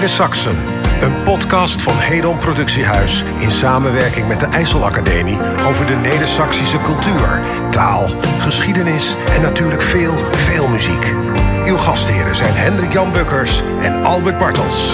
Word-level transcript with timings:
Neder-Saxen. 0.00 0.56
Een 1.02 1.22
podcast 1.24 1.82
van 1.82 1.92
Hedon 1.96 2.38
Productiehuis 2.38 3.24
in 3.38 3.50
samenwerking 3.50 4.28
met 4.28 4.40
de 4.40 4.46
IJsselacademie 4.46 5.38
over 5.66 5.86
de 5.86 5.94
Neder-Saxische 5.94 6.78
cultuur, 6.78 7.40
taal, 7.70 8.08
geschiedenis 8.38 9.14
en 9.34 9.42
natuurlijk 9.42 9.82
veel, 9.82 10.14
veel 10.32 10.68
muziek. 10.68 11.06
Uw 11.66 11.76
gastheren 11.76 12.34
zijn 12.34 12.54
Hendrik 12.54 12.92
Jan 12.92 13.12
Bukkers 13.12 13.62
en 13.82 14.04
Albert 14.04 14.38
Bartels. 14.38 14.92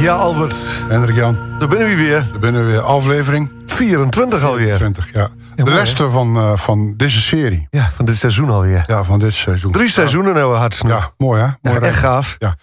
Ja, 0.00 0.12
Albert. 0.14 0.56
Hendrik 0.88 1.16
Jan, 1.16 1.36
Daar 1.58 1.68
binnen 1.68 1.88
we 1.88 1.94
weer. 1.96 2.24
daar 2.30 2.40
binnen 2.40 2.64
we 2.66 2.70
weer 2.70 2.80
aflevering 2.80 3.50
24 3.66 4.44
alweer. 4.44 4.74
20. 4.76 5.12
Ja. 5.12 5.28
De 5.54 5.62
mooi, 5.64 5.74
laatste 5.76 6.10
van, 6.10 6.36
eh, 6.36 6.56
van 6.56 6.94
deze 6.96 7.20
serie. 7.20 7.66
Ja, 7.70 7.90
van 7.90 8.04
dit 8.04 8.16
seizoen 8.16 8.50
alweer. 8.50 8.84
Ja, 8.86 9.04
van 9.04 9.18
dit 9.18 9.34
seizoen. 9.34 9.72
Drie 9.72 9.90
seizoenen 9.90 10.34
hebben 10.34 10.52
we 10.52 10.58
hard 10.58 10.80
Ja, 10.86 11.12
mooi 11.16 11.40
hè? 11.40 11.46
Mooi 11.46 11.56
Ja, 11.62 11.70
echt 11.70 11.80
rijden. 11.80 11.98
gaaf. 11.98 12.36
Ja. 12.38 12.54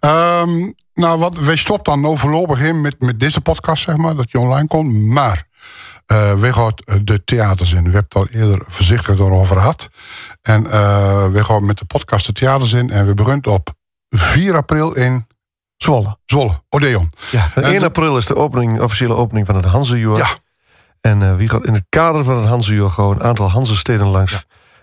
Ehm, 0.00 0.70
nou, 0.94 1.18
wat, 1.18 1.36
wij 1.36 1.56
stopt 1.56 1.84
dan 1.84 2.00
nou 2.00 2.18
voorlopig 2.18 2.60
in 2.60 2.80
met, 2.80 3.00
met 3.00 3.20
deze 3.20 3.40
podcast, 3.40 3.82
zeg 3.82 3.96
maar, 3.96 4.16
dat 4.16 4.30
je 4.30 4.38
online 4.38 4.68
komt. 4.68 4.92
Maar 4.94 5.44
eh 6.06 6.32
we 6.34 6.52
gaan 6.52 6.72
de 7.04 7.24
theaters 7.24 7.70
in. 7.72 7.76
We 7.84 7.90
hebben 7.90 8.02
het 8.02 8.14
al 8.14 8.26
eerder 8.40 8.60
voorzichtig 8.66 9.18
erover 9.18 9.56
gehad. 9.56 9.88
En 10.42 10.70
eh 10.70 11.26
we 11.30 11.44
gaan 11.44 11.66
met 11.66 11.78
de 11.78 11.84
podcast 11.84 12.26
de 12.26 12.32
theaters 12.32 12.72
in. 12.72 12.90
En 12.90 13.06
we 13.06 13.14
beginnen 13.14 13.44
op 13.52 13.68
4 14.10 14.54
april 14.56 14.92
in 14.92 15.26
Zwolle. 15.76 16.18
Zwolle, 16.24 16.62
Odeon. 16.68 17.12
Ja, 17.30 17.50
en 17.54 17.62
En 17.62 17.70
1 17.72 17.78
de- 17.78 17.84
april 17.86 18.16
is 18.16 18.26
de 18.26 18.36
opening, 18.36 18.80
officiële 18.80 19.14
opening 19.14 19.46
van 19.46 19.54
het 19.56 19.64
Hanzejuur. 19.64 20.16
Ja. 20.16 20.28
En 21.06 21.22
eh, 21.22 21.36
wie 21.36 21.48
gaat 21.48 21.64
in 21.64 21.72
het 21.72 21.84
kader 21.88 22.24
van 22.24 22.36
het 22.36 22.46
Hanzejuur 22.46 22.90
gewoon 22.90 23.14
een 23.16 23.22
aantal 23.22 23.50
Hanzesteden 23.50 24.06
langs. 24.06 24.32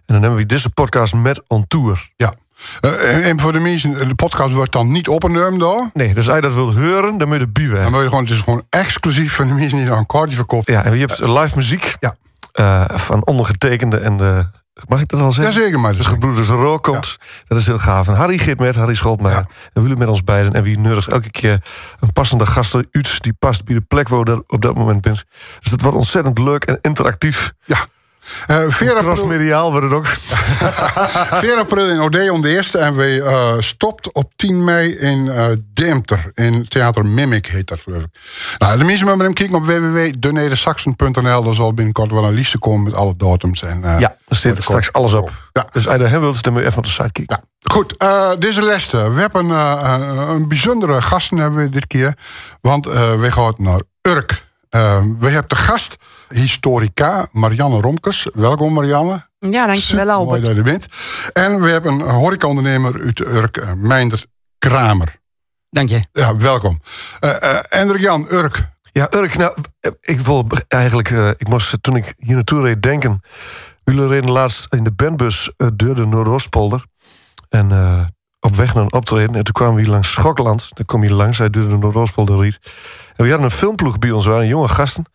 En 0.05 0.13
dan 0.13 0.21
hebben 0.21 0.39
we 0.39 0.45
deze 0.45 0.69
podcast 0.69 1.13
met 1.13 1.41
on 1.47 1.65
tour. 1.67 2.09
Ja. 2.15 2.33
Eh, 2.81 3.15
en, 3.15 3.23
en 3.23 3.39
voor 3.39 3.51
de 3.53 3.59
mensen, 3.59 4.07
de 4.07 4.15
podcast 4.15 4.53
wordt 4.53 4.71
dan 4.71 4.91
niet 4.91 5.07
opgenomen 5.07 5.59
door. 5.59 5.89
Nee, 5.93 6.13
dus 6.13 6.27
als 6.27 6.35
je 6.35 6.41
dat 6.41 6.53
wilt 6.53 6.75
horen, 6.75 7.17
dan 7.17 7.27
moet 7.27 7.39
je 7.39 7.45
de 7.45 7.51
buwen. 7.51 7.81
Dan 7.81 7.91
moet 7.91 8.01
je 8.01 8.07
gewoon, 8.07 8.23
het 8.23 8.33
is 8.33 8.39
gewoon 8.39 8.65
exclusief 8.69 9.33
voor 9.33 9.45
de 9.45 9.53
mensen 9.53 9.77
die 9.77 9.87
dan 9.87 9.97
een 9.97 10.05
kaartje 10.05 10.35
verkopen. 10.35 10.73
Ja, 10.73 10.83
en 10.83 10.93
je 10.97 11.05
hebt 11.05 11.19
live 11.27 11.55
muziek 11.55 11.95
Ja. 11.99 12.13
eh, 12.51 12.97
van 12.97 13.25
ondergetekende 13.25 13.97
en 13.97 14.17
de... 14.17 14.45
Mag 14.87 15.01
ik 15.01 15.07
dat 15.07 15.19
al 15.19 15.31
zeggen? 15.31 15.53
Jazeker, 15.53 15.79
maar 15.79 15.91
De 15.91 15.97
dat 15.97 16.05
is 16.05 16.11
gebroeders 16.11 16.47
Rook 16.47 16.83
komt. 16.83 17.17
Dat 17.47 17.57
is 17.57 17.65
heel 17.65 17.79
gaaf. 17.79 18.07
En 18.07 18.15
Harry 18.15 18.37
Git 18.37 18.59
met, 18.59 18.75
Harry 18.75 18.93
Scholtmeijer. 18.93 19.45
Ja. 19.47 19.55
En 19.73 19.81
jullie 19.81 19.97
met 19.97 20.07
ons 20.07 20.23
beiden. 20.23 20.53
En 20.53 20.63
wie 20.63 20.79
nodigt 20.79 21.07
elke 21.07 21.31
keer 21.31 21.63
een 21.99 22.13
passende 22.13 22.45
gast 22.45 22.75
uit... 22.75 23.23
die 23.23 23.33
past 23.33 23.65
bij 23.65 23.75
de 23.75 23.81
plek 23.81 24.07
waar 24.07 24.19
je 24.19 24.43
op 24.47 24.61
dat 24.61 24.75
moment 24.75 25.01
bent. 25.01 25.25
Dus 25.59 25.71
het 25.71 25.81
wordt 25.81 25.97
ontzettend 25.97 26.37
leuk 26.37 26.63
en 26.63 26.79
interactief. 26.81 27.53
Ja. 27.65 27.87
Eh 28.47 28.63
4 28.67 28.89
april, 28.89 29.03
Crossmediaal 29.13 29.71
wordt 29.71 29.85
het 29.85 29.93
ook. 29.95 30.05
4 31.45 31.55
april 31.55 31.89
in 31.89 31.99
Odeon 31.99 32.41
de 32.41 32.49
eerste. 32.49 32.77
En 32.77 32.95
we 32.95 33.21
eh 33.23 33.53
stopt 33.59 34.11
op 34.11 34.31
10 34.35 34.63
mei 34.63 34.91
in 34.91 35.29
eh 35.29 35.45
Deemter. 35.73 36.31
In 36.33 36.67
Theater 36.67 37.05
Mimic 37.05 37.45
heet 37.45 37.67
dat 37.67 37.79
geloof 37.79 38.01
ik. 38.01 38.07
Nou, 38.57 38.77
de 38.77 38.83
mensen 38.83 39.05
moeten 39.07 39.25
hem 39.25 39.33
kijken 39.33 39.55
op 39.55 39.65
www.denedersaxen.nl. 39.65 41.43
Daar 41.43 41.53
zal 41.53 41.73
binnenkort 41.73 42.11
wel 42.11 42.23
een 42.23 42.33
lijstje 42.33 42.57
komen 42.59 42.83
met 42.83 42.93
alle 42.93 43.13
datums. 43.17 43.61
En, 43.63 43.83
eh, 43.83 43.99
Ja, 43.99 44.15
er 44.27 44.35
zit 44.35 44.63
straks 44.63 44.91
alles 44.93 45.13
op. 45.13 45.31
Ja. 45.53 45.67
Dus 45.71 45.87
als 45.87 45.97
je 46.01 46.03
daar 46.09 46.19
wilt, 46.19 46.43
dan 46.43 46.53
moet 46.53 46.61
je 46.61 46.67
even 46.67 46.77
op 46.77 46.83
de 46.85 46.89
site 46.91 47.11
kijken. 47.11 47.39
Ja, 47.59 47.71
goed. 47.71 47.97
eh, 47.97 48.29
deze 48.39 48.61
leste. 48.61 49.11
We 49.11 49.19
hebben 49.21 49.51
eh, 49.51 49.95
een, 49.99 50.17
een 50.17 50.47
bijzondere 50.47 51.01
gasten 51.01 51.37
hebben 51.37 51.59
we 51.63 51.69
dit 51.69 51.87
keer. 51.87 52.13
Want 52.61 52.87
eh, 52.87 53.19
we 53.19 53.31
gaan 53.31 53.53
naar 53.57 53.81
Urk. 54.01 54.45
Eh, 54.73 55.03
we 55.19 55.29
hebben 55.29 55.49
de 55.49 55.55
gast, 55.55 55.95
historica 56.29 57.27
Marianne 57.31 57.81
Romkes. 57.81 58.27
Welkom 58.33 58.73
Marianne. 58.73 59.27
Ja, 59.39 59.65
dankjewel 59.67 60.05
Mooi 60.05 60.17
Albert. 60.17 60.41
dat 60.41 60.51
je 60.51 60.57
er 60.57 60.63
bent. 60.63 60.87
En 61.33 61.61
we 61.61 61.69
hebben 61.69 61.93
een 61.93 62.09
horecaondernemer 62.09 63.01
uit 63.01 63.19
Urk, 63.19 63.57
eh, 63.57 63.73
Meindert 63.73 64.27
Kramer. 64.59 65.15
Dank 65.69 65.89
je. 65.89 66.01
Ja, 66.11 66.37
welkom. 66.37 66.81
Eh 67.19 67.57
eh, 67.57 67.63
Hendrik 67.69 68.01
Jan, 68.01 68.27
Urk. 68.29 68.69
Ja, 68.91 69.07
Urk, 69.13 69.37
nou, 69.37 69.55
ik 70.01 70.19
wil 70.19 70.47
eigenlijk, 70.67 71.09
eh, 71.11 71.29
ik 71.29 71.47
moest 71.47 71.77
toen 71.81 71.95
ik 71.95 72.13
hier 72.17 72.35
naartoe 72.35 72.61
reed 72.61 72.81
denken. 72.81 73.21
Jullie 73.83 74.07
reden 74.07 74.31
laatst 74.31 74.73
in 74.73 74.83
de 74.83 74.91
bandbus 74.91 75.51
door 75.73 75.95
de 75.95 76.05
Noordoostpolder. 76.05 76.85
En 77.49 77.71
eh, 77.71 78.05
op 78.43 78.55
weg 78.55 78.73
naar 78.73 78.83
een 78.83 78.93
optreden. 78.93 79.35
En 79.35 79.43
toen 79.43 79.53
kwamen 79.53 79.75
we 79.75 79.81
hier 79.81 79.91
langs 79.91 80.11
Schokland. 80.11 80.69
Dan 80.73 80.85
kom 80.85 81.03
je 81.03 81.13
langs 81.13 81.41
uit 81.41 81.53
de 81.53 81.59
Noordoostpolder 81.59 82.39
riet. 82.39 82.59
En 83.15 83.23
we 83.23 83.29
hadden 83.29 83.49
een 83.49 83.55
filmploeg 83.57 83.99
bij 83.99 84.11
ons, 84.11 84.25
waren 84.25 84.47
jonge 84.47 84.67
gasten. 84.67 85.05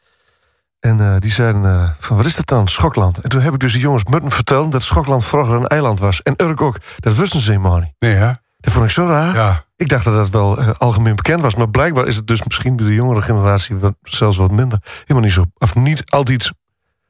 En 0.80 1.00
eh, 1.00 1.14
die 1.18 1.30
zeiden 1.30 1.64
eh, 1.64 1.90
van, 1.98 2.16
wat 2.16 2.26
is 2.26 2.36
dat 2.36 2.46
dan, 2.46 2.68
Schokland? 2.68 3.18
En 3.18 3.28
toen 3.28 3.40
heb 3.40 3.54
ik 3.54 3.60
dus 3.60 3.72
de 3.72 3.78
jongens 3.78 4.04
moeten 4.04 4.30
vertellen 4.30 4.70
dat 4.70 4.82
Schokland 4.82 5.24
vroeger 5.24 5.54
een 5.54 5.66
eiland 5.66 6.00
was. 6.00 6.22
En 6.22 6.34
Urk 6.36 6.62
ook. 6.62 6.76
Dat 6.98 7.14
wisten 7.14 7.40
ze 7.40 7.50
helemaal 7.50 7.78
niet. 7.78 7.92
Nee, 7.98 8.14
hè? 8.14 8.32
Dat 8.58 8.72
vond 8.72 8.84
ik 8.84 8.90
zo 8.90 9.06
raar. 9.06 9.34
Ja. 9.34 9.64
Ik 9.76 9.88
dacht 9.88 10.04
dat 10.04 10.14
dat 10.14 10.30
wel 10.30 10.58
eh, 10.58 10.70
algemeen 10.78 11.16
bekend 11.16 11.42
was. 11.42 11.54
Maar 11.54 11.70
blijkbaar 11.70 12.06
is 12.06 12.16
het 12.16 12.26
dus 12.26 12.42
misschien 12.42 12.76
bij 12.76 12.86
de 12.86 12.94
jongere 12.94 13.22
generatie 13.22 13.76
wat, 13.76 13.94
zelfs 14.02 14.36
wat 14.36 14.50
minder. 14.50 14.78
Helemaal 15.00 15.22
niet 15.22 15.32
zo. 15.32 15.44
Of 15.58 15.74
niet 15.74 16.10
altijd 16.10 16.52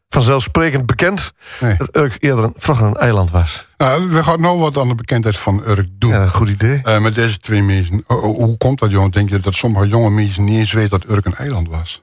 vanzelfsprekend 0.09 0.87
bekend. 0.87 1.33
Nee. 1.61 1.77
Dat 1.77 1.97
Urk 1.97 2.17
eerder 2.19 2.45
een, 2.45 2.53
vroeger 2.57 2.87
een 2.87 2.97
eiland 2.97 3.31
was. 3.31 3.67
Nou, 3.77 4.09
we 4.09 4.25
gaan 4.25 4.41
nou 4.41 4.59
wat 4.59 4.77
aan 4.77 4.89
de 4.89 4.95
bekendheid 4.95 5.37
van 5.37 5.63
Urk 5.67 5.89
doen. 5.99 6.11
Ja, 6.11 6.23
een 6.23 6.31
goed 6.31 6.49
idee. 6.49 6.81
Eh, 6.83 7.01
met 7.01 7.15
deze 7.15 7.39
twee 7.39 7.63
mensen. 7.63 8.05
Oh, 8.07 8.25
oh, 8.25 8.37
hoe 8.37 8.57
komt 8.57 8.79
dat, 8.79 8.91
jongen? 8.91 9.11
Denk 9.11 9.29
je 9.29 9.41
dat 9.41 9.55
sommige 9.55 9.89
jonge 9.89 10.11
mensen 10.11 10.45
niet 10.45 10.59
eens 10.59 10.73
weten 10.73 11.01
dat 11.01 11.11
Urk 11.11 11.25
een 11.27 11.35
eiland 11.35 11.69
was? 11.69 12.03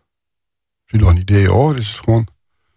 Heb 0.86 1.00
je 1.00 1.06
nog 1.06 1.10
een 1.10 1.22
idee, 1.22 1.48
hoor? 1.48 1.70
Het 1.70 1.84
is 1.84 2.00
gewoon... 2.04 2.28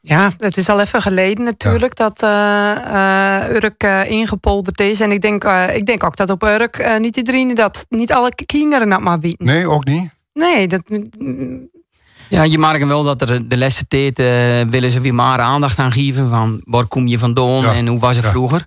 Ja, 0.01 0.31
het 0.37 0.57
is 0.57 0.69
al 0.69 0.81
even 0.81 1.03
geleden 1.03 1.45
natuurlijk 1.45 1.97
dat 1.97 2.23
eh, 2.23 3.45
eh, 3.45 3.55
Urk 3.55 3.83
ingepolderd 4.09 4.81
is. 4.81 5.01
En 5.01 5.13
ik 5.13 5.21
denk, 5.21 5.45
eh, 5.45 5.77
ik 5.77 5.87
denk 5.87 6.05
ook 6.05 6.17
dat 6.17 6.31
op 6.31 6.43
Urk 6.43 6.99
niet 6.99 7.17
iedereen 7.17 7.55
dat, 7.55 7.87
niet 7.89 8.13
alle 8.13 8.35
kinderen 8.47 8.89
dat 8.89 9.01
maar 9.01 9.21
weten. 9.21 9.47
Nee, 9.47 9.69
ook 9.69 9.85
niet? 9.85 10.11
Nee, 10.33 10.69
dat, 10.69 10.83
Ja, 12.29 12.43
je 12.43 12.59
merkt 12.59 12.87
wel 12.87 13.03
dat 13.03 13.23
er 13.23 13.49
de 13.49 13.59
laatste 13.59 13.87
tijd 13.89 14.19
eh, 14.19 14.61
willen 14.71 14.91
ze 14.91 15.01
weer 15.01 15.15
maar 15.15 15.39
aandacht 15.39 15.79
aan 15.79 15.93
geven. 15.93 16.29
Van 16.29 16.61
waar 16.65 16.87
kom 16.87 17.07
je 17.07 17.19
vandaan 17.19 17.61
Ja, 17.61 17.75
en 17.75 17.87
hoe 17.87 17.99
was 17.99 18.17
het 18.17 18.25
ja. 18.25 18.31
vroeger. 18.31 18.67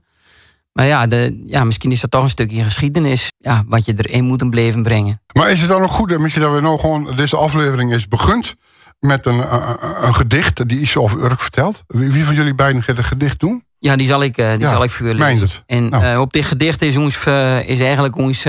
Maar 0.73 0.85
ja, 0.85 1.07
de, 1.07 1.43
ja, 1.45 1.63
misschien 1.63 1.91
is 1.91 2.01
dat 2.01 2.11
toch 2.11 2.23
een 2.23 2.29
stukje 2.29 2.63
geschiedenis. 2.63 3.31
Ja, 3.37 3.63
wat 3.67 3.85
je 3.85 3.93
erin 3.97 4.23
moet 4.25 4.49
blijven 4.49 4.83
brengen. 4.83 5.21
Maar 5.33 5.51
is 5.51 5.59
het 5.59 5.69
dan 5.69 5.81
nog 5.81 5.91
goed, 5.91 6.17
misschien 6.19 6.43
dat 6.43 6.53
we 6.53 6.61
nou 6.61 6.79
gewoon... 6.79 7.15
Deze 7.15 7.35
aflevering 7.35 7.93
is 7.93 8.07
begund 8.07 8.55
met 8.99 9.25
een, 9.25 9.53
een, 9.53 10.05
een 10.07 10.15
gedicht 10.15 10.67
die 10.67 10.79
iets 10.79 10.97
over 10.97 11.23
Urk 11.23 11.39
vertelt. 11.39 11.83
Wie, 11.87 12.11
wie 12.11 12.23
van 12.25 12.35
jullie 12.35 12.55
beiden 12.55 12.83
gaat 12.83 12.97
een 12.97 13.03
gedicht 13.03 13.39
doen? 13.39 13.63
Ja, 13.79 13.95
die 13.95 14.07
zal 14.07 14.23
ik, 14.23 14.37
eh, 14.37 14.51
die 14.51 14.59
Ja, 14.59 14.71
zal 14.71 14.83
ik 14.83 14.89
voor 14.89 15.07
het? 15.07 15.63
En 15.65 15.89
Nou. 15.89 16.03
eh, 16.03 16.19
op 16.19 16.33
dit 16.33 16.45
gedicht 16.45 16.81
is, 16.81 16.97
ons, 16.97 17.17
is 17.65 17.79
eigenlijk 17.79 18.15
ons, 18.17 18.45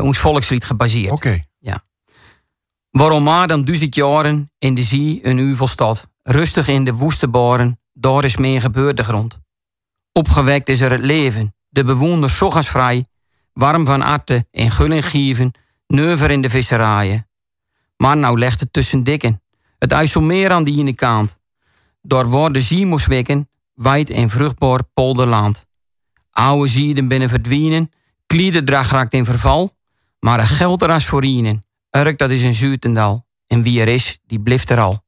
ons 0.00 0.18
volkslied 0.18 0.64
gebaseerd. 0.64 1.10
Oké. 1.10 1.42
Waarom 2.92 3.22
maar 3.22 3.46
dan 3.46 3.64
duizend 3.64 3.94
jaren 3.94 4.50
in 4.58 4.74
de 4.74 4.82
zee 4.82 5.26
een 5.26 5.38
uur 5.38 5.56
volstad. 5.56 6.06
Rustig 6.22 6.68
in 6.68 6.84
de 6.84 6.94
woeste 6.94 7.28
baren, 7.28 7.80
daar 7.92 8.24
is 8.24 8.36
meer 8.36 8.60
gebeurd 8.60 8.96
de 8.96 9.04
grond. 9.04 9.38
Opgewekt 10.12 10.68
is 10.68 10.80
er 10.80 10.90
het 10.90 11.00
leven, 11.00 11.54
de 11.68 11.84
bewoners 11.84 12.36
zogas 12.36 12.68
vrij. 12.68 13.06
Warm 13.52 13.86
van 13.86 14.02
arte 14.02 14.46
en 14.50 14.70
gulling 14.70 15.06
gieven, 15.06 15.52
neuver 15.86 16.30
in 16.30 16.42
de 16.42 16.50
visserijen. 16.50 17.28
Maar 17.96 18.16
nou 18.16 18.38
legt 18.38 18.60
het 18.60 18.72
tussen 18.72 19.04
dikken, 19.04 19.42
het 19.78 19.92
IJsselmeer 19.92 20.50
aan 20.50 20.64
die 20.64 20.78
ene 20.78 20.94
kant. 20.94 21.38
Daar 22.02 22.26
wordt 22.26 22.54
de 22.54 22.62
zee 22.62 22.86
moest 22.86 23.06
wekken, 23.06 23.48
wijd 23.74 24.10
en 24.10 24.30
vruchtbaar 24.30 24.80
polderland. 24.94 25.66
Oude 26.30 26.68
zieden 26.68 27.08
binnen 27.08 27.28
verdwijnen, 27.28 27.92
kliedendrag 28.26 28.90
raakt 28.90 29.14
in 29.14 29.24
verval, 29.24 29.76
maar 30.20 30.38
er 30.38 30.46
geldt 30.46 30.82
er 30.82 30.90
als 30.90 31.06
voor 31.06 31.24
ihnen. 31.24 31.64
Urk, 31.96 32.18
dat 32.18 32.30
is 32.30 32.42
een 32.42 32.54
Zuurtendal. 32.54 33.26
En 33.46 33.62
wie 33.62 33.80
er 33.80 33.88
is, 33.88 34.18
die 34.26 34.40
blijft 34.40 34.70
er 34.70 34.80
al. 34.80 35.04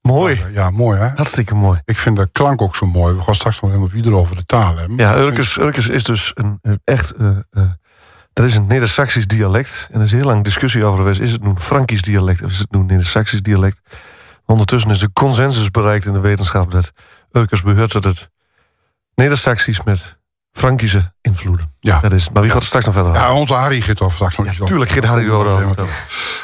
Mooi. 0.00 0.44
Ja, 0.50 0.70
mooi 0.70 0.98
hè? 0.98 1.08
Hartstikke 1.08 1.54
mooi. 1.54 1.80
Ik 1.84 1.98
vind 1.98 2.16
de 2.16 2.28
klank 2.32 2.62
ook 2.62 2.76
zo 2.76 2.86
mooi. 2.86 3.14
We 3.14 3.22
gaan 3.22 3.34
straks 3.34 3.60
nog 3.60 3.70
helemaal 3.70 4.02
weer 4.02 4.14
over 4.14 4.36
de 4.36 4.44
taal 4.44 4.76
hebben. 4.76 4.96
Ja, 4.96 5.16
Urkers, 5.16 5.56
Urkers 5.56 5.88
is 5.88 6.04
dus 6.04 6.32
een, 6.34 6.58
een 6.62 6.80
echt... 6.84 7.10
eh 7.10 7.38
eh, 7.50 7.62
er 8.32 8.44
is 8.44 8.56
een 8.56 8.66
Neder-Saxisch 8.66 9.26
dialect. 9.26 9.88
En 9.90 9.98
er 9.98 10.04
is 10.06 10.12
heel 10.12 10.24
lang 10.24 10.44
discussie 10.44 10.84
over 10.84 10.98
geweest. 10.98 11.20
Is 11.20 11.32
het 11.32 11.42
nu 11.42 11.48
een 11.48 11.60
Frankisch 11.60 12.02
dialect 12.02 12.42
of 12.42 12.50
is 12.50 12.58
het 12.58 12.72
nu 12.72 12.78
een 12.78 12.86
Neder-Saxisch 12.86 13.42
dialect? 13.42 13.80
Ondertussen 14.44 14.90
is 14.90 14.98
de 14.98 15.12
consensus 15.12 15.70
bereikt 15.70 16.06
in 16.06 16.12
de 16.12 16.20
wetenschap... 16.20 16.70
dat 16.70 16.92
Urkers 17.32 17.62
behoort 17.62 17.90
tot 17.90 18.04
het 18.04 18.30
Neder-Saxisch 19.14 19.82
met 19.82 20.18
Frankische 20.58 21.12
invloeden. 21.22 21.72
Ja. 21.80 22.00
Dat 22.00 22.12
is, 22.12 22.28
maar 22.30 22.42
wie 22.42 22.50
gaat 22.50 22.60
er 22.60 22.66
straks 22.66 22.84
nog 22.84 22.94
verder? 22.94 23.14
Ja, 23.14 23.32
onze 23.34 23.54
Harry 23.54 23.80
gaat 23.80 24.00
over 24.00 24.14
straks 24.14 24.36
nog 24.36 24.46
iets 24.46 24.54
over. 24.54 24.66
Tuurlijk 24.66 24.90
gaat 24.90 25.04
Harry. 25.04 25.24
Ja, 25.26 25.42
maar- 25.66 25.76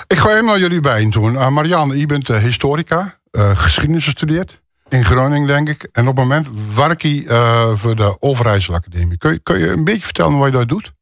Ik 0.06 0.18
ga 0.18 0.30
even 0.30 0.44
naar 0.44 0.58
jullie 0.58 0.80
bijen 0.80 1.10
doen. 1.10 1.32
Uh, 1.34 1.48
Marianne, 1.48 1.98
je 1.98 2.06
bent 2.06 2.30
eh, 2.30 2.38
historica, 2.38 3.14
eh, 3.30 3.50
geschiedenis 3.58 4.04
gestudeerd. 4.04 4.60
In 4.88 5.04
Groningen, 5.04 5.46
denk 5.46 5.68
ik. 5.68 5.88
En 5.92 6.08
op 6.08 6.16
het 6.16 6.24
moment 6.26 6.48
werk 6.74 7.02
je 7.02 7.26
eh, 7.26 7.70
voor 7.74 7.96
de 7.96 8.16
Overijsselacademie. 8.20 9.18
Kun 9.18 9.32
je, 9.32 9.38
kun 9.38 9.58
je 9.58 9.68
een 9.68 9.84
beetje 9.84 10.04
vertellen 10.04 10.38
wat 10.38 10.46
je 10.46 10.52
daar 10.52 10.66
doet? 10.66 10.92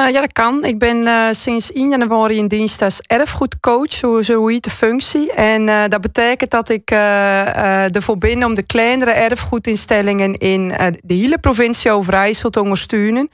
Uh, 0.00 0.10
ja, 0.10 0.20
dat 0.20 0.32
kan. 0.32 0.64
Ik 0.64 0.78
ben 0.78 0.96
uh, 0.96 1.28
sinds 1.30 1.72
1 1.72 1.88
januari 1.88 2.36
in 2.36 2.48
dienst 2.48 2.82
als 2.82 3.00
erfgoedcoach, 3.00 3.92
zo, 3.92 4.22
zo 4.22 4.46
heet 4.46 4.64
de 4.64 4.70
functie. 4.70 5.32
En 5.32 5.68
uh, 5.68 5.84
dat 5.88 6.00
betekent 6.00 6.50
dat 6.50 6.68
ik 6.68 6.90
ervoor 6.90 8.18
ben 8.18 8.44
om 8.44 8.54
de 8.54 8.66
kleinere 8.66 9.10
erfgoedinstellingen 9.10 10.34
in 10.34 10.68
de 11.04 11.14
hele 11.14 11.38
provincie 11.38 11.90
Overijssel 11.90 12.50
te 12.50 12.60
ondersteunen. 12.60 13.30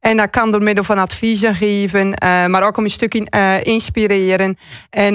En 0.00 0.16
dat 0.16 0.30
kan 0.30 0.50
door 0.50 0.62
middel 0.62 0.84
van 0.84 0.98
adviezen 0.98 1.54
geven, 1.54 2.08
maar 2.20 2.62
ook 2.62 2.76
om 2.76 2.84
een 2.84 2.90
stukje 2.90 3.60
inspireren. 3.62 4.58
En 4.90 5.14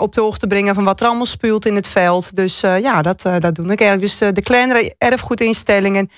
op 0.00 0.14
de 0.14 0.20
hoogte 0.20 0.46
brengen 0.46 0.74
van 0.74 0.84
wat 0.84 1.00
er 1.00 1.06
allemaal 1.06 1.26
speelt 1.26 1.66
in 1.66 1.74
het 1.74 1.88
veld. 1.88 2.36
Dus 2.36 2.60
ja, 2.60 3.02
dat, 3.02 3.22
dat 3.22 3.54
doe 3.54 3.72
ik 3.72 3.80
eigenlijk. 3.80 4.00
Dus 4.00 4.18
de 4.18 4.42
kleinere 4.42 4.94
erfgoedinstellingen 4.98 6.10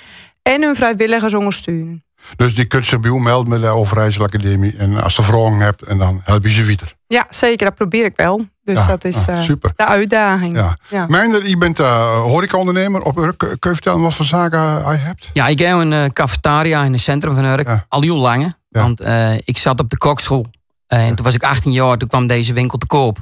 en 0.43 0.63
hun 0.63 0.75
vrijwilligers 0.75 1.35
ondersteunen. 1.35 2.08
Dus 2.37 2.55
die 2.55 2.65
kunt 2.65 2.87
zich 2.87 3.01
bij 3.01 3.11
u 3.11 3.21
melden 3.21 3.49
met 3.49 3.61
de 3.61 3.67
Overijssel 3.67 4.25
Academie. 4.25 4.77
En 4.77 5.03
als 5.03 5.17
je 5.17 5.23
vragen 5.23 5.61
hebt, 5.61 5.83
en 5.83 5.99
dan 5.99 6.21
help 6.25 6.45
je 6.45 6.51
ze 6.51 6.65
verder. 6.65 6.95
Ja, 7.07 7.27
zeker. 7.31 7.67
Dat 7.67 7.75
probeer 7.75 8.05
ik 8.05 8.17
wel. 8.17 8.47
Dus 8.65 8.87
dat 8.87 9.05
is 9.05 9.29
ah, 9.29 9.43
super. 9.43 9.71
de 9.77 9.87
uitdaging. 9.87 10.57
Ja. 10.57 10.77
Ja. 10.89 11.07
Mijnder, 11.09 11.49
je 11.49 11.59
bent 11.59 11.81
uh, 11.81 12.21
horecaondernemer 12.21 13.03
op 13.03 13.17
Urk. 13.17 13.39
Kun 13.39 13.57
je 13.61 13.69
vertellen 13.69 14.01
wat 14.01 14.15
voor 14.15 14.25
zaken 14.25 14.59
je 14.61 14.97
hebt? 14.99 15.31
Ja, 15.33 15.47
ik 15.47 15.59
heb 15.59 15.79
een 15.79 15.93
uh, 15.93 16.05
cafetaria 16.05 16.85
in 16.85 16.93
het 16.93 17.01
centrum 17.01 17.35
van 17.35 17.45
Urk. 17.45 17.85
Al 17.89 18.01
heel 18.01 18.17
lang. 18.17 18.55
Want 18.69 19.01
uh, 19.01 19.35
ik 19.35 19.59
zat 19.59 19.81
op 19.81 19.91
de 19.91 19.99
kokschool. 19.99 20.47
en 20.87 21.15
toen 21.15 21.25
was 21.25 21.35
ik 21.35 21.43
18 21.43 21.73
jaar. 21.73 21.97
Toen 21.97 22.09
kwam 22.09 22.27
deze 22.27 22.53
winkel 22.53 22.79
te 22.79 22.87
koop. 22.87 23.19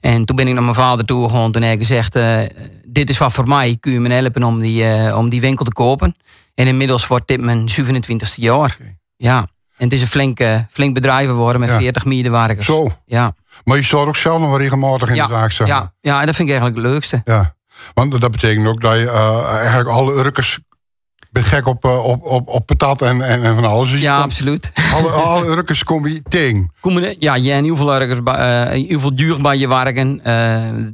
En 0.00 0.24
toen 0.24 0.36
ben 0.36 0.48
ik 0.48 0.54
naar 0.54 0.62
mijn 0.62 0.74
vader 0.74 1.04
toe 1.04 1.28
gegaan. 1.28 1.52
Toen 1.52 1.62
heb 1.62 1.72
ik 1.72 1.78
gezegd, 1.78 2.18
dit 2.84 3.10
is 3.10 3.18
wat 3.18 3.32
voor 3.32 3.48
mij. 3.48 3.76
Kun 3.80 3.92
je 3.92 4.00
me 4.00 4.12
helpen 4.12 4.42
om 4.44 4.60
die, 4.60 5.14
om 5.14 5.28
die 5.28 5.40
winkel 5.40 5.64
te 5.64 5.72
kopen? 5.72 6.14
En 6.58 6.66
inmiddels 6.66 7.06
wordt 7.06 7.28
dit 7.28 7.40
mijn 7.40 7.68
27e 7.70 8.34
jaar. 8.34 8.76
Ja. 9.16 9.38
En 9.76 9.84
het 9.84 9.92
is 9.92 10.00
een 10.00 10.08
flink, 10.08 10.40
flink 10.70 10.94
bedrijf 10.94 11.28
geworden 11.28 11.60
met 11.60 11.70
40 11.70 12.04
medewerkers. 12.04 12.66
Zo. 12.66 12.92
Ja. 13.06 13.34
Maar 13.64 13.76
je 13.76 13.82
staat 13.82 14.06
ook 14.06 14.16
zelf 14.16 14.40
nog 14.40 14.48
wel 14.48 14.58
regelmatig 14.58 15.08
in 15.08 15.14
de 15.14 15.26
zaak, 15.28 15.50
zeg 15.50 15.66
Ja, 15.66 15.92
ja, 16.00 16.20
en 16.20 16.26
dat 16.26 16.34
vind 16.34 16.48
ik 16.48 16.54
eigenlijk 16.54 16.76
het 16.76 16.86
leukste. 16.86 17.22
Ja. 17.24 17.54
Want 17.94 18.20
dat 18.20 18.30
betekent 18.30 18.66
ook 18.66 18.80
dat 18.80 18.96
je 18.96 19.04
uh, 19.04 19.54
eigenlijk 19.54 19.88
alle 19.88 20.12
Urkers 20.12 20.58
ben 21.40 21.50
gek 21.50 21.66
op, 21.66 21.84
eh, 21.84 22.04
op, 22.04 22.24
op, 22.24 22.48
op 22.48 22.66
patat 22.66 23.02
en, 23.02 23.22
en, 23.22 23.42
en 23.42 23.54
van 23.54 23.64
alles. 23.64 23.90
Dus 23.90 24.00
ja, 24.00 24.20
absoluut. 24.20 24.72
Alle, 24.94 25.08
alle 25.22 25.46
Urkers 25.46 25.84
kom 25.84 26.06
je 26.08 26.22
tegen. 26.28 26.70
Ja, 27.18 27.36
jij 27.36 27.56
en 27.56 27.64
heel 27.64 27.76
veel 27.76 27.94
Urkers, 27.94 28.20
uh, 28.24 28.64
heel 28.88 29.00
veel 29.00 29.14
duur 29.14 29.40
bij 29.40 29.58
je 29.58 29.68
werken. 29.68 30.08
Uh, 30.18 30.24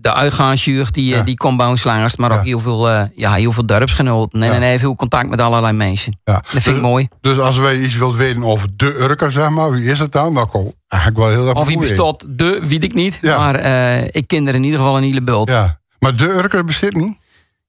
de 0.01 0.13
uitgaansjuur, 0.13 0.89
die, 0.93 1.23
die 1.23 1.37
komt 1.37 1.57
bij 1.57 1.67
ons 1.67 1.85
langs. 1.85 2.17
Maar 2.17 2.33
ook 2.33 2.45
heel 2.45 2.59
veel, 2.59 2.89
ja, 3.15 3.35
heel 3.35 3.53
veel 3.53 3.67
dorpsgenoten. 3.67 4.43
En, 4.43 4.49
ja. 4.49 4.55
en 4.55 4.63
heel 4.63 4.79
veel 4.79 4.97
contact 4.97 5.29
met 5.29 5.41
allerlei 5.41 5.73
mensen. 5.73 6.21
Dat 6.25 6.41
vind 6.45 6.67
ik 6.67 6.73
dus, 6.73 6.83
mooi. 6.83 7.09
Dus 7.21 7.39
als 7.39 7.57
wij 7.57 7.79
iets 7.79 7.97
wilt 7.97 8.17
weten 8.17 8.45
over 8.45 8.69
de 8.77 8.97
Urker, 9.01 9.33
zeg 9.33 9.51
maar, 9.51 9.71
wie 9.71 9.91
is 9.91 9.99
het 9.99 10.13
dan? 10.13 10.35
Dan 10.35 10.49
kom 10.49 10.73
eigenlijk 10.89 11.23
wel 11.23 11.31
heel 11.31 11.49
erg 11.49 11.59
Of 11.59 11.67
wie 11.67 11.79
bestaat 11.79 12.25
de, 12.29 12.61
weet 12.63 12.85
ik 12.85 12.95
niet. 12.95 13.23
Maar 13.23 13.61
ik 14.05 14.27
ken 14.27 14.49
er 14.49 14.55
in 14.55 14.65
ieder 14.65 14.79
geval 14.79 14.97
een 14.97 15.03
hele 15.03 15.23
bult. 15.23 15.49
Ja. 15.49 15.79
Maar 15.99 16.17
de 16.17 16.29
Urker 16.29 16.65
bestaat 16.65 16.93
niet? 16.93 17.17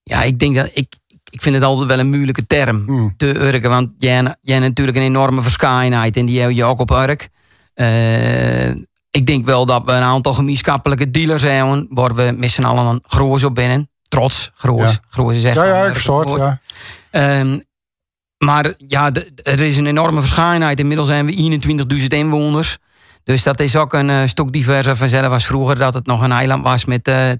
Ja, 0.04 0.24
ik 0.24 0.40
denk 0.40 0.56
dat... 0.56 0.70
Ik, 0.74 0.88
ik 1.36 1.42
vind 1.42 1.56
het 1.56 1.64
altijd 1.64 1.88
wel 1.88 2.00
een 2.00 2.10
moeilijke 2.10 2.48
term. 2.48 2.84
Hmm. 2.86 3.14
Te 3.18 3.28
urken, 3.28 3.70
want 3.70 3.90
jij, 3.98 4.36
jij 4.42 4.60
natuurlijk 4.60 4.98
een 4.98 5.04
enorme 5.04 5.42
verscheidenheid 5.42 6.18
en 6.18 6.26
die 6.26 6.42
heb 6.42 6.52
je 6.52 6.64
ook 6.64 6.80
op 6.80 6.92
Urk. 6.92 7.30
Uh, 7.76 8.68
ik 9.12 9.26
denk 9.26 9.46
wel 9.46 9.66
dat 9.66 9.82
we 9.86 9.92
een 9.92 10.02
aantal 10.02 10.34
gemeenschappelijke 10.34 11.12
dealers 11.12 11.42
zijn, 11.42 11.88
waar 11.90 12.16
we 12.16 12.34
met 12.38 12.52
z'n 12.52 12.64
allen 12.64 13.00
groot 13.08 13.44
op 13.44 13.56
binnen. 13.56 13.90
Trots, 14.08 14.52
groot. 14.56 15.02
Ja. 15.16 15.32
Is 15.32 15.44
echt. 15.44 15.56
Ja, 15.56 15.66
ja, 15.66 15.86
ik 15.86 15.94
verstoord, 15.94 16.38
ja. 16.38 16.60
Um, 17.40 17.64
maar 18.38 18.74
ja, 18.78 19.12
er 19.44 19.62
is 19.62 19.78
een 19.78 19.86
enorme 19.86 20.20
verscheidenheid. 20.20 20.80
Inmiddels 20.80 21.08
zijn 21.08 21.26
we 21.26 21.60
21.000 22.00 22.06
inwoners. 22.08 22.78
Dus 23.26 23.44
dat 23.44 23.60
is 23.60 23.76
ook 23.76 23.94
een 23.94 24.10
uh, 24.10 24.22
stuk 24.26 24.52
diverser 24.52 24.96
vanzelf 24.96 25.32
als 25.32 25.46
vroeger 25.46 25.78
dat 25.78 25.94
het 25.94 26.06
nog 26.06 26.22
een 26.22 26.32
eiland 26.32 26.64
was 26.64 26.86
met 26.86 27.08
uh, 27.08 27.32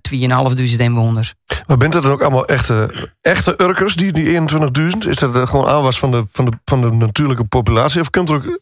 2.500 0.50 0.62
inwoners. 0.78 1.34
Maar 1.68 1.78
bent 1.78 1.94
het 1.94 2.04
dan 2.04 2.12
ook 2.12 2.22
allemaal 2.22 2.46
echte, 2.46 3.10
echte 3.22 3.54
Urkers, 3.62 3.96
die, 3.96 4.12
die 4.12 4.40
21.000? 4.40 5.08
Is 5.08 5.18
dat 5.18 5.50
gewoon 5.50 5.68
aanwas 5.68 6.00
van 6.00 6.12
de, 6.12 6.26
van, 6.32 6.46
de, 6.46 6.52
van 6.66 6.82
de 6.82 6.92
natuurlijke 6.92 7.44
populatie? 7.44 8.02
Of 8.02 8.10
kunt 8.10 8.30
er 8.30 8.36
ook 8.36 8.60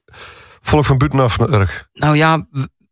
volk 0.61 0.85
van 0.85 0.97
buitenaf 0.97 1.39
naar 1.39 1.49
Urk? 1.49 1.89
Nou 1.93 2.15
ja, 2.15 2.45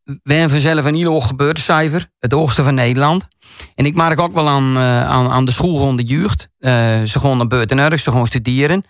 wij 0.04 0.38
hebben 0.38 0.62
vanzelf 0.62 0.86
een 0.86 0.95
heel 0.95 1.12
hoog 1.12 1.28
gebeurtecijfer. 1.28 2.06
Het 2.19 2.31
hoogste 2.31 2.63
van 2.63 2.74
Nederland. 2.74 3.28
En 3.75 3.86
ik 3.86 3.95
maak 3.95 4.19
ook 4.19 4.33
wel 4.33 4.50
aan, 4.50 4.78
uh, 4.78 5.04
aan, 5.04 5.30
aan 5.30 5.45
de 5.45 5.51
schoolronde 5.51 6.04
jeugd. 6.04 6.50
Uh, 6.60 6.72
ze 7.04 7.19
gaan 7.19 7.38
naar 7.38 7.48
buiten 7.48 7.80
Urk, 7.80 8.00
ze 8.00 8.12
gaan 8.12 8.28
studeren. 8.28 8.83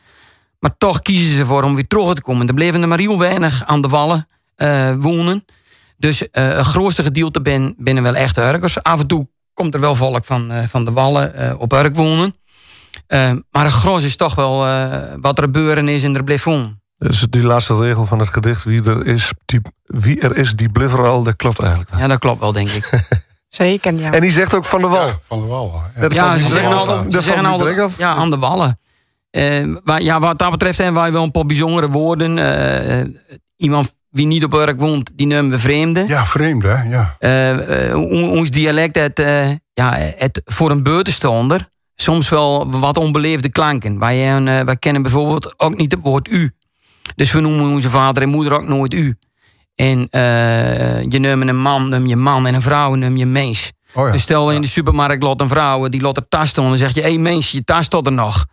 Maar 0.59 0.77
toch 0.77 1.01
kiezen 1.01 1.37
ze 1.37 1.45
voor 1.45 1.63
om 1.63 1.75
weer 1.75 1.87
terug 1.87 2.13
te 2.13 2.21
komen. 2.21 2.47
Er 2.47 2.53
bleven 2.53 2.81
er 2.81 2.87
maar 2.87 2.99
heel 2.99 3.19
weinig 3.19 3.65
aan 3.65 3.81
de 3.81 3.87
wallen 3.87 4.27
wonen. 4.99 5.45
Dus 5.97 6.21
uh, 6.21 6.27
het 6.31 6.65
grootste 6.65 7.03
gedeelte 7.03 7.41
ben, 7.41 7.75
binnen 7.77 8.03
wel 8.03 8.15
echt 8.15 8.37
Urkers. 8.37 8.83
Af 8.83 8.99
en 8.99 9.07
toe 9.07 9.27
komt 9.53 9.73
er 9.73 9.79
wel 9.79 9.95
volk 9.95 10.25
van, 10.25 10.51
uh, 10.51 10.63
van 10.67 10.85
de 10.85 10.91
Wallen 10.91 11.59
op 11.59 11.73
Urk 11.73 11.95
wonen. 11.95 12.33
maar 13.51 13.63
het 13.63 13.73
gros 13.73 14.03
is 14.03 14.15
toch 14.15 14.35
wel 14.35 14.57
wat 15.21 15.37
er 15.37 15.43
gebeuren 15.43 15.87
is 15.87 16.03
in 16.03 16.13
de 16.13 16.23
blijft 16.23 16.47
Dus 16.97 17.25
die 17.29 17.43
laatste 17.43 17.77
regel 17.77 18.05
van 18.05 18.19
het 18.19 18.29
gedicht, 18.29 18.63
wie 18.63 18.83
er 18.83 19.05
is, 19.05 19.33
die, 19.45 19.61
wie 19.85 20.19
er 20.19 20.37
is, 20.37 20.55
die 20.55 20.69
blijft 20.69 20.93
er 20.93 21.07
al, 21.07 21.23
dat 21.23 21.35
klopt 21.35 21.59
eigenlijk. 21.59 21.89
Ja, 21.97 22.07
dat 22.07 22.19
klopt 22.19 22.39
wel, 22.39 22.51
denk 22.51 22.69
ik. 22.69 22.89
Zeker, 23.51 23.93
ja. 23.93 24.11
En 24.11 24.21
die 24.21 24.31
zegt 24.31 24.55
ook 24.55 24.65
van 24.65 24.81
de 24.81 24.87
wal. 24.87 25.07
Ja, 25.07 25.19
van 25.27 25.39
de 25.39 25.45
wal. 25.45 25.81
Ja, 25.99 26.07
ja 26.09 26.37
ze 26.37 26.47
zeggen 26.47 26.73
altijd, 26.73 27.13
ze 27.13 27.21
zeggen 27.21 27.45
altijd 27.45 27.97
ja, 27.97 28.15
aan 28.15 28.29
de 28.29 28.37
wallen. 28.37 28.77
Uh, 29.31 29.75
ja, 29.97 30.19
wat 30.19 30.39
dat 30.39 30.51
betreft 30.51 30.77
zijn 30.77 30.93
wij 30.93 31.11
wel 31.11 31.23
een 31.23 31.31
paar 31.31 31.45
bijzondere 31.45 31.89
woorden. 31.89 32.37
Uh, 32.37 33.15
iemand 33.55 33.95
wie 34.11 34.25
niet 34.25 34.43
op 34.43 34.53
Urk 34.53 34.79
woont, 34.79 35.11
die 35.15 35.27
noemen 35.27 35.51
we 35.51 35.59
vreemde. 35.59 36.05
Ja, 36.07 36.25
vreemde, 36.25 36.85
ja. 36.89 37.15
Uh, 37.19 37.97
ons 38.31 38.51
dialect, 38.51 38.95
het, 38.95 39.19
uh, 39.19 39.49
ja, 39.73 39.93
het 39.95 40.41
voor 40.45 40.71
een 40.71 40.83
buitenstaander, 40.83 41.69
soms 41.95 42.29
wel 42.29 42.79
wat 42.79 42.97
onbeleefde 42.97 43.49
klanken. 43.49 43.99
Wij, 43.99 44.43
wij 44.65 44.77
kennen 44.77 45.01
bijvoorbeeld 45.01 45.53
ook 45.59 45.77
niet 45.77 45.91
het 45.91 46.01
woord 46.01 46.27
u. 46.27 46.51
Dus 47.15 47.31
we 47.31 47.39
noemen 47.39 47.69
onze 47.69 47.89
vader 47.89 48.23
en 48.23 48.29
moeder 48.29 48.53
ook 48.53 48.67
nooit 48.67 48.93
u. 48.93 49.15
En 49.75 50.07
je 51.09 51.19
neemt 51.19 51.47
een 51.47 51.61
man, 51.61 51.89
neem 51.89 52.05
je 52.05 52.15
man 52.15 52.47
en 52.47 52.53
een 52.53 52.61
vrouw 52.61 52.93
neem 52.93 53.17
je 53.17 53.25
mens. 53.25 53.71
Oh 53.93 54.05
ja. 54.05 54.11
Dus 54.11 54.21
stel 54.21 54.51
in 54.51 54.61
de 54.61 54.67
supermarkt 54.67 55.23
lot 55.23 55.41
een 55.41 55.49
vrouw, 55.49 55.89
die 55.89 56.01
lot 56.01 56.17
er 56.17 56.27
tas 56.29 56.49
stond, 56.49 56.67
dan 56.67 56.77
zeg 56.77 56.93
je, 56.93 57.01
hé 57.01 57.07
hey, 57.07 57.17
mens, 57.17 57.51
je 57.51 57.63
tas 57.63 57.87
tot 57.87 58.05
er 58.05 58.11
nog. 58.11 58.45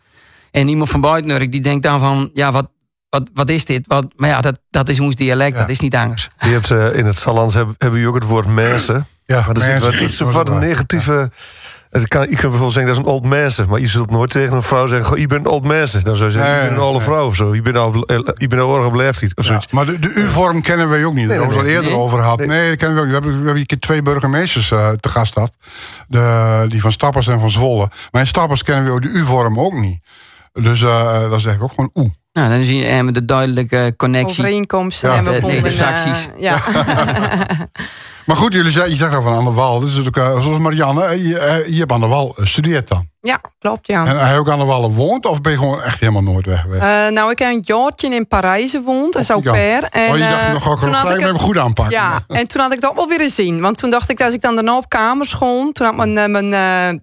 En 0.51 0.69
iemand 0.69 0.91
van 0.91 1.01
buiten 1.01 1.51
die 1.51 1.61
denkt 1.61 1.83
dan 1.83 2.01
van, 2.01 2.31
ja, 2.35 2.53
wat, 2.53 2.71
wat, 3.11 3.31
wat 3.35 3.51
is 3.51 3.65
dit? 3.65 3.87
Wat, 3.87 4.07
maar 4.17 4.29
ja, 4.29 4.41
dat, 4.41 4.59
dat 4.71 4.89
is 4.89 5.01
ons 5.01 5.15
dialect, 5.15 5.59
dat 5.59 5.69
is 5.69 5.81
niet 5.81 5.95
anders. 5.95 6.29
Je 6.39 6.49
hebt, 6.49 6.71
uh, 6.71 6.95
in 6.95 7.07
het 7.07 7.17
Sallands 7.17 7.55
hebben, 7.55 7.75
hebben 7.79 8.07
ook 8.07 8.15
het 8.15 8.25
woord 8.25 8.47
mensen. 8.47 9.07
Ja, 9.25 9.45
maar 9.47 9.57
er 9.57 9.63
zit 9.63 9.81
wat 9.81 9.95
iets 9.95 10.17
van 10.17 10.49
een 10.49 10.59
negatieve... 10.59 11.13
Ja. 11.13 11.29
Ik, 11.91 12.09
kan, 12.09 12.23
ik 12.23 12.29
kan 12.29 12.39
bijvoorbeeld 12.39 12.73
zeggen, 12.73 12.93
dat 12.93 13.03
is 13.03 13.07
een 13.07 13.15
old 13.15 13.25
mensen. 13.25 13.69
Maar 13.69 13.81
je 13.81 13.87
zult 13.87 14.11
nooit 14.11 14.31
tegen 14.31 14.57
een 14.57 14.63
vrouw 14.63 14.87
zeggen, 14.87 15.07
goh, 15.07 15.19
je 15.19 15.27
bent 15.27 15.47
old 15.47 15.67
mensen. 15.67 16.05
Dan 16.05 16.17
zou 16.17 16.31
je 16.31 16.37
zeggen, 16.37 16.55
je 16.55 16.61
bent 16.61 16.73
een 16.73 16.83
oude 16.83 17.01
vrouw 17.01 17.27
of 17.27 17.35
zo. 17.35 17.55
Je 17.55 17.63
bent 17.63 17.77
al, 17.77 17.95
je 18.35 18.47
bent 18.47 18.63
al 18.63 19.03
ja, 19.43 19.61
maar 19.71 19.87
de, 19.87 19.99
de 19.99 20.13
U-vorm 20.13 20.63
kennen 20.63 20.89
wij 20.89 21.05
ook 21.05 21.15
niet. 21.15 21.29
Daar 21.29 21.39
hebben 21.39 21.57
we 21.57 21.63
het 21.63 21.77
al 21.77 21.83
eerder 21.83 21.99
over 21.99 22.19
gehad. 22.19 22.39
Nee, 22.39 22.69
dat 22.69 22.79
kennen 22.79 22.97
we 22.97 23.03
ook 23.03 23.09
niet. 23.09 23.19
We 23.19 23.25
hebben, 23.25 23.41
we 23.41 23.47
hebben 23.47 23.67
keer 23.67 23.79
twee 23.79 24.03
burgemeesters 24.03 24.71
uh, 24.71 24.89
te 24.91 25.09
gast 25.09 25.33
gehad. 25.33 25.57
De, 26.09 26.65
die 26.69 26.81
van 26.81 26.93
Stappers 26.93 27.27
en 27.27 27.41
van 27.41 27.51
Zwolle. 27.51 27.91
Maar 28.11 28.21
in 28.21 28.27
Stappers 28.27 28.63
kennen 28.63 28.85
we 28.85 28.91
ook 28.91 29.03
de 29.03 29.09
U-vorm 29.09 29.61
ook 29.61 29.75
niet. 29.75 30.03
Dus 30.53 30.81
uh, 30.81 31.13
dat 31.13 31.39
is 31.39 31.45
eigenlijk 31.45 31.63
ook 31.63 31.73
gewoon 31.75 31.91
oe. 31.95 32.11
Nou, 32.39 32.51
dan 32.51 32.65
zien 32.65 33.05
we 33.07 33.13
de 33.13 33.25
duidelijke 33.25 33.95
connectie. 33.97 34.45
Overeenkomsten 34.45 35.09
ja. 35.09 35.15
hebben 35.15 35.33
we 35.33 35.39
gevonden. 35.39 35.63
De 35.63 35.71
uh, 35.71 36.41
ja. 36.41 36.61
maar 38.27 38.37
goed, 38.37 38.53
jullie 38.53 38.73
zeggen, 38.73 38.91
je 38.91 38.97
zegt 38.97 39.15
al 39.15 39.23
van 39.23 39.35
aan 39.35 39.45
de 39.45 39.51
wal. 39.51 39.81
Dus 39.81 40.07
ook, 40.07 40.17
uh, 40.17 40.41
zoals 40.41 40.59
Marianne, 40.59 41.23
je, 41.23 41.67
je 41.71 41.79
hebt 41.79 41.93
aan 41.93 42.01
de 42.01 42.07
wal 42.07 42.33
gestudeerd 42.37 42.89
dan. 42.89 43.09
Ja, 43.21 43.41
klopt, 43.59 43.87
ja. 43.87 44.07
En 44.07 44.19
hij 44.19 44.39
ook 44.39 44.51
aan 44.51 44.59
de 44.59 44.65
Wallen 44.65 44.91
woont 44.91 45.27
of 45.27 45.41
ben 45.41 45.53
je 45.53 45.59
gewoon 45.59 45.83
echt 45.83 46.01
helemaal 46.01 46.23
nooit 46.23 46.47
weg 46.47 46.61
geweest? 46.61 46.83
Uh, 46.83 47.09
nou, 47.09 47.31
ik 47.31 47.39
heb 47.39 47.51
een 47.51 47.63
jaartje 47.65 48.09
in 48.09 48.27
Parijs 48.27 48.71
gewoond, 48.71 49.17
als 49.17 49.31
au 49.31 49.43
pair. 49.43 49.83
En, 49.85 50.11
oh, 50.11 50.17
je 50.17 50.29
dacht, 50.29 50.53
nog 50.53 50.71
ook 50.71 50.79
gelijk 50.79 51.05
met 51.05 51.21
hem 51.21 51.39
goed 51.39 51.59
aanpakken. 51.59 51.95
Ja, 51.95 52.25
en 52.29 52.49
toen 52.49 52.61
had 52.61 52.73
ik 52.73 52.81
dat 52.81 52.95
wel 52.95 53.09
weer 53.09 53.31
zien. 53.31 53.61
Want 53.61 53.79
toen 53.79 53.91
dacht 53.91 54.11
ik, 54.11 54.21
als 54.21 54.35
ik 54.35 54.41
dan 54.41 54.55
daarna 54.55 54.77
op 54.77 54.89
kamer 54.89 55.27
schoon... 55.27 55.73
toen 55.73 55.87
had 55.87 55.97
mijn, 55.97 56.19
eh, 56.19 56.27
mijn 56.27 56.53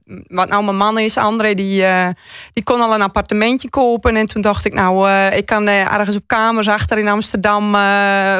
uh, 0.07 0.17
wat 0.27 0.49
nou 0.49 0.63
mijn 0.63 0.77
man 0.77 0.99
is, 0.99 1.17
André, 1.17 1.53
die, 1.53 1.81
uh, 1.81 2.07
die 2.53 2.63
kon 2.63 2.81
al 2.81 2.93
een 2.93 3.01
appartementje 3.01 3.69
kopen. 3.69 4.15
En 4.15 4.25
toen 4.25 4.41
dacht 4.41 4.65
ik, 4.65 4.73
nou, 4.73 5.09
ik 5.11 5.45
kan 5.45 5.67
ergens 5.67 6.15
op 6.15 6.23
kamers 6.27 6.67
achter 6.67 6.97
in 6.97 7.07
Amsterdam 7.07 7.71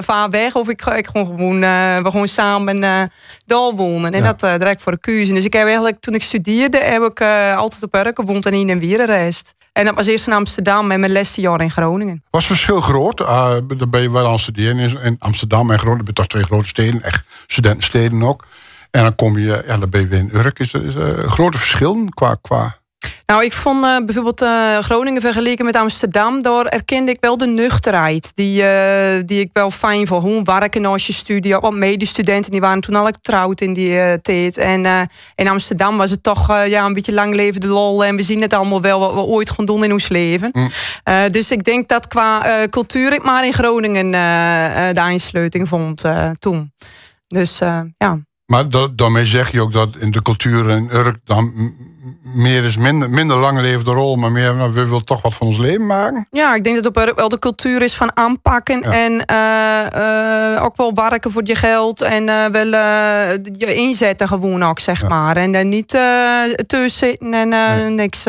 vaar 0.01 0.29
weg. 0.29 0.55
Of 0.55 0.69
ik, 0.69 0.85
ik 0.85 1.07
gewoon 1.07 1.25
gewoon, 1.25 1.59
we 2.03 2.11
gewoon 2.11 2.27
samen 2.27 3.09
daar 3.45 3.71
wonen. 3.75 4.13
En 4.13 4.23
ja. 4.23 4.33
dat 4.33 4.59
direct 4.59 4.81
voor 4.81 4.91
de 4.91 4.99
keuze. 4.99 5.33
Dus 5.33 5.45
ik 5.45 5.53
heb 5.53 5.65
eigenlijk, 5.65 5.99
toen 5.99 6.13
ik 6.13 6.23
studeerde, 6.23 6.77
heb 6.77 7.01
ik 7.01 7.19
altijd 7.65 7.83
op 7.83 7.91
werk 7.91 8.19
gewoond 8.19 8.45
en 8.45 8.53
in 8.53 8.69
een 8.69 8.79
wierenreist. 8.79 9.55
En 9.73 9.85
dat 9.85 9.95
was 9.95 10.05
eerst 10.05 10.27
in 10.27 10.33
Amsterdam 10.33 10.91
en 10.91 10.99
mijn 10.99 11.11
laatste 11.11 11.41
jaar 11.41 11.61
in 11.61 11.71
Groningen. 11.71 12.23
Was 12.29 12.47
het 12.47 12.57
verschil 12.57 12.81
groot? 12.81 13.19
Uh, 13.19 13.55
dan 13.77 13.89
ben 13.89 14.01
je 14.01 14.11
wel 14.11 14.27
aan 14.27 14.39
studeren 14.39 15.01
in 15.03 15.15
Amsterdam 15.19 15.71
en 15.71 15.79
Groningen. 15.79 16.13
Dat 16.13 16.29
twee 16.29 16.43
grote 16.43 16.67
steden, 16.67 17.01
echt 17.01 17.23
studentensteden 17.47 18.23
ook. 18.23 18.45
En 18.91 19.03
dan 19.03 19.15
kom 19.15 19.37
je, 19.37 19.63
ja, 19.67 19.77
dan 19.77 19.89
ben 19.89 20.01
je 20.01 20.07
weer 20.07 20.19
in 20.19 20.29
Urk. 20.33 20.59
Is 20.59 20.73
er 20.73 20.97
een 20.97 21.31
grote 21.31 21.57
verschil 21.57 22.07
qua, 22.13 22.37
qua 22.41 22.77
Nou, 23.25 23.43
ik 23.43 23.53
vond 23.53 23.85
uh, 23.85 23.97
bijvoorbeeld 24.05 24.41
uh, 24.41 24.77
Groningen 24.77 25.21
vergeleken 25.21 25.65
met 25.65 25.75
Amsterdam, 25.75 26.41
daar 26.41 26.65
erkende 26.65 27.11
ik 27.11 27.17
wel 27.19 27.37
de 27.37 27.47
nuchterheid. 27.47 28.31
Die, 28.35 28.61
uh, 28.61 29.23
die 29.25 29.39
ik 29.39 29.49
wel 29.53 29.71
fijn 29.71 30.07
voor 30.07 30.21
hoe 30.21 30.43
werken 30.43 30.85
als 30.85 31.07
je 31.07 31.13
studie. 31.13 31.57
Want 31.57 31.75
medestudenten 31.75 32.51
die 32.51 32.61
waren 32.61 32.81
toen 32.81 32.95
al 32.95 33.05
getrouwd 33.05 33.61
in 33.61 33.73
die 33.73 34.21
tijd. 34.21 34.57
En 34.57 35.09
in 35.35 35.47
Amsterdam 35.47 35.97
was 35.97 36.09
het 36.09 36.23
toch 36.23 36.47
ja, 36.47 36.85
een 36.85 36.93
beetje 36.93 37.13
lang 37.13 37.35
leven 37.35 37.61
de 37.61 37.67
lol. 37.67 38.05
En 38.05 38.15
we 38.15 38.23
zien 38.23 38.41
het 38.41 38.53
allemaal 38.53 38.81
wel 38.81 38.99
wat 38.99 39.13
we 39.13 39.19
ooit 39.19 39.49
gaan 39.49 39.65
doen 39.65 39.83
in 39.83 39.91
ons 39.91 40.07
leven. 40.07 40.49
Mm. 40.53 40.69
dus 41.31 41.51
ik 41.51 41.63
denk 41.63 41.87
dat 41.87 42.07
qua 42.07 42.67
cultuur 42.69 43.13
ik 43.13 43.23
maar 43.23 43.45
in 43.45 43.53
Groningen 43.53 44.11
de 44.93 45.01
aansluiting 45.01 45.67
vond 45.67 46.03
toen. 46.39 46.73
Dus 47.27 47.57
ja. 47.97 48.19
Maar 48.45 48.65
daarmee 48.95 49.25
zeg 49.25 49.51
je 49.51 49.61
ook 49.61 49.73
dat 49.73 49.95
in 49.97 50.11
de 50.11 50.21
cultuur 50.21 50.69
in 50.69 50.89
Urk 50.91 51.17
dan 51.23 51.73
meer 52.21 52.63
is 52.63 52.77
minder, 52.77 53.09
minder 53.09 53.37
lang 53.37 53.59
levende 53.59 53.91
rol, 53.91 54.15
maar 54.15 54.31
meer 54.31 54.55
nou, 54.55 54.73
we 54.73 54.85
willen 54.85 55.05
toch 55.05 55.21
wat 55.21 55.35
van 55.35 55.47
ons 55.47 55.57
leven 55.57 55.85
maken. 55.85 56.27
Ja, 56.31 56.55
ik 56.55 56.63
denk 56.63 56.75
dat 56.75 56.95
het 56.95 57.09
ook 57.09 57.19
wel 57.19 57.29
de 57.29 57.39
cultuur 57.39 57.81
is 57.81 57.95
van 57.95 58.11
aanpakken 58.13 58.81
en 58.81 59.11
uh, 59.31 60.63
ook 60.63 60.75
wel 60.75 60.93
werken 60.93 61.31
voor 61.31 61.41
je 61.45 61.55
geld 61.55 62.01
en 62.01 62.27
uh, 62.27 62.45
wel 62.45 62.71
je 63.57 63.73
inzetten 63.73 64.27
gewoon 64.27 64.63
ook, 64.63 64.79
zeg 64.79 65.07
maar. 65.07 65.37
En 65.37 65.51
dan 65.51 65.69
niet 65.69 65.99
tussen 66.67 66.89
zitten 66.89 67.33
en 67.33 67.49
nee. 67.49 67.89
niks. 67.89 68.25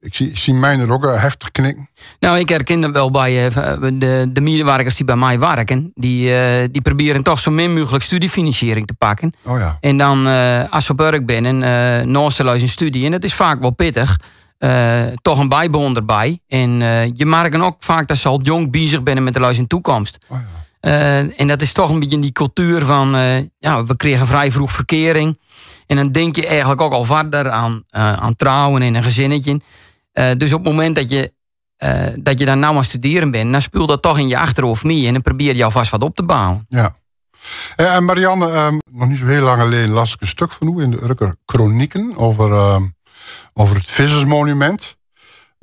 Ik 0.00 0.14
zie, 0.14 0.30
zie 0.34 0.54
mij 0.54 0.78
er 0.78 0.92
ook 0.92 1.04
heftig 1.04 1.50
knikken. 1.50 1.88
Nou, 2.20 2.38
ik 2.38 2.48
herken 2.48 2.82
het 2.82 2.92
wel 2.92 3.10
bij 3.10 3.50
de, 3.92 4.30
de 4.32 4.40
medewerkers 4.40 4.96
die 4.96 5.04
bij 5.04 5.16
mij 5.16 5.38
werken. 5.38 5.92
Die, 5.94 6.32
die 6.70 6.82
proberen 6.82 7.22
toch 7.22 7.38
zo 7.38 7.50
min 7.50 7.74
mogelijk 7.74 8.04
studiefinanciering 8.04 8.86
te 8.86 8.94
pakken. 8.94 9.34
Oh 9.44 9.58
ja. 9.58 9.76
En 9.80 9.96
dan, 9.96 10.26
als 10.70 10.84
ze 10.84 10.92
op 10.92 10.98
werk 10.98 11.26
ben 11.26 11.46
en 11.46 11.56
uh, 11.56 12.06
naast 12.06 12.40
een 12.40 12.68
studie, 12.68 12.97
en 13.04 13.10
dat 13.10 13.24
is 13.24 13.34
vaak 13.34 13.60
wel 13.60 13.70
pittig. 13.70 14.18
Uh, 14.58 15.02
toch 15.22 15.38
een 15.38 15.48
bijboon 15.48 15.96
erbij. 15.96 16.40
En 16.48 16.80
uh, 16.80 17.06
je 17.06 17.26
merkt 17.26 17.60
ook 17.60 17.76
vaak 17.78 18.08
dat 18.08 18.18
ze 18.18 18.28
al 18.28 18.42
jong 18.42 18.70
bezig 18.70 19.00
zijn 19.04 19.24
met 19.24 19.34
de 19.34 19.40
luis 19.40 19.58
in 19.58 19.66
toekomst. 19.66 20.18
Oh 20.28 20.38
ja. 20.80 20.90
uh, 20.90 21.40
en 21.40 21.48
dat 21.48 21.62
is 21.62 21.72
toch 21.72 21.90
een 21.90 22.00
beetje 22.00 22.18
die 22.18 22.32
cultuur 22.32 22.84
van... 22.84 23.10
ja, 23.58 23.84
we 23.84 23.96
kregen 23.96 24.26
vrij 24.26 24.52
vroeg 24.52 24.72
verkering. 24.72 25.38
En 25.86 25.96
dan 25.96 26.12
denk 26.12 26.36
je 26.36 26.46
eigenlijk 26.46 26.80
ook 26.80 26.92
al 26.92 27.04
verder 27.04 27.50
aan, 27.50 27.82
aan 27.90 28.36
trouwen 28.36 28.82
en 28.82 28.94
een 28.94 29.02
gezinnetje. 29.02 29.60
dus 30.12 30.52
op 30.52 30.64
het 30.64 30.72
moment 30.72 30.96
dat 30.96 31.10
je, 31.10 31.32
dat 32.20 32.38
je 32.38 32.44
dan 32.44 32.58
nou 32.58 32.76
aan 32.76 32.84
studeren 32.84 33.30
bent... 33.30 33.52
dan 33.52 33.62
speelt 33.62 33.88
dat 33.88 34.02
toch 34.02 34.18
in 34.18 34.28
je 34.28 34.38
achterhoofd 34.38 34.84
mee. 34.84 35.06
En 35.06 35.12
dan 35.12 35.22
probeer 35.22 35.56
je 35.56 35.64
alvast 35.64 35.90
wat 35.90 36.02
op 36.02 36.16
te 36.16 36.22
bouwen. 36.22 36.64
Ja. 36.68 36.96
En 37.76 38.04
Marianne, 38.04 38.66
um, 38.66 38.78
nog 38.90 39.08
niet 39.08 39.18
zo 39.18 39.26
heel 39.26 39.42
lang 39.42 39.62
geleden 39.62 39.90
las 39.90 40.14
ik 40.14 40.20
een 40.20 40.26
stuk 40.26 40.52
van 40.52 40.78
u 40.78 40.82
in 40.82 40.90
de 40.90 41.02
Urker 41.02 41.36
Chronieken 41.46 42.16
over, 42.16 42.50
uh, 42.50 42.76
over 43.54 43.76
het 43.76 43.90
Vissersmonument. 43.90 44.96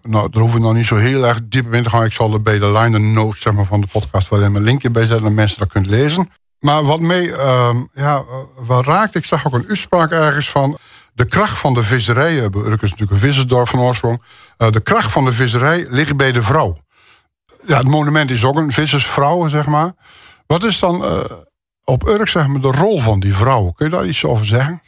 Nou, 0.02 0.30
daar 0.30 0.42
hoeven 0.42 0.60
we 0.60 0.66
nog 0.66 0.76
niet 0.76 0.86
zo 0.86 0.96
heel 0.96 1.26
erg 1.26 1.40
diep 1.44 1.74
in 1.74 1.84
te 1.84 1.90
gaan. 1.90 2.04
Ik 2.04 2.14
zal 2.14 2.34
er 2.34 2.42
bij 2.42 2.60
de 2.60 2.72
liner 2.72 3.02
notes 3.02 3.42
zeg 3.42 3.54
maar, 3.54 3.66
van 3.66 3.82
de 3.82 3.88
podcast 3.88 4.30
wel 4.30 4.42
een 4.42 4.62
linkje 4.62 4.90
bij 4.90 5.06
zetten, 5.06 5.24
dat 5.24 5.34
mensen 5.34 5.60
dat 5.60 5.72
kunnen 5.72 5.90
lezen. 5.90 6.32
Maar 6.60 6.84
wat 6.84 7.00
mij 7.00 7.24
uh, 7.24 7.76
ja, 7.94 8.24
wat 8.58 8.86
raakt, 8.86 9.16
ik 9.16 9.26
zag 9.26 9.48
ook 9.48 9.54
een 9.54 9.66
uitspraak 9.70 10.12
ergens 10.12 10.50
van 10.50 10.78
de 11.14 11.26
kracht 11.26 11.58
van 11.58 11.74
de 11.74 11.84
visserij. 11.84 12.38
Urk 12.38 12.82
is 12.82 12.90
natuurlijk 12.90 13.12
een 13.12 13.28
vissersdorp 13.28 13.70
van 13.70 13.80
oorsprong. 13.80 14.22
De 14.58 14.82
kracht 14.82 15.12
van 15.12 15.26
de 15.26 15.32
visserij 15.32 15.86
ligt 15.90 16.18
bij 16.18 16.32
de 16.32 16.42
vrouw. 16.42 16.78
Ja, 17.66 17.78
het 17.78 17.88
monument 17.88 18.32
is 18.32 18.44
ook 18.44 18.56
een 18.56 18.72
vissersvrouw, 18.72 19.48
zeg 19.48 19.66
maar. 19.66 19.94
Wat 20.48 20.64
is 20.64 20.80
dan 20.80 21.04
op 21.86 22.08
Urk 22.08 22.28
zeg 22.28 22.48
maar, 22.48 22.62
de 22.62 22.72
rol 22.72 23.00
van 23.00 23.20
die 23.20 23.36
vrouw. 23.36 23.72
Kun 23.72 23.86
je 23.86 23.92
daar 23.92 24.08
iets 24.08 24.26
over 24.26 24.46
zeggen? 24.46 24.82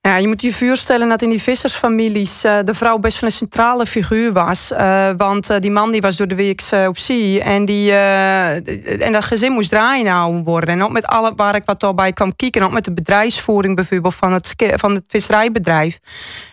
Ja, 0.00 0.16
je 0.16 0.26
moet 0.26 0.42
je 0.42 0.54
voorstellen 0.54 1.08
dat 1.08 1.22
in 1.22 1.30
die 1.30 1.42
vissersfamilies 1.42 2.44
uh, 2.44 2.58
de 2.64 2.74
vrouw 2.74 2.98
best 2.98 3.20
wel 3.20 3.30
een 3.30 3.36
centrale 3.36 3.86
figuur 3.86 4.32
was. 4.32 4.72
Uh, 4.72 5.10
want 5.16 5.50
uh, 5.50 5.58
die 5.58 5.70
man 5.70 5.90
die 5.90 6.00
was 6.00 6.16
door 6.16 6.28
de 6.28 6.34
week 6.34 6.62
op 6.88 6.98
zee. 6.98 7.42
En, 7.42 7.64
die, 7.64 7.92
en 7.92 9.12
dat 9.12 9.24
gezin 9.24 9.52
moest 9.52 9.70
draaien 9.70 10.04
nou 10.04 10.42
worden. 10.42 10.68
En 10.68 10.82
ook 10.82 10.90
met 10.90 11.06
alle 11.06 11.32
waar 11.36 11.54
ik 11.54 11.62
wat 11.64 11.80
daarbij 11.80 12.12
kwam 12.12 12.36
kijken. 12.36 12.62
Ook 12.62 12.72
met 12.72 12.84
de 12.84 12.94
bedrijfsvoering 12.94 13.76
bijvoorbeeld 13.76 14.14
van 14.14 14.32
het, 14.32 14.54
van 14.74 14.94
het 14.94 15.04
visserijbedrijf. 15.08 15.98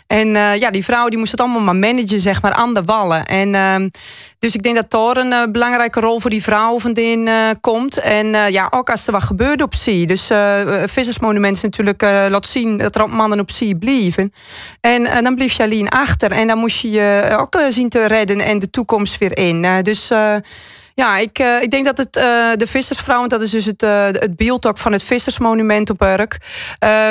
En 0.07 0.27
ja, 0.29 0.71
die 0.71 0.83
vrouw 0.83 1.07
die 1.07 1.17
moest 1.17 1.31
het 1.31 1.41
allemaal 1.41 1.61
maar 1.61 1.75
managen, 1.75 2.19
zeg 2.19 2.41
maar, 2.41 2.53
aan 2.53 2.73
de 2.73 2.83
wallen. 2.83 3.25
En 3.25 3.55
ehm, 3.55 3.89
dus 4.39 4.55
ik 4.55 4.63
denk 4.63 4.75
dat 4.75 4.91
daar 4.91 5.17
een 5.17 5.31
uh, 5.31 5.43
belangrijke 5.51 5.99
rol 5.99 6.19
voor 6.19 6.29
die 6.29 6.43
vrouw 6.43 6.79
van 6.79 6.97
uh, 6.97 7.49
komt. 7.61 7.97
En 7.97 8.25
uh, 8.25 8.49
ja, 8.49 8.67
ook 8.69 8.89
als 8.89 9.07
er 9.07 9.11
wat 9.11 9.23
gebeurt 9.23 9.61
op 9.61 9.75
zee. 9.75 10.05
Dus 10.05 10.31
Vissersmonument 10.85 11.55
is 11.55 11.61
natuurlijk 11.61 12.01
laat 12.01 12.45
zien 12.45 12.77
dat 12.77 12.95
er 12.95 13.09
mannen 13.09 13.39
op 13.39 13.51
zee 13.51 13.75
blijven. 13.75 14.33
En 14.81 15.23
dan 15.23 15.35
bleef 15.35 15.51
je 15.51 15.63
alleen 15.63 15.89
achter. 15.89 16.31
En 16.31 16.47
dan 16.47 16.57
moest 16.57 16.81
je 16.81 16.91
je 16.91 17.35
ook 17.37 17.59
zien 17.69 17.89
te 17.89 18.05
redden 18.05 18.39
en 18.39 18.59
de 18.59 18.69
toekomst 18.69 19.17
weer 19.17 19.37
in. 19.37 19.83
dus 19.83 20.11
ja, 20.95 21.17
ik, 21.17 21.39
uh, 21.39 21.61
ik 21.61 21.71
denk 21.71 21.85
dat 21.85 21.97
het, 21.97 22.15
uh, 22.17 22.23
de 22.55 22.67
vissersvrouw, 22.67 23.27
dat 23.27 23.41
is 23.41 23.51
dus 23.51 23.65
het, 23.65 23.83
uh, 23.83 24.05
het 24.05 24.35
beeld 24.35 24.67
ook 24.67 24.77
van 24.77 24.91
het 24.91 25.03
vissersmonument 25.03 25.89
op 25.89 26.01
Urk, 26.01 26.37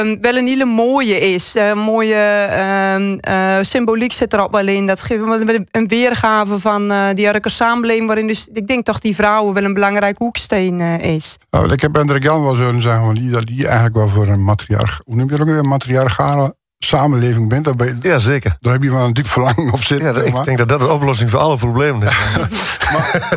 um, 0.01 0.21
wel 0.21 0.37
een 0.37 0.47
hele 0.47 0.65
mooie 0.65 1.21
is. 1.21 1.55
Een 1.55 1.79
mooie 1.79 2.49
um, 2.95 3.65
symboliek 3.65 4.13
zit 4.13 4.33
er 4.33 4.41
ook 4.41 4.51
wel 4.51 4.67
in. 4.67 4.87
Dat 4.87 5.03
geeft 5.03 5.23
een 5.71 5.89
weergave 5.89 6.61
van 6.61 6.93
die 7.15 7.27
Urker 7.27 7.51
samenleving, 7.51 8.07
waarin 8.07 8.27
dus, 8.27 8.49
ik 8.53 8.67
denk 8.67 8.85
toch 8.85 8.99
die 8.99 9.15
vrouwen 9.15 9.55
wel 9.55 9.65
een 9.65 9.75
belangrijk 9.75 10.19
hoeksteen 10.19 10.81
is. 11.01 11.37
Nou, 11.51 11.73
ik 11.73 11.81
heb 11.81 11.95
Hendrik 11.95 12.23
Jan 12.23 12.43
wel 12.43 12.55
zullen 12.55 12.83
zeggen, 12.83 13.15
die, 13.15 13.31
dat 13.31 13.47
die 13.47 13.65
eigenlijk 13.65 13.95
wel 13.95 14.09
voor 14.09 14.29
een 14.29 14.45
matriarch, 14.45 15.01
hoe 15.05 15.17
noem 15.17 15.25
je 15.25 15.37
dat 15.37 15.41
ook 15.41 15.55
weer, 15.55 15.65
matriarchale 15.65 16.55
samenleving 16.85 17.49
bent. 17.49 17.77
Ben 17.77 17.99
ja, 18.03 18.19
zeker. 18.19 18.57
daar 18.61 18.73
heb 18.73 18.83
je 18.83 18.91
wel 18.91 19.05
een 19.05 19.13
diep 19.13 19.29
verlangen 19.29 19.73
op 19.73 19.83
zitten. 19.83 20.15
Ja, 20.15 20.21
Ik 20.21 20.45
denk 20.45 20.59
dat 20.59 20.69
dat 20.69 20.81
de 20.81 20.89
oplossing 20.89 21.31
voor 21.31 21.41
alle 21.41 21.57
problemen 21.57 22.09
is. 22.09 22.17
maar, 22.93 23.29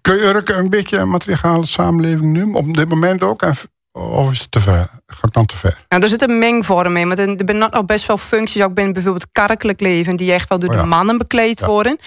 kun 0.00 0.14
je 0.14 0.22
Urk 0.22 0.48
een 0.48 0.70
beetje 0.70 0.96
een 0.96 1.08
matriarchale 1.08 1.66
samenleving 1.66 2.32
nu? 2.32 2.52
Op 2.52 2.76
dit 2.76 2.88
moment 2.88 3.22
ook? 3.22 3.42
En, 3.42 3.54
of 3.98 4.32
is 4.32 4.40
het 4.40 4.50
te 4.50 4.60
ver? 4.60 4.90
Ga 5.06 5.26
ik 5.26 5.32
dan 5.32 5.46
te 5.46 5.56
ver? 5.56 5.84
Ja, 5.88 6.00
er 6.00 6.08
zit 6.08 6.22
een 6.22 6.38
mengvorm 6.38 6.96
in. 6.96 7.06
Want 7.06 7.18
er 7.18 7.36
zijn 7.46 7.58
nog 7.58 7.84
best 7.84 8.06
wel 8.06 8.16
functies, 8.16 8.62
ook 8.62 8.74
binnen 8.74 8.92
bijvoorbeeld 8.92 9.26
kerkelijk 9.32 9.80
leven, 9.80 10.16
die 10.16 10.32
echt 10.32 10.48
wel 10.48 10.58
door 10.58 10.70
oh 10.70 10.80
de 10.80 10.86
mannen 10.86 11.18
bekleed 11.18 11.60
worden. 11.60 11.98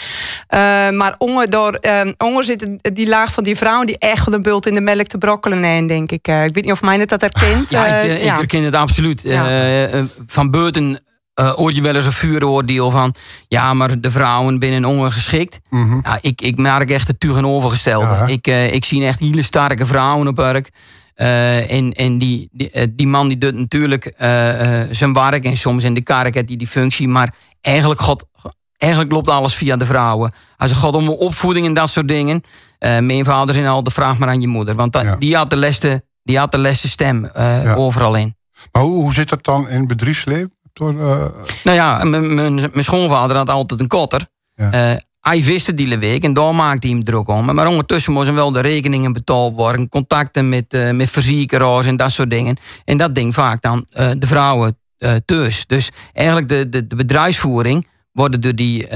Uh, 0.49 0.89
maar 0.89 1.15
onder, 1.17 1.49
door, 1.49 1.79
uh, 2.17 2.37
zit 2.39 2.67
die 2.81 3.07
laag 3.07 3.33
van 3.33 3.43
die 3.43 3.57
vrouwen 3.57 3.85
die 3.85 3.97
echt 3.97 4.25
wel 4.25 4.35
een 4.35 4.41
bult 4.41 4.65
in 4.65 4.73
de 4.73 4.81
melk 4.81 5.07
te 5.07 5.17
brokkelen 5.17 5.63
in, 5.63 5.87
denk 5.87 6.11
ik. 6.11 6.27
Uh, 6.27 6.45
ik 6.45 6.53
weet 6.53 6.63
niet 6.63 6.73
of 6.73 6.81
mij 6.81 6.99
het 6.99 7.09
dat 7.09 7.21
herkent. 7.21 7.69
ja, 7.69 7.85
ik, 7.85 8.19
ik 8.19 8.27
herken 8.27 8.63
het 8.63 8.75
absoluut. 8.75 9.37
van 10.25 10.51
Beurten 10.51 10.99
uh, 11.35 11.49
hoor 11.49 11.73
je 11.73 11.81
wel 11.81 11.95
eens 11.95 12.05
een 12.05 12.11
vuuroordeel 12.11 12.91
van... 12.91 13.15
ja, 13.47 13.73
maar 13.73 13.99
de 13.99 14.11
vrouwen 14.11 14.59
binnen 14.59 14.85
ongeschikt. 14.85 15.59
Mm 15.69 15.99
ja, 16.03 16.17
ik, 16.21 16.41
ik 16.41 16.57
merk 16.57 16.89
echt 16.89 17.07
het 17.07 17.19
tegenovergestelde. 17.19 18.05
Ja. 18.05 18.27
Ik, 18.27 18.47
uh, 18.47 18.73
ik 18.73 18.85
zie 18.85 19.05
echt 19.05 19.19
hele 19.19 19.43
sterke 19.43 19.85
vrouwen 19.85 20.27
op 20.27 20.35
werk. 20.35 20.69
Uh, 21.15 21.71
en 21.71 21.91
en 21.91 22.17
die, 22.17 22.49
die, 22.51 22.95
die, 22.95 23.07
man 23.07 23.27
die 23.27 23.37
doet 23.37 23.55
natuurlijk 23.55 24.13
zijn 24.91 25.13
werk... 25.13 25.45
en 25.45 25.57
soms 25.57 25.83
in 25.83 25.93
de 25.93 26.01
kerk 26.01 26.33
heeft 26.33 26.47
hij 26.47 26.57
die 26.57 26.67
functie... 26.67 27.07
maar 27.07 27.33
eigenlijk, 27.61 28.01
God, 28.01 28.25
eigenlijk 28.77 29.11
loopt 29.11 29.29
alles 29.29 29.53
via 29.53 29.77
de 29.77 29.85
vrouwen. 29.85 30.31
Als 30.57 30.69
het 30.69 30.79
gaat 30.79 30.95
om 30.95 31.09
opvoeding 31.09 31.65
en 31.65 31.73
dat 31.73 31.89
soort 31.89 32.07
dingen... 32.07 32.43
mijn 32.79 33.25
vader 33.25 33.53
zijn 33.53 33.67
al 33.67 33.83
de 33.83 33.91
vraag 33.91 34.17
maar 34.17 34.29
aan 34.29 34.41
je 34.41 34.47
moeder. 34.47 34.75
Want 34.75 34.93
ja. 34.93 35.15
die, 35.15 35.35
had 35.35 35.49
de 35.49 35.55
leste, 35.55 36.03
die 36.23 36.37
had 36.37 36.51
de 36.51 36.57
leste 36.57 36.87
stem 36.87 37.29
overal 37.75 38.15
in. 38.15 38.35
Maar 38.71 38.81
hoe, 38.81 39.03
hoe 39.03 39.13
zit 39.13 39.29
dat 39.29 39.43
dan 39.43 39.69
in 39.69 39.79
het 39.79 39.87
bedrijfsleven? 39.87 40.53
Door, 40.73 40.93
uh... 40.93 41.25
Nou 41.63 41.77
ja, 41.77 42.03
mijn 42.03 42.83
schoonvader 42.83 43.35
had 43.35 43.49
altijd 43.49 43.79
een 43.79 43.87
kotter. 43.87 44.27
Ja. 44.55 44.91
Uh, 44.91 44.97
hij 45.21 45.43
wist 45.43 45.67
het 45.67 45.97
week 45.99 46.23
en 46.23 46.33
daar 46.33 46.55
maakte 46.55 46.87
hij 46.87 46.95
hem 46.95 47.05
druk 47.05 47.27
om. 47.27 47.55
Maar 47.55 47.67
ondertussen 47.67 48.13
moesten 48.13 48.35
wel 48.35 48.51
de 48.51 48.61
rekeningen 48.61 49.13
betaald 49.13 49.55
worden. 49.55 49.89
Contacten 49.89 50.49
met, 50.49 50.73
uh, 50.73 50.91
met 50.91 51.09
verzekeraars 51.09 51.85
en 51.85 51.97
dat 51.97 52.11
soort 52.11 52.29
dingen. 52.29 52.57
En 52.85 52.97
dat 52.97 53.15
ding 53.15 53.33
vaak 53.33 53.61
dan 53.61 53.85
uh, 53.93 54.11
de 54.17 54.27
vrouwen 54.27 54.75
thuis. 55.25 55.67
Dus 55.67 55.91
eigenlijk 56.13 56.49
de, 56.49 56.69
de, 56.69 56.87
de 56.87 56.95
bedrijfsvoering 56.95 57.87
worden 58.11 58.41
door 58.41 58.55
die, 58.55 58.87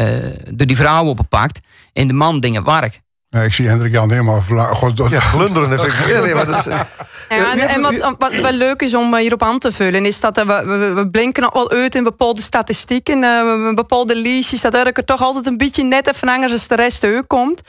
door 0.51 0.67
die 0.67 0.75
vrouwen 0.75 1.11
opgepakt. 1.11 1.59
En 1.93 2.07
de 2.07 2.13
man 2.13 2.39
dingen 2.39 2.63
werk. 2.63 3.01
Ja, 3.35 3.41
ik 3.41 3.53
zie 3.53 3.67
Hendrik 3.67 3.91
Jan 3.91 4.11
helemaal 4.11 4.41
God, 4.69 5.09
Ja, 5.09 5.19
glunderen. 5.19 5.79
Vind 5.79 5.93
ik. 5.93 6.21
Nee, 6.23 6.33
maar 6.33 6.45
dat 6.45 6.55
is, 6.55 6.63
ja, 7.29 7.67
en, 7.67 7.81
wat, 7.81 8.15
wat 8.17 8.35
wel 8.35 8.51
leuk 8.51 8.81
is 8.81 8.95
om 8.95 9.15
hierop 9.15 9.43
aan 9.43 9.59
te 9.59 9.71
vullen, 9.71 10.05
is 10.05 10.19
dat 10.19 10.35
we, 10.37 10.63
we, 10.65 10.93
we 10.93 11.09
blinken 11.09 11.43
nog 11.43 11.53
wel 11.53 11.71
uit 11.71 11.95
in 11.95 12.03
bepaalde 12.03 12.41
statistieken, 12.41 13.23
uh, 13.23 13.73
bepaalde 13.73 14.15
lijstjes, 14.15 14.61
dat 14.61 14.73
er 14.73 15.05
toch 15.05 15.21
altijd 15.21 15.45
een 15.45 15.57
beetje 15.57 15.83
net 15.83 16.07
even 16.07 16.29
anders 16.29 16.51
als 16.51 16.67
de 16.67 16.75
rest 16.75 17.03
uit 17.03 17.27
komt. 17.27 17.61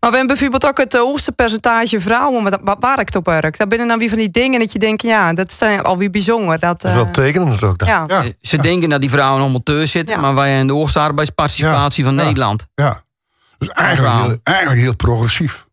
Maar 0.00 0.10
we 0.10 0.16
hebben 0.16 0.26
bijvoorbeeld 0.26 0.66
ook 0.66 0.78
het 0.78 0.96
hoogste 0.96 1.32
percentage 1.32 2.00
vrouwen 2.00 2.42
wat, 2.42 2.58
wat 2.64 2.76
werkt 2.80 3.16
op 3.16 3.26
werk. 3.26 3.58
Dat 3.58 3.68
binnen 3.68 3.88
dan 3.88 3.98
weer 3.98 4.08
van 4.08 4.18
die 4.18 4.30
dingen 4.30 4.60
dat 4.60 4.72
je 4.72 4.78
denkt, 4.78 5.02
ja, 5.02 5.32
dat 5.32 5.50
is 5.50 5.82
alweer 5.82 6.10
bijzonder. 6.10 6.58
Dat, 6.58 6.84
uh, 6.84 6.90
is 6.90 6.96
wel 6.96 7.10
tekenend 7.10 7.62
ook. 7.62 7.78
Dan. 7.78 7.88
Ja. 7.88 8.04
ja. 8.06 8.24
Ze 8.40 8.56
denken 8.56 8.88
dat 8.88 9.00
die 9.00 9.10
vrouwen 9.10 9.40
allemaal 9.40 9.62
thuis 9.62 9.90
zitten, 9.90 10.20
maar 10.20 10.34
wij 10.34 10.58
in 10.58 10.66
de 10.66 10.72
hoogste 10.72 10.98
arbeidsparticipatie 10.98 12.04
van 12.04 12.14
Nederland. 12.14 12.66
Ja. 12.74 13.04
Dus 13.58 13.68
eigenlijk 13.68 14.14
heel, 14.14 14.36
eigenlijk 14.42 14.80
heel 14.80 14.96
progressief. 14.96 15.66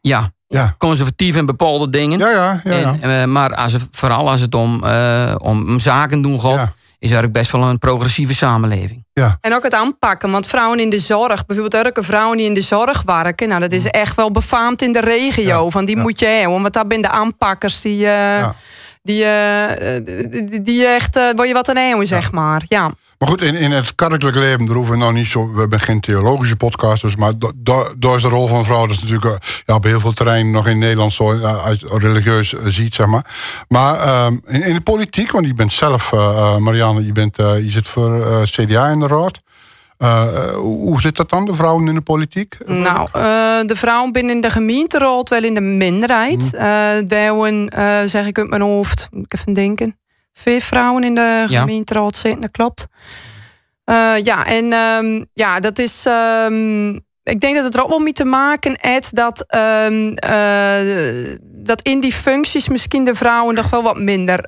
Ja, 0.00 0.30
ja. 0.46 0.74
conservatief 0.78 1.36
in 1.36 1.46
bepaalde 1.46 1.88
dingen. 1.88 2.18
Ja, 2.18 2.30
ja, 2.30 2.60
ja, 2.64 2.96
en, 3.00 3.10
uh, 3.10 3.24
maar 3.24 3.54
als 3.54 3.72
het, 3.72 3.82
vooral 3.90 4.30
als 4.30 4.40
het 4.40 4.54
om, 4.54 4.84
uh, 4.84 5.34
om 5.38 5.78
zaken 5.78 6.22
doen 6.22 6.40
gaat. 6.40 6.74
is 6.98 7.10
eigenlijk 7.12 7.32
best 7.32 7.52
wel 7.52 7.62
een 7.62 7.78
progressieve 7.78 8.34
samenleving. 8.34 9.04
Ja. 9.12 9.38
En 9.40 9.54
ook 9.54 9.62
het 9.62 9.74
aanpakken, 9.74 10.30
want 10.30 10.46
vrouwen 10.46 10.80
in 10.80 10.90
de 10.90 10.98
zorg, 10.98 11.46
bijvoorbeeld 11.46 11.84
elke 11.84 12.02
vrouwen 12.02 12.36
die 12.36 12.46
in 12.46 12.54
de 12.54 12.60
zorg 12.60 13.02
werken, 13.02 13.48
nou 13.48 13.60
dat 13.60 13.72
is 13.72 13.86
echt 13.86 14.16
wel 14.16 14.30
befaamd 14.30 14.82
in 14.82 14.92
de 14.92 15.00
regio. 15.00 15.64
Ja, 15.64 15.70
Van 15.70 15.84
die 15.84 15.96
ja. 15.96 16.02
moet 16.02 16.18
je 16.18 16.26
hebben, 16.26 16.62
want 16.62 16.72
daar 16.72 16.84
zijn 16.88 17.00
de 17.02 17.08
aanpakkers 17.08 17.80
die, 17.80 18.08
eh, 18.08 18.48
die, 19.02 19.24
eh, 19.24 20.04
die, 20.30 20.62
die 20.62 20.86
echt, 20.86 21.16
eh 21.16 21.28
waar 21.36 21.46
je 21.46 21.52
wat 21.52 21.68
aan 21.68 21.76
hebben, 21.76 22.06
zeg 22.06 22.32
maar. 22.32 22.62
Ja. 22.68 22.90
Maar 23.18 23.28
goed, 23.28 23.42
in, 23.42 23.54
in 23.54 23.70
het 23.70 23.94
kerkelijk 23.94 24.36
leven, 24.36 24.66
daar 24.66 24.74
hoeven 24.74 24.92
we 24.92 25.00
nou 25.00 25.12
niet 25.12 25.26
zo. 25.26 25.52
We 25.52 25.60
hebben 25.60 25.80
geen 25.80 26.00
theologische 26.00 26.56
podcast, 26.56 27.02
dus, 27.02 27.16
maar 27.16 27.32
daar 27.98 28.14
is 28.16 28.22
de 28.22 28.28
rol 28.28 28.46
van 28.46 28.64
vrouw. 28.64 28.86
Dat 28.86 28.96
is 28.96 29.02
natuurlijk 29.02 29.24
eh, 29.24 29.48
ja, 29.64 29.74
op 29.74 29.84
heel 29.84 30.00
veel 30.00 30.12
terreinen 30.12 30.52
nog 30.52 30.66
in 30.66 30.78
Nederland 30.78 31.12
zo 31.12 31.32
eh, 31.32 31.64
als 31.64 31.84
religieus 32.02 32.54
eh, 32.54 32.60
ziet, 32.66 32.94
zeg 32.94 33.06
maar. 33.06 33.26
Maar 33.68 33.98
ehm, 33.98 34.36
in, 34.46 34.62
in 34.62 34.74
de 34.74 34.80
politiek, 34.80 35.30
want 35.30 35.46
je 35.46 35.54
bent 35.54 35.72
zelf, 35.72 36.12
Marianne, 36.58 37.06
je, 37.06 37.12
bent, 37.12 37.36
je 37.36 37.70
zit 37.70 37.88
voor 37.88 38.42
CDA 38.42 38.88
in 38.88 39.00
de 39.00 39.06
raad. 39.06 39.38
Hoe 40.54 41.00
zit 41.00 41.16
dat 41.16 41.30
dan, 41.30 41.44
de 41.44 41.54
vrouwen 41.54 41.88
in 41.88 41.94
de 41.94 42.00
politiek? 42.00 42.56
Nou, 42.66 43.08
de 43.66 43.76
vrouwen 43.76 44.12
binnen 44.12 44.40
de 44.40 44.50
gemeenteraad 44.50 45.28
wel 45.28 45.42
in 45.42 45.54
de 45.54 45.60
minderheid. 45.60 46.52
Mm. 46.52 47.68
Eh, 47.96 48.00
zeg 48.04 48.26
ik 48.26 48.38
uit 48.38 48.48
mijn 48.48 48.62
hoofd, 48.62 49.08
moet 49.10 49.24
ik 49.24 49.34
even 49.34 49.52
denken. 49.52 49.98
Vier 50.38 50.60
vrouwen 50.60 51.04
in 51.04 51.14
de 51.14 51.44
Ja. 51.48 51.60
gemeenteraad 51.60 52.16
zitten, 52.16 52.40
dat 52.40 52.50
klopt. 52.50 52.86
Eh, 53.84 54.12
ja, 54.22 54.46
en 54.46 54.72
ehm, 54.72 55.22
ja, 55.34 55.60
dat 55.60 55.78
is. 55.78 56.06
ehm, 56.06 56.88
ik 57.22 57.40
denk 57.40 57.54
dat 57.54 57.64
het 57.64 57.74
er 57.76 57.82
ook 57.82 57.88
wel 57.88 57.98
mee 57.98 58.12
te 58.12 58.24
maken 58.24 58.76
heeft 58.80 59.14
dat, 59.14 59.44
ehm, 59.46 60.12
eh, 60.14 61.36
dat 61.42 61.82
in 61.82 62.00
die 62.00 62.12
functies 62.12 62.68
misschien 62.68 63.04
de 63.04 63.14
vrouwen 63.14 63.54
nog 63.54 63.70
wel 63.70 63.82
wat 63.82 63.98
minder 63.98 64.38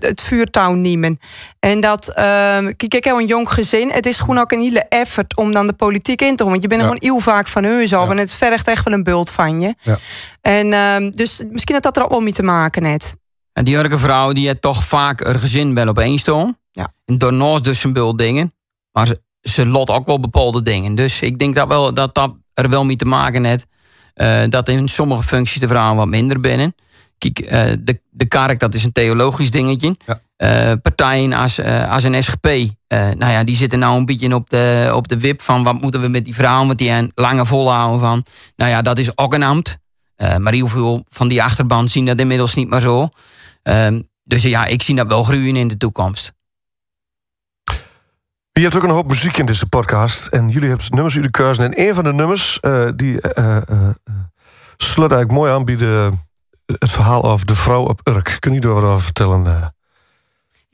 het, 0.00 0.22
vuurtouw 0.24 0.72
nemen. 0.72 1.18
En 1.60 1.80
dat, 1.80 2.08
ehm, 2.08 2.64
kijk, 2.76 2.94
ik 2.94 3.04
heb 3.04 3.16
een 3.16 3.26
jong 3.26 3.48
gezin. 3.50 3.90
Het 3.90 4.06
is 4.06 4.18
gewoon 4.20 4.38
ook 4.38 4.52
een 4.52 4.60
hele 4.62 4.84
effort 4.88 5.36
om 5.36 5.52
dan 5.52 5.66
de 5.66 5.72
politiek 5.72 6.22
in 6.22 6.36
te 6.36 6.42
gaan. 6.42 6.50
Want 6.52 6.62
je 6.62 6.68
bent 6.68 6.80
er 6.80 6.86
gewoon 6.86 7.02
heel 7.02 7.20
vaak 7.20 7.48
van 7.48 7.64
heus 7.64 7.92
af. 7.94 8.04
Ja. 8.04 8.10
En 8.10 8.18
het 8.18 8.32
vergt 8.32 8.68
echt 8.68 8.84
wel 8.84 8.94
een 8.94 9.02
bult 9.04 9.30
van 9.30 9.60
je. 9.60 9.74
Ja. 9.80 9.98
En 10.40 11.10
dus 11.10 11.42
misschien 11.50 11.74
dat 11.74 11.82
dat 11.82 11.96
er 11.96 12.02
ook 12.04 12.10
wel 12.10 12.20
mee 12.20 12.32
te 12.32 12.42
maken 12.42 12.84
heeft. 12.84 13.16
En 13.56 13.64
die 13.64 13.76
Urke 13.76 13.98
vrouw 13.98 14.32
die 14.32 14.46
heeft 14.46 14.60
toch 14.60 14.84
vaak 14.84 15.24
haar 15.24 15.38
gezin 15.38 15.74
wel 15.74 15.88
op 15.88 15.98
één 15.98 16.18
staan. 16.18 16.56
Ja. 16.72 16.92
En 17.04 17.18
daarnaast 17.18 17.64
dus 17.64 17.84
een 17.84 17.92
bul 17.92 18.16
dingen. 18.16 18.52
Maar 18.92 19.06
ze, 19.06 19.20
ze 19.40 19.66
lot 19.66 19.90
ook 19.90 20.06
wel 20.06 20.20
bepaalde 20.20 20.62
dingen. 20.62 20.94
Dus 20.94 21.20
ik 21.20 21.38
denk 21.38 21.54
dat 21.54 21.68
wel, 21.68 21.94
dat, 21.94 22.14
dat 22.14 22.34
er 22.54 22.68
wel 22.68 22.84
mee 22.84 22.96
te 22.96 23.04
maken 23.04 23.44
heeft. 23.44 23.66
eh, 24.14 24.42
dat 24.48 24.68
in 24.68 24.88
sommige 24.88 25.22
functies 25.22 25.60
de 25.60 25.66
vrouwen 25.66 25.96
wat 25.96 26.06
minder 26.06 26.40
binnen. 26.40 26.74
Kijk, 27.18 27.38
eh, 27.38 27.72
de, 27.80 28.00
de 28.10 28.26
kerk 28.26 28.60
dat 28.60 28.74
is 28.74 28.84
een 28.84 28.92
theologisch 28.92 29.50
dingetje. 29.50 29.96
Ja. 30.06 30.20
Eh, 30.36 30.76
partijen 30.82 31.32
als, 31.32 31.60
als 31.88 32.02
een 32.02 32.22
SGP, 32.22 32.46
nou 32.88 33.32
ja, 33.32 33.44
die 33.44 33.56
zitten 33.56 33.78
nou 33.78 33.96
een 33.96 34.04
beetje 34.04 34.34
op 34.34 34.50
de, 34.50 34.92
op 34.94 35.08
de 35.08 35.18
wip 35.18 35.40
van 35.40 35.62
wat 35.64 35.80
moeten 35.80 36.00
we 36.00 36.08
met 36.08 36.24
die 36.24 36.34
vrouwen, 36.34 36.66
want 36.66 36.78
die 36.78 36.90
een 36.90 37.12
lange 37.14 37.46
volhouden 37.46 38.00
van. 38.00 38.24
Nou 38.56 38.70
ja, 38.70 38.82
dat 38.82 38.98
is 38.98 39.18
ook 39.18 39.34
een 39.34 39.42
ambt. 39.42 39.78
Maar 40.38 40.52
heel 40.52 40.68
veel 40.68 41.04
van 41.08 41.28
die 41.28 41.42
achterban 41.42 41.88
zien 41.88 42.06
dat 42.06 42.20
inmiddels 42.20 42.54
niet 42.54 42.68
meer 42.68 42.80
zo. 42.80 43.08
Ehm, 43.66 44.00
dus 44.24 44.42
ja, 44.42 44.64
ik 44.64 44.82
zie 44.82 44.94
dat 44.94 45.06
wel 45.06 45.22
groeien 45.22 45.56
in 45.56 45.68
de 45.68 45.76
toekomst. 45.76 46.32
Je 48.52 48.62
hebt 48.62 48.74
ook 48.74 48.82
een 48.82 48.90
hoop 48.90 49.08
muziek 49.08 49.36
in 49.36 49.46
deze 49.46 49.66
podcast. 49.66 50.26
En 50.26 50.48
jullie 50.48 50.68
hebben 50.68 50.86
nummers 50.90 51.14
de 51.14 51.30
keuze. 51.30 51.62
En 51.62 51.80
een 51.80 51.94
van 51.94 52.04
de 52.04 52.12
nummers 52.12 52.60
eh, 52.60 52.88
die 52.96 53.20
eh, 53.20 53.56
eh, 53.56 53.88
sluit 54.76 55.12
eigenlijk 55.12 55.40
mooi 55.40 55.52
aan 55.52 55.64
bij 55.64 55.76
de, 55.76 56.10
het 56.78 56.90
verhaal 56.90 57.24
over 57.24 57.46
de 57.46 57.54
vrouw 57.54 57.82
op 57.82 58.00
Urk. 58.04 58.36
Kun 58.38 58.52
je 58.52 58.60
daar 58.60 58.74
wat 58.74 58.84
over 58.84 59.04
vertellen? 59.04 59.74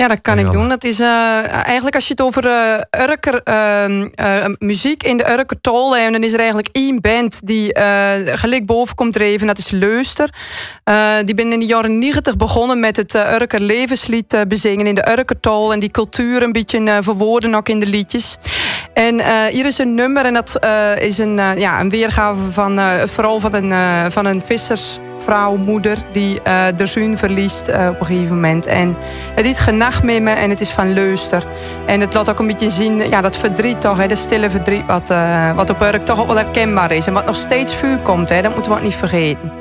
Ja, 0.02 0.08
dat 0.08 0.20
kan 0.20 0.38
ik 0.38 0.50
doen. 0.50 0.68
Dat 0.68 0.84
is 0.84 1.00
eh, 1.00 1.52
eigenlijk 1.52 1.94
als 1.94 2.06
je 2.06 2.12
het 2.12 2.22
over 2.22 2.46
eh 2.46 3.08
Urker, 3.08 3.40
ehm, 3.42 4.08
eh, 4.14 4.44
muziek 4.58 5.02
in 5.02 5.16
de 5.16 5.30
Urker 5.30 5.60
tol 5.60 5.96
hebt, 5.96 6.12
dan 6.12 6.22
is 6.22 6.32
er 6.32 6.38
eigenlijk 6.38 6.68
één 6.72 7.00
band 7.00 7.46
die 7.46 7.78
gelijk 8.24 8.66
boven 8.66 8.94
komt 8.94 9.12
dreven. 9.12 9.46
Dat 9.46 9.58
is 9.58 9.70
Leuster. 9.70 10.34
Die 11.24 11.34
ben 11.34 11.52
in 11.52 11.58
de 11.58 11.66
jaren 11.66 11.98
90 11.98 12.36
begonnen 12.36 12.80
met 12.80 12.96
het 12.96 13.14
Urker 13.14 13.60
levenslied 13.60 14.36
bezingen 14.48 14.86
in 14.86 14.94
de 14.94 15.10
Urker 15.10 15.40
tol 15.40 15.72
en 15.72 15.80
die 15.80 15.90
cultuur 15.90 16.42
een 16.42 16.52
beetje 16.52 16.98
verwoorden 17.00 17.54
ook 17.54 17.68
in 17.68 17.80
de 17.80 17.86
liedjes. 17.86 18.36
En 18.92 19.20
eh, 19.20 19.44
hier 19.44 19.66
is 19.66 19.78
een 19.78 19.94
nummer 19.94 20.24
en 20.24 20.34
dat 20.34 20.56
eh, 20.56 20.96
is 20.96 21.18
een, 21.18 21.38
eh, 21.38 21.56
ja, 21.56 21.80
een 21.80 21.88
weergave 21.88 22.42
van 22.50 22.76
het 22.76 23.10
verhaal 23.10 23.40
van 23.40 23.54
een, 23.54 24.10
van 24.10 24.26
een 24.26 24.42
vissersvrouw, 24.44 25.56
moeder, 25.56 25.98
die 26.12 26.40
de 26.76 26.86
zoon 26.86 27.16
verliest 27.16 27.68
op 27.68 28.00
een 28.00 28.06
gegeven 28.06 28.34
moment. 28.34 28.66
En 28.66 28.96
het 29.34 29.46
is 29.46 29.58
genacht 29.58 30.02
met 30.02 30.22
me 30.22 30.30
en 30.30 30.50
het 30.50 30.60
is 30.60 30.70
van 30.70 30.92
Leuster. 30.92 31.46
En 31.86 32.00
het 32.00 32.14
laat 32.14 32.30
ook 32.30 32.38
een 32.38 32.46
beetje 32.46 32.70
zien, 32.70 33.10
ja, 33.10 33.20
dat 33.20 33.36
verdriet 33.36 33.80
toch, 33.80 33.96
hè, 33.96 34.06
dat 34.06 34.18
stille 34.18 34.50
verdriet, 34.50 34.86
wat, 34.86 35.14
wat 35.56 35.70
op 35.70 35.80
Urk 35.80 36.04
toch 36.04 36.26
wel 36.26 36.36
herkenbaar 36.36 36.92
is. 36.92 37.06
En 37.06 37.12
wat 37.12 37.26
nog 37.26 37.36
steeds 37.36 37.74
vuur 37.74 37.98
komt, 37.98 38.28
hè, 38.28 38.42
dat 38.42 38.54
moeten 38.54 38.72
we 38.72 38.78
ook 38.78 38.84
niet 38.84 38.94
vergeten. 38.94 39.52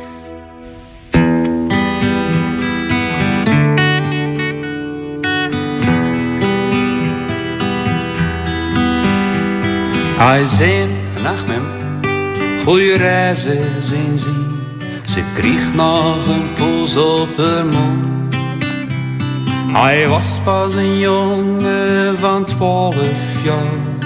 Hij 10.21 10.45
zijn 10.45 10.89
nacht 11.23 11.47
met 11.47 11.57
goeie 12.63 12.97
reizen 12.97 13.81
zijn 13.81 14.17
ze. 14.17 14.59
Ze 15.05 15.21
kreeg 15.35 15.73
nog 15.73 16.27
een 16.27 16.53
poes 16.53 16.97
op 16.97 17.37
haar 17.37 17.65
mond. 17.65 18.35
Hij 19.67 20.07
was 20.07 20.39
pas 20.43 20.75
een 20.75 20.99
jongen 20.99 22.17
van 22.17 22.45
twaalf 22.45 23.43
jaar. 23.43 23.99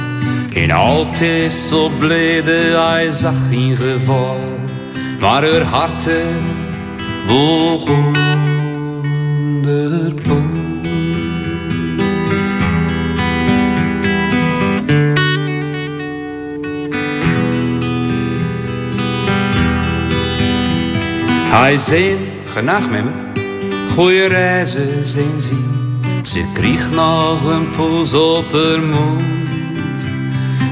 En 0.53 0.71
altijd 0.71 1.51
zo 1.51 1.89
blijde, 1.99 2.53
hij 2.53 3.11
zag 3.11 3.47
geen 3.49 3.75
geval. 3.75 4.39
Maar 5.19 5.43
haar 5.43 5.61
hart 5.61 6.09
woog 7.27 7.89
onder 7.89 8.23
Hij 21.55 21.77
zijn 21.77 22.17
genacht 22.45 22.89
met 22.89 23.03
me, 23.03 23.11
goeie 23.93 24.25
reizen 24.27 25.05
zijn 25.05 25.41
ze. 25.41 25.55
Ze 26.23 26.43
kreeg 26.53 26.91
nog 26.91 27.43
een 27.43 27.69
poes 27.69 28.13
op 28.13 28.51
haar 28.51 28.83
mond. 28.83 30.05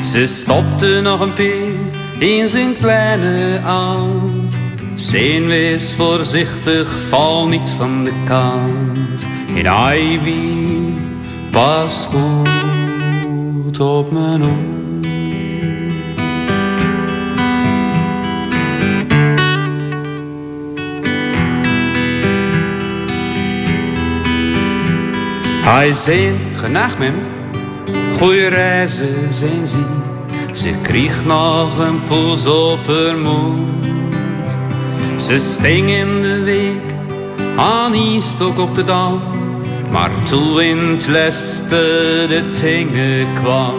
Ze 0.05 0.27
stopte 0.27 0.99
nog 1.03 1.19
een 1.19 1.33
peer 1.33 1.73
in 2.19 2.47
zijn 2.47 2.77
kleine 2.77 3.59
hand. 3.59 4.57
Zijn 4.95 5.47
wees 5.47 5.93
voorzichtig, 5.93 6.89
val 6.89 7.47
niet 7.47 7.69
van 7.69 8.03
de 8.03 8.13
kant. 8.25 9.25
En 9.55 9.95
Ivy 9.97 10.93
pas 11.51 12.07
goed 12.11 13.79
op 13.79 14.11
mijn 14.11 14.43
oor. 14.43 14.82
Hij 25.65 25.93
zijn 25.93 26.39
genacht 26.53 26.97
met 26.97 27.11
me, 27.11 27.21
goeie 28.17 28.47
reizen 28.47 29.31
zijn 29.31 29.65
ze. 29.65 29.83
Ze 30.51 30.71
kreeg 30.81 31.25
nog 31.25 31.77
een 31.77 32.03
poes 32.03 32.45
op 32.45 32.87
haar 32.87 33.17
mond. 33.17 33.85
Ze 35.21 35.37
sting 35.37 35.89
in 35.89 36.21
de 36.21 36.43
week, 36.43 36.93
aan 37.55 38.21
stok 38.21 38.59
op 38.59 38.75
de 38.75 38.83
dam. 38.83 39.21
Maar 39.91 40.11
toen 40.23 40.61
in 40.61 40.77
het 40.77 41.07
leste 41.07 42.25
de 42.27 42.51
dingen 42.61 43.27
kwam, 43.33 43.75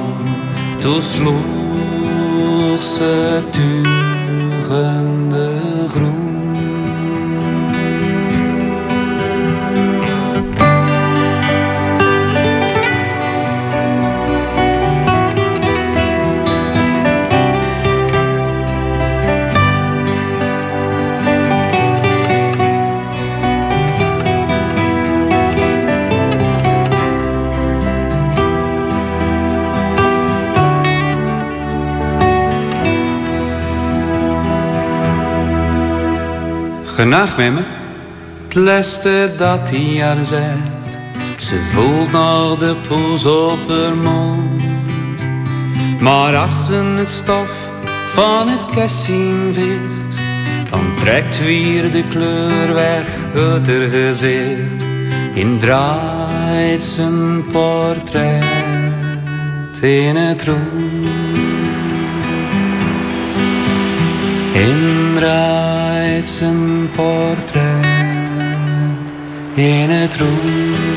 toen 0.81 1.03
sloeg 1.03 2.83
ze 2.83 3.40
tugende 3.51 5.54
Genacht 36.95 37.37
met 37.37 37.53
me, 37.53 37.63
het 38.49 39.39
dat 39.39 39.71
hij 39.71 40.05
aan 40.05 40.25
zegt. 40.25 40.71
Ze 41.37 41.57
voelt 41.57 42.13
nog 42.13 42.59
de 42.59 42.77
poes 42.89 43.27
op 43.27 43.69
haar 43.69 43.97
mond. 43.97 44.63
Maar 46.01 46.37
als 46.37 46.67
ze 46.67 46.75
het 46.75 47.11
stof 47.11 47.71
van 48.07 48.49
het 48.49 48.67
kassin 48.75 49.51
veegt, 49.53 50.17
dan 50.71 50.95
trekt 50.95 51.45
weer 51.45 51.91
de 51.91 52.05
kleur 52.09 52.75
weg 52.75 53.25
uit 53.35 53.67
haar 53.67 53.89
gezicht. 53.89 54.85
In 55.35 55.59
draait 55.59 56.85
zijn 56.85 57.45
portret 57.53 58.45
in 59.83 60.17
het 60.17 60.45
rond. 60.45 61.07
In 64.53 65.13
draait 65.15 65.84
zijn 66.29 66.91
portret 66.91 67.87
in 69.55 69.91
het 69.91 70.17
rond. 70.17 70.94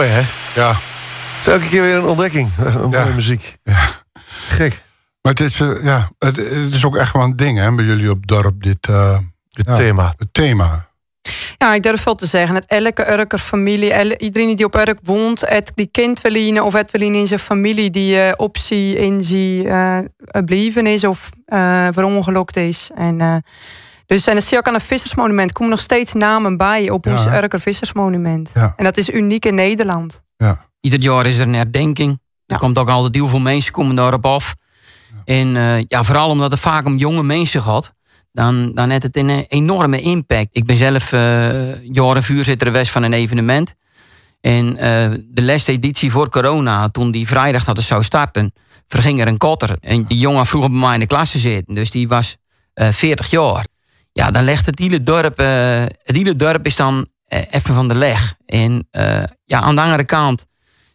Mooi, 0.00 0.12
hè? 0.12 0.22
Ja. 0.60 0.68
Het 0.70 1.46
is 1.46 1.46
elke 1.46 1.68
keer 1.68 1.82
weer 1.82 1.94
een 1.94 2.04
ontdekking. 2.04 2.50
Een 2.58 2.88
mooie 2.88 3.14
muziek. 3.14 3.56
ja. 3.64 3.88
Gek. 4.48 4.82
Maar 5.22 5.32
het 5.32 5.40
is, 5.40 5.60
eh, 5.60 5.82
ja, 5.82 6.10
het, 6.18 6.36
het 6.36 6.74
is 6.74 6.84
ook 6.84 6.96
echt 6.96 7.12
wel 7.12 7.22
een 7.22 7.36
ding, 7.36 7.58
hè, 7.58 7.74
bij 7.74 7.84
jullie 7.84 8.10
op 8.10 8.16
het 8.16 8.28
dorp, 8.28 8.62
dit 8.62 8.88
eh, 8.88 9.18
Het 9.50 9.66
ja, 9.66 9.76
thema. 9.76 10.14
Het 10.16 10.28
thema. 10.32 10.88
Ja, 11.56 11.74
ik 11.74 11.82
durf 11.82 12.04
wel 12.04 12.14
te 12.14 12.26
zeggen. 12.26 12.54
Dat 12.54 12.64
elke 12.66 13.12
Urker 13.12 13.38
familie, 13.38 14.18
iedereen 14.18 14.56
die 14.56 14.66
op 14.66 14.74
Urk 14.74 14.98
woont, 15.02 15.40
het 15.40 15.72
die 15.74 15.88
kind 15.90 16.20
willen 16.20 16.64
of 16.64 16.72
het 16.72 16.90
willen 16.90 17.14
in 17.14 17.26
zijn 17.26 17.40
familie 17.40 17.90
die 17.90 18.20
eh, 18.20 18.32
optie 18.36 18.96
in 18.96 19.22
zijn 19.22 19.66
eh 19.66 20.42
blijven 20.44 20.86
is 20.86 21.04
of 21.04 21.30
eh 21.44 21.88
verongelukt 21.92 22.56
is. 22.56 22.90
En, 22.94 23.20
eh, 23.20 23.36
dus 24.16 24.26
en 24.26 24.32
dan 24.32 24.42
zie 24.42 24.50
je 24.52 24.58
ook 24.58 24.66
aan 24.68 24.74
een 24.74 24.80
vissersmonument 24.80 25.52
komen 25.52 25.70
nog 25.72 25.80
steeds 25.82 26.12
namen 26.12 26.56
bij 26.56 26.90
op 26.90 27.06
ons? 27.06 27.26
Urker 27.26 27.60
vissersmonument. 27.60 28.50
Ja. 28.54 28.72
En 28.76 28.84
dat 28.84 28.96
is 28.96 29.10
uniek 29.10 29.44
in 29.44 29.54
Nederland. 29.54 30.22
Ja. 30.36 30.68
Ieder 30.80 31.00
jaar 31.00 31.26
is 31.26 31.38
er 31.38 31.46
een 31.46 31.54
herdenking. 31.54 32.10
Er 32.10 32.18
Ja. 32.46 32.56
komt 32.56 32.78
ook 32.78 32.88
altijd 32.88 33.14
heel 33.14 33.26
veel 33.28 33.40
mensen 33.40 33.72
komen 33.72 33.96
daarop 33.96 34.24
af. 34.26 34.54
En 35.24 35.56
eh, 35.56 35.84
ja, 35.88 36.04
vooral 36.04 36.28
omdat 36.30 36.50
het 36.50 36.60
vaak 36.60 36.86
om 36.86 36.96
jonge 36.96 37.22
mensen 37.22 37.62
gaat, 37.62 37.92
dan, 38.32 38.72
dan 38.74 38.90
heeft 38.90 39.02
het 39.02 39.16
een 39.16 39.44
enorme 39.48 40.00
impact. 40.00 40.48
Ik 40.52 40.64
ben 40.64 40.76
zelf 40.76 41.12
eh 41.12 41.84
jaren 41.92 42.22
voorzitter 42.22 42.66
geweest 42.66 42.90
van 42.90 43.02
een 43.02 43.12
evenement. 43.12 43.74
En 44.40 44.76
eh, 44.76 45.10
de 45.28 45.42
laatste 45.42 45.72
editie 45.72 46.10
voor 46.10 46.28
corona, 46.28 46.88
toen 46.88 47.10
die 47.10 47.26
vrijdag 47.26 47.64
dat 47.64 47.76
het 47.76 47.86
zou 47.86 48.02
starten, 48.02 48.52
verging 48.86 49.20
er 49.20 49.26
een 49.26 49.36
kotter. 49.36 49.76
En 49.80 50.04
die 50.04 50.18
jongen 50.18 50.46
vroeger 50.46 50.70
bij 50.70 50.80
mij 50.80 50.94
in 50.94 51.00
de 51.00 51.06
klas 51.06 51.30
te 51.30 51.38
zitten, 51.38 51.74
dus 51.74 51.90
die 51.90 52.08
was 52.08 52.36
eh 52.74 52.88
40 52.92 53.30
jaar. 53.30 53.66
Ja, 54.20 54.30
dan 54.30 54.44
legt 54.44 54.66
het 54.66 54.78
hele 54.78 55.02
dorp, 55.02 55.38
eh, 55.38 55.80
het 55.80 56.16
hele 56.16 56.36
dorp 56.36 56.66
is 56.66 56.76
dan 56.76 57.08
eh, 57.24 57.40
even 57.50 57.74
van 57.74 57.88
de 57.88 57.94
leg. 57.94 58.34
En 58.46 58.86
eh, 58.90 59.22
ja, 59.44 59.60
aan 59.60 59.74
de 59.74 59.80
andere 59.82 60.04
kant 60.04 60.46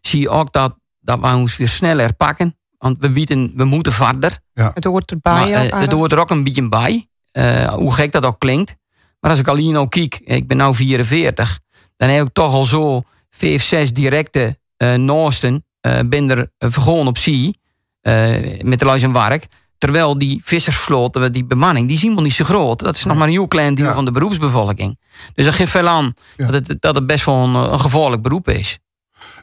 zie 0.02 0.20
je 0.20 0.30
ook 0.30 0.52
dat, 0.54 0.76
dat 1.00 1.20
we 1.20 1.28
ons 1.28 1.58
weer 1.58 1.68
sneller 1.70 2.14
pakken. 2.14 2.58
Want 2.78 2.98
we 3.00 3.10
weten, 3.12 3.52
we 3.56 3.64
moeten 3.64 3.94
verder. 3.94 4.38
Het 4.74 4.84
hoort 4.84 5.12
erbij. 5.12 5.34
Maar, 5.34 5.82
het 5.82 5.92
hoort 5.92 6.12
er 6.12 6.20
ook 6.20 6.30
een 6.30 6.44
beetje 6.44 6.70
bij. 6.70 7.08
eh, 7.32 7.74
hoe 7.74 7.94
gek 7.94 8.12
dat 8.12 8.26
ook 8.26 8.40
klinkt. 8.40 8.76
Maar 9.20 9.32
als 9.32 9.40
ik 9.40 9.48
al 9.48 9.56
hier 9.56 9.72
nou 9.74 9.88
kijk, 9.88 10.20
ik 10.24 10.48
ben 10.48 10.58
nu 10.58 10.74
44. 10.74 11.60
Dan 11.98 12.10
heb 12.10 12.26
ik 12.28 12.34
toch 12.34 12.54
al 12.54 12.66
zo 12.66 13.02
vijf, 13.30 13.64
zes 13.64 13.94
directe 13.94 14.60
eh 14.78 14.94
naasten. 14.94 15.66
eh 15.82 16.00
ben 16.06 16.30
er 16.30 16.50
vergonnen 16.58 17.08
op 17.08 17.18
zee. 17.18 17.60
eh, 18.02 18.62
met 18.62 18.80
de 18.80 18.86
luis 18.86 19.02
en 19.04 19.14
werk. 19.14 19.46
Terwijl 19.78 20.18
die 20.18 20.42
vissersvloot, 20.44 21.34
die 21.34 21.46
bemanning, 21.46 21.88
die 21.88 21.96
is 21.96 22.02
helemaal 22.02 22.24
niet 22.24 22.34
zo 22.34 22.44
groot. 22.44 22.80
Dat 22.80 22.96
is 22.96 23.04
nog 23.06 23.18
maar 23.18 23.28
een 23.28 23.34
heel 23.34 23.48
klein 23.48 23.76
deel 23.76 23.86
Ja. 23.86 23.94
van 23.94 24.06
de 24.06 24.12
beroepsbevolking. 24.12 25.00
Dus 25.34 25.46
dat 25.46 25.54
geeft 25.54 25.72
veel 25.72 25.88
aan 25.88 26.14
Ja. 26.38 26.52
dat, 26.52 26.68
het, 26.68 26.82
dat 26.82 26.96
het 26.96 27.06
best 27.08 27.26
wel 27.26 27.36
een, 27.44 27.54
een 27.74 27.80
gevaarlijk 27.80 28.22
beroep 28.22 28.50
is. 28.50 28.80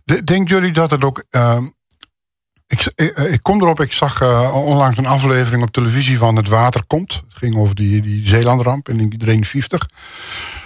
De- 0.04 0.24
Denken 0.24 0.54
jullie 0.54 0.72
dat 0.72 0.90
het 0.90 1.04
ook. 1.04 1.24
ehm, 1.30 1.64
ik, 2.66 2.92
ik, 2.94 3.16
ik 3.18 3.42
kom 3.42 3.60
erop, 3.62 3.80
ik 3.80 3.92
zag 3.92 4.20
eh, 4.20 4.54
onlangs 4.54 4.98
een 4.98 5.06
aflevering 5.06 5.62
op 5.62 5.70
televisie 5.70 6.18
van 6.18 6.36
Het 6.36 6.48
Water 6.48 6.84
Komt. 6.86 7.12
Het 7.12 7.38
ging 7.38 7.56
over 7.56 7.74
die, 7.74 8.02
die 8.02 8.26
Zeelandramp 8.28 8.88
in 8.88 8.96
1950. 8.96 9.88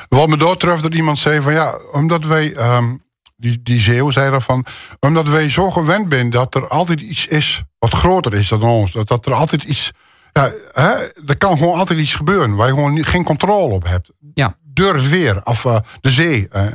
Wat 0.08 0.28
me 0.28 0.36
doortreft 0.36 0.82
dat 0.82 0.94
iemand 0.94 1.18
zei 1.18 1.40
van 1.40 1.52
ja, 1.52 1.78
omdat 1.92 2.24
wij. 2.24 2.54
ehm, 2.54 2.94
die, 3.36 3.62
die 3.62 3.80
zeeuw 3.80 4.10
zei 4.10 4.30
daarvan. 4.30 4.66
Omdat 5.00 5.28
wij 5.28 5.50
zo 5.50 5.70
gewend 5.70 6.12
zijn 6.12 6.30
dat 6.30 6.54
er 6.54 6.68
altijd 6.68 7.00
iets 7.00 7.26
is 7.26 7.62
wat 7.78 7.94
groter 7.94 8.34
is 8.34 8.48
dan 8.48 8.62
ons. 8.62 8.92
Dat, 8.92 9.08
dat 9.08 9.26
er 9.26 9.32
altijd 9.34 9.62
iets. 9.62 9.90
Ja, 10.32 10.52
hè, 10.72 10.90
er 11.26 11.36
kan 11.38 11.58
gewoon 11.58 11.78
altijd 11.78 11.98
iets 11.98 12.14
gebeuren 12.14 12.54
waar 12.54 12.66
je 12.66 12.72
gewoon 12.74 12.94
niet, 12.94 13.06
geen 13.06 13.24
controle 13.24 13.74
op 13.74 13.84
hebt. 13.84 14.10
Ja. 14.34 14.56
Door 14.62 14.94
het 14.94 15.08
weer 15.08 15.40
of 15.44 15.64
eh, 15.64 15.78
de 16.00 16.10
zee. 16.10 16.48
eh, 16.48 16.66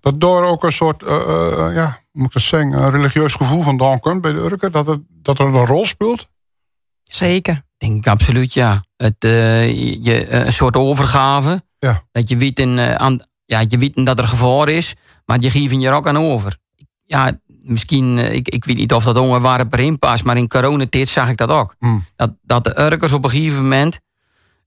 dat 0.00 0.20
door 0.20 0.44
ook 0.44 0.64
een 0.64 0.72
soort, 0.72 1.02
eh, 1.02 1.16
eh, 1.16 1.74
ja, 1.74 1.84
hoe 1.86 2.20
moet 2.20 2.26
ik 2.26 2.32
dat 2.32 2.42
zeggen, 2.42 2.72
een 2.72 2.90
religieus 2.90 3.34
gevoel 3.34 3.62
vandaan 3.62 4.00
komt 4.00 4.20
bij 4.20 4.32
de 4.32 4.38
Urker. 4.38 4.70
Dat 4.72 4.86
het, 4.86 5.00
dat 5.08 5.38
er 5.38 5.46
een 5.46 5.66
rol 5.66 5.84
speelt. 5.86 6.28
Zeker. 7.02 7.62
Denk 7.78 7.96
ik 7.96 8.06
absoluut, 8.06 8.54
ja. 8.54 8.84
Het, 8.96 9.14
eh, 9.18 9.70
je, 10.04 10.30
een 10.30 10.52
soort 10.52 10.76
overgave. 10.76 11.62
Ja. 11.78 12.02
Dat 12.12 12.28
je 12.28 12.36
weet, 12.36 12.58
in, 12.58 12.78
aan, 12.78 13.18
ja, 13.44 13.64
je 13.68 13.78
weet 13.78 14.06
dat 14.06 14.18
er 14.18 14.28
gevaar 14.28 14.68
is, 14.68 14.94
maar 15.24 15.40
je 15.40 15.50
geeft 15.50 15.72
je 15.72 15.86
er 15.86 15.94
ook 15.94 16.08
aan 16.08 16.18
over. 16.18 16.58
Ja, 17.04 17.32
misschien, 17.62 18.18
eh, 18.18 18.34
ik, 18.34 18.48
ik 18.48 18.64
weet 18.64 18.76
niet 18.76 18.92
of 18.92 19.04
dat 19.04 19.16
onderwerp 19.16 19.72
erin 19.72 19.98
past, 19.98 20.24
maar 20.24 20.36
in 20.36 20.48
coronatijd 20.48 21.08
zag 21.08 21.28
ik 21.28 21.36
dat 21.36 21.50
ook. 21.50 21.74
Mm. 21.78 22.04
Dat, 22.16 22.30
dat 22.42 22.64
de 22.64 22.80
Urkers 22.80 23.12
op 23.12 23.24
een 23.24 23.30
gegeven 23.30 23.62
moment, 23.62 24.00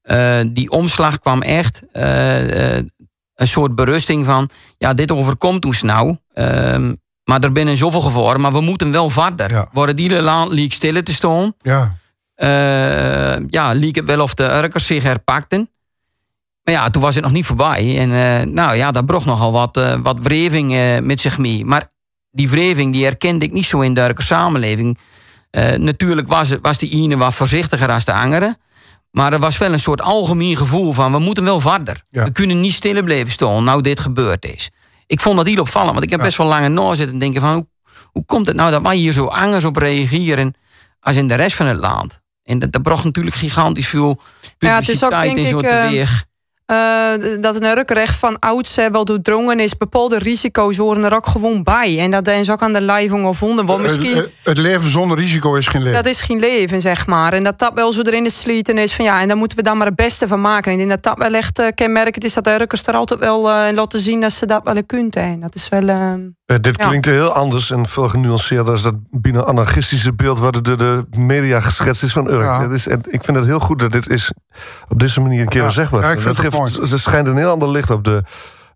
eh, 0.02 0.42
die 0.48 0.70
omslag 0.70 1.20
kwam 1.20 1.42
echt, 1.42 1.84
eh, 1.92 2.78
een 3.36 3.48
soort 3.48 3.76
berusting 3.76 4.26
van, 4.26 4.50
ja, 4.78 4.94
dit 4.94 5.12
overkomt 5.12 5.66
ons 5.66 5.82
nou. 5.82 6.18
ehm, 6.34 6.94
maar 7.24 7.44
er 7.44 7.52
binnen 7.52 7.78
zoveel 7.78 8.00
gevaren, 8.00 8.42
maar 8.42 8.52
we 8.52 8.62
moeten 8.62 8.92
wel 8.92 9.10
verder. 9.10 9.52
Ja. 9.52 9.70
Worden 9.74 9.96
die 9.96 10.22
land 10.22 10.52
liek 10.52 10.74
stille 10.74 11.04
te 11.04 11.14
staan? 11.14 11.54
Ja, 11.62 11.96
ja, 13.50 13.72
liep 13.72 13.96
het 13.96 14.06
wel 14.06 14.22
of 14.22 14.34
de 14.34 14.44
Urkers 14.44 14.86
zich 14.86 15.04
herpakten. 15.04 15.70
Maar 16.66 16.74
ja, 16.74 16.90
toen 16.90 17.02
was 17.02 17.16
het 17.16 17.24
nog 17.24 17.34
niet 17.34 17.46
voorbij. 17.46 17.98
En 18.00 18.12
eh, 18.12 18.48
nou 18.48 18.76
ja, 18.76 18.92
dat 18.92 19.06
bracht 19.06 19.26
nogal 19.26 19.52
wat, 19.52 19.78
eh, 19.78 19.96
wat 20.04 20.18
wreving 20.22 20.74
eh, 20.74 21.00
met 21.00 21.20
zich 21.20 21.38
mee. 21.38 21.66
Maar 21.66 21.90
die 22.32 22.50
wreving 22.50 22.94
die 22.94 23.04
herkende 23.04 23.46
ik 23.46 23.52
niet 23.52 23.66
zo 23.66 23.80
in 23.82 23.94
de 23.94 24.14
samenleving. 24.18 24.98
Eh, 25.50 25.76
natuurlijk 25.76 26.28
was, 26.28 26.50
het- 26.50 26.60
was 26.62 26.78
die 26.78 26.90
ene 26.90 27.18
wat 27.18 27.34
voorzichtiger 27.34 27.92
als 27.92 28.06
de 28.06 28.14
andere. 28.14 28.58
Maar 29.12 29.34
er 29.34 29.40
was 29.40 29.58
wel 29.58 29.74
een 29.74 29.80
soort 29.80 30.02
algemeen 30.02 30.58
gevoel 30.58 30.94
van... 30.94 31.12
we 31.12 31.20
moeten 31.20 31.44
wel 31.44 31.60
verder. 31.60 32.02
Ja. 32.12 32.24
We 32.24 32.32
kunnen 32.32 32.62
niet 32.62 32.74
stil 32.74 33.04
blijven 33.04 33.32
staan 33.32 33.64
nou 33.64 33.82
dit 33.82 34.00
gebeurd 34.00 34.46
is. 34.46 34.70
Ik 35.08 35.20
vond 35.20 35.38
dat 35.38 35.46
heel 35.48 35.60
opvallend. 35.60 35.92
Want 35.92 36.04
ik 36.04 36.10
heb 36.10 36.20
Ja. 36.20 36.26
best 36.26 36.38
wel 36.38 36.48
lang 36.48 36.68
na 36.68 36.94
zitten 36.96 37.20
denken 37.20 37.42
van... 37.42 37.54
Hoe, 37.54 37.68
hoe 38.12 38.26
komt 38.26 38.48
het 38.48 38.56
nou 38.56 38.72
dat 38.72 38.82
wij 38.82 38.96
hier 38.96 39.14
zo 39.14 39.26
anders 39.26 39.66
op 39.66 39.76
reageren... 39.78 40.54
als 41.00 41.16
in 41.16 41.28
de 41.28 41.36
rest 41.36 41.56
van 41.56 41.66
het 41.66 41.78
land? 41.78 42.22
En 42.44 42.60
dat, 42.60 42.72
dat 42.72 42.82
bracht 42.82 43.04
natuurlijk 43.04 43.36
gigantisch 43.36 43.88
veel 43.88 44.22
Ja, 44.58 44.76
het 44.76 44.90
is 44.90 45.04
ook, 45.04 45.10
publiciteit 45.10 45.36
denk 45.36 45.48
en 45.48 45.52
zo 45.52 45.58
ik, 45.60 45.66
eh, 45.66 45.84
teweeg. 45.88 46.26
Eh, 46.66 47.12
dat 47.42 47.56
een 47.56 47.78
Urkerrecht 47.78 48.16
van 48.16 48.40
oudsher 48.40 48.92
wel 48.92 49.06
doordrongen 49.06 49.60
is. 49.60 49.78
Bepaalde 49.78 50.18
risico's 50.18 50.78
horen 50.78 51.04
er 51.04 51.16
ook 51.16 51.28
gewoon 51.28 51.64
bij. 51.64 52.00
En 52.00 52.12
dat 52.12 52.28
is 52.28 52.50
ook 52.52 52.62
aan 52.62 52.74
de 52.74 52.82
lijving 52.82 53.26
gevonden. 53.26 53.66
Want 53.66 53.82
misschien... 53.82 54.16
het, 54.18 54.30
het 54.44 54.58
leven 54.58 54.90
zonder 54.90 55.18
risico 55.18 55.56
is 55.56 55.68
geen 55.68 55.84
leven. 55.84 56.04
Dat 56.04 56.12
is 56.14 56.22
geen 56.22 56.40
leven, 56.40 56.82
zeg 56.82 57.08
maar. 57.08 57.34
En 57.34 57.44
dat 57.44 57.60
dat 57.60 57.72
wel 57.74 57.94
zo 57.94 58.02
erin 58.02 58.26
is 58.26 58.40
sliten 58.40 58.78
is 58.78 58.94
van 58.94 59.06
ja, 59.06 59.22
en 59.22 59.28
daar 59.28 59.38
moeten 59.38 59.58
we 59.58 59.64
dan 59.64 59.78
maar 59.78 59.88
het 59.88 59.96
beste 59.96 60.28
van 60.28 60.42
maken. 60.42 60.72
En 60.72 60.80
ik 60.80 60.88
denk 60.88 61.02
dat 61.02 61.04
dat 61.18 61.28
wel 61.28 61.38
echt 61.40 61.60
uh, 61.60 61.68
kenmerkend 61.76 62.24
is 62.24 62.34
dat 62.34 62.44
de 62.44 62.52
Urkers 62.60 62.84
er 62.86 62.94
altijd 62.94 63.20
wel 63.20 63.50
uh, 63.50 63.64
laten 63.74 64.00
zien 64.00 64.22
dat 64.22 64.32
ze 64.32 64.46
dat 64.46 64.62
wel 64.64 64.84
kunnen. 64.86 65.12
En 65.14 65.40
dat 65.40 65.56
is 65.56 65.70
wel. 65.70 65.84
Uh, 65.84 66.14
Uh, 66.46 66.58
dit 66.62 66.78
Ja. 66.80 66.88
klinkt 66.88 67.06
heel 67.06 67.32
anders 67.34 67.72
en 67.72 67.86
veel 67.86 68.08
genuanceerder 68.08 68.72
als 68.72 68.82
dat 68.82 68.94
binnen 69.12 69.48
anarchistische 69.48 70.14
beeld 70.14 70.40
wat 70.40 70.64
door 70.64 70.78
de 70.78 71.06
media 71.18 71.60
geschetst 71.60 72.04
is 72.04 72.12
van 72.12 72.32
Urk. 72.32 72.44
Ja. 72.44 72.60
Dat 72.60 72.72
is, 72.72 72.88
en 72.88 73.02
ik 73.10 73.24
vind 73.24 73.38
het 73.38 73.46
heel 73.46 73.60
goed 73.60 73.80
dat 73.80 73.92
dit 73.92 74.10
is 74.10 74.32
op 74.90 75.00
deze 75.00 75.22
manier 75.22 75.42
een 75.42 75.48
keer 75.48 75.62
Ja. 75.62 75.68
gezegd 75.68 75.90
wordt. 75.90 76.06
Ja, 76.06 76.12
ik 76.12 76.20
vind 76.22 76.36
dat 76.36 76.44
het 76.44 76.54
ze 76.84 76.98
schijnt 76.98 77.28
een 77.28 77.38
heel 77.38 77.50
ander 77.52 77.70
licht 77.70 77.90
op 77.90 78.04
de, 78.04 78.24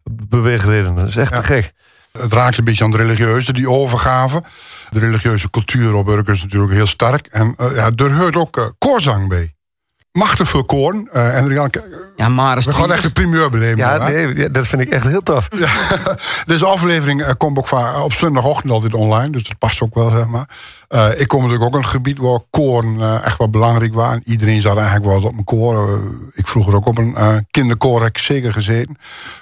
de 0.04 0.28
beweegredenen. 0.28 0.96
Dat 0.96 1.08
is 1.08 1.16
echt 1.16 1.30
Ja. 1.32 1.38
te 1.38 1.44
gek. 1.44 1.74
Het 2.12 2.34
raakt 2.34 2.58
een 2.58 2.64
beetje 2.64 2.84
aan 2.84 2.92
het 2.92 3.00
religieuze, 3.02 3.54
die 3.54 3.70
overgave. 3.70 4.44
De 4.90 5.00
religieuze 5.00 5.50
cultuur 5.50 5.94
op 5.94 6.08
Urk 6.08 6.28
is 6.28 6.42
natuurlijk 6.42 6.72
heel 6.74 6.88
sterk. 6.88 7.28
En 7.28 7.54
eh, 7.58 7.76
ja, 7.76 7.92
er 7.96 8.16
hoort 8.18 8.36
ook 8.36 8.58
eh, 8.58 8.64
koorzang 8.78 9.28
bij. 9.28 9.54
Machtig 10.12 10.50
veel 10.50 10.64
koren. 10.64 11.10
Uh, 11.14 11.38
en 11.38 11.56
dan, 11.56 11.72
ja, 12.16 12.30
maar 12.30 12.58
we 12.58 12.72
gaan 12.72 12.92
echt 12.92 13.04
een 13.04 13.14
primeur 13.14 13.50
beleven. 13.50 13.78
Ja, 13.78 13.98
nee, 13.98 14.52
dat 14.52 14.68
vind 14.68 14.82
ik 14.82 14.90
echt 14.90 15.08
heel 15.08 15.24
tof. 15.24 15.48
Ja, 15.56 15.70
deze 16.54 16.66
aflevering 16.66 17.22
uh, 17.22 17.30
komt 17.38 17.58
ook 17.58 17.68
vaak 17.68 18.04
op 18.04 18.14
zondagochtend 18.14 18.72
altijd 18.72 18.94
online. 18.94 19.30
Dus 19.30 19.44
dat 19.44 19.58
past 19.58 19.82
ook 19.82 19.96
wel, 19.96 20.10
zeg 20.10 20.28
maar. 20.28 20.50
Uh, 20.90 21.20
ik 21.20 21.28
kom 21.28 21.42
natuurlijk 21.42 21.68
ook 21.68 21.74
in 21.74 21.84
een 21.84 21.90
gebied 21.90 22.18
waar 22.18 22.40
koren 22.50 23.24
echt 23.24 23.38
wel 23.38 23.50
belangrijk 23.50 23.94
waren. 23.94 24.22
Iedereen 24.26 24.62
zat 24.62 24.76
eigenlijk 24.76 25.06
wel 25.06 25.16
eens 25.16 25.26
op 25.26 25.38
een 25.38 25.44
koor. 25.44 26.02
ik 26.34 26.48
vroeger 26.48 26.76
ook 26.76 26.86
op 26.86 26.98
een 26.98 27.46
kinderkoor, 27.52 28.02
heb 28.02 28.10
ik 28.10 28.18
zeker 28.18 28.54
gezeten. 28.54 28.98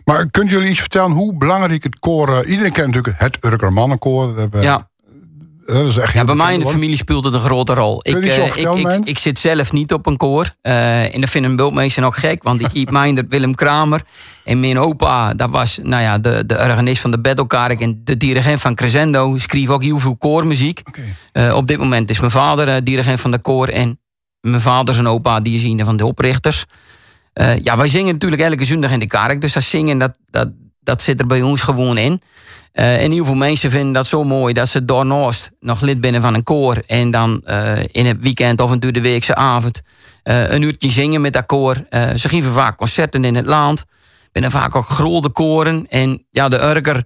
Maar 0.05 0.29
kunt 0.31 0.49
jullie 0.49 0.69
iets 0.69 0.79
vertellen 0.79 1.11
hoe 1.11 1.33
belangrijk 1.37 1.83
het 1.83 1.99
koor... 1.99 2.45
iedereen 2.45 2.71
kent 2.71 2.87
natuurlijk 2.87 3.19
het 3.19 3.37
Urker 3.45 3.73
Mannenkoor. 3.73 4.49
Ja 4.51 4.87
ja, 6.13 6.25
bij 6.25 6.35
mij 6.35 6.53
in 6.53 6.59
de 6.59 6.65
familie 6.65 6.97
speelt 6.97 7.23
het 7.23 7.33
een 7.33 7.41
grote 7.41 7.73
rol. 7.73 7.99
Ik, 8.01 8.15
uh, 8.15 8.45
ik, 8.45 8.55
ik, 8.55 8.99
ik, 9.03 9.17
zit 9.17 9.39
zelf 9.39 9.71
niet 9.71 9.93
op 9.93 10.05
een 10.05 10.17
koor. 10.17 10.55
Uh, 10.61 11.13
en 11.15 11.21
dat 11.21 11.29
vinden 11.29 11.55
bultmeester 11.55 12.01
nog 12.01 12.19
gek. 12.19 12.43
Want 12.43 12.61
ik 12.61 12.69
eet 12.73 12.91
mijnder 13.01 13.25
Willem 13.29 13.55
Kramer. 13.55 14.01
En 14.43 14.59
mijn 14.59 14.79
opa, 14.79 15.33
dat 15.33 15.49
was 15.49 15.79
nou 15.83 16.01
ja, 16.03 16.17
de, 16.17 16.43
de 16.45 16.55
organist 16.55 17.01
van 17.01 17.11
de 17.11 17.19
Battlekark. 17.19 17.79
En 17.79 18.01
de 18.03 18.17
dirigent 18.17 18.61
van 18.61 18.75
Crescendo. 18.75 19.37
Schreef 19.37 19.69
ook 19.69 19.83
heel 19.83 19.99
veel 19.99 20.17
koormuziek. 20.17 20.81
Okay. 20.83 21.47
Uh, 21.47 21.55
op 21.55 21.67
dit 21.67 21.77
moment 21.77 22.09
is 22.09 22.19
mijn 22.19 22.31
vader 22.31 22.83
dirigent 22.83 23.19
van 23.19 23.31
de 23.31 23.39
koor. 23.39 23.67
En 23.67 23.99
mijn 24.41 24.61
vader 24.61 24.93
zijn 24.93 25.07
opa, 25.07 25.39
die 25.39 25.55
is 25.55 25.63
een 25.63 25.85
van 25.85 25.97
de 25.97 26.05
oprichters. 26.05 26.65
ja, 27.61 27.77
wij 27.77 27.87
zingen 27.87 28.13
natuurlijk 28.13 28.41
elke 28.41 28.65
zondag 28.65 28.91
in 28.91 28.99
de 28.99 29.07
kerk. 29.07 29.41
Dus 29.41 29.53
dat 29.53 29.63
zingen, 29.63 29.97
dat, 29.97 30.17
dat, 30.29 30.49
dat 30.87 31.01
zit 31.01 31.19
er 31.19 31.27
bij 31.27 31.41
ons 31.41 31.61
gewoon 31.61 31.97
in. 31.97 32.21
Uh, 32.73 33.03
en 33.03 33.11
heel 33.11 33.25
veel 33.25 33.35
mensen 33.35 33.69
vinden 33.69 33.93
dat 33.93 34.07
zo 34.07 34.23
mooi 34.23 34.53
dat 34.53 34.67
ze 34.67 34.85
daarnaast 34.85 35.51
nog 35.59 35.81
lid 35.81 36.01
binnen 36.01 36.21
van 36.21 36.33
een 36.33 36.43
koor. 36.43 36.83
En 36.87 37.11
dan 37.11 37.41
uh, 37.45 37.79
in 37.91 38.05
het 38.05 38.21
weekend 38.21 38.61
of 38.61 38.71
een 38.71 38.79
de 38.79 39.01
weekse 39.01 39.35
avond 39.35 39.81
uh, 40.23 40.49
een 40.49 40.61
uurtje 40.61 40.91
zingen 40.91 41.21
met 41.21 41.33
dat 41.33 41.45
koor. 41.45 41.75
ze 42.15 42.29
geven 42.29 42.51
vaak 42.51 42.77
concerten 42.77 43.25
in 43.25 43.35
het 43.35 43.45
land. 43.45 43.83
Binnen 44.31 44.51
vaak 44.51 44.75
ook 44.75 44.85
grote 44.85 45.29
koren. 45.29 45.85
En 45.89 46.25
ja, 46.31 46.49
de 46.49 46.63
Urker 46.63 47.03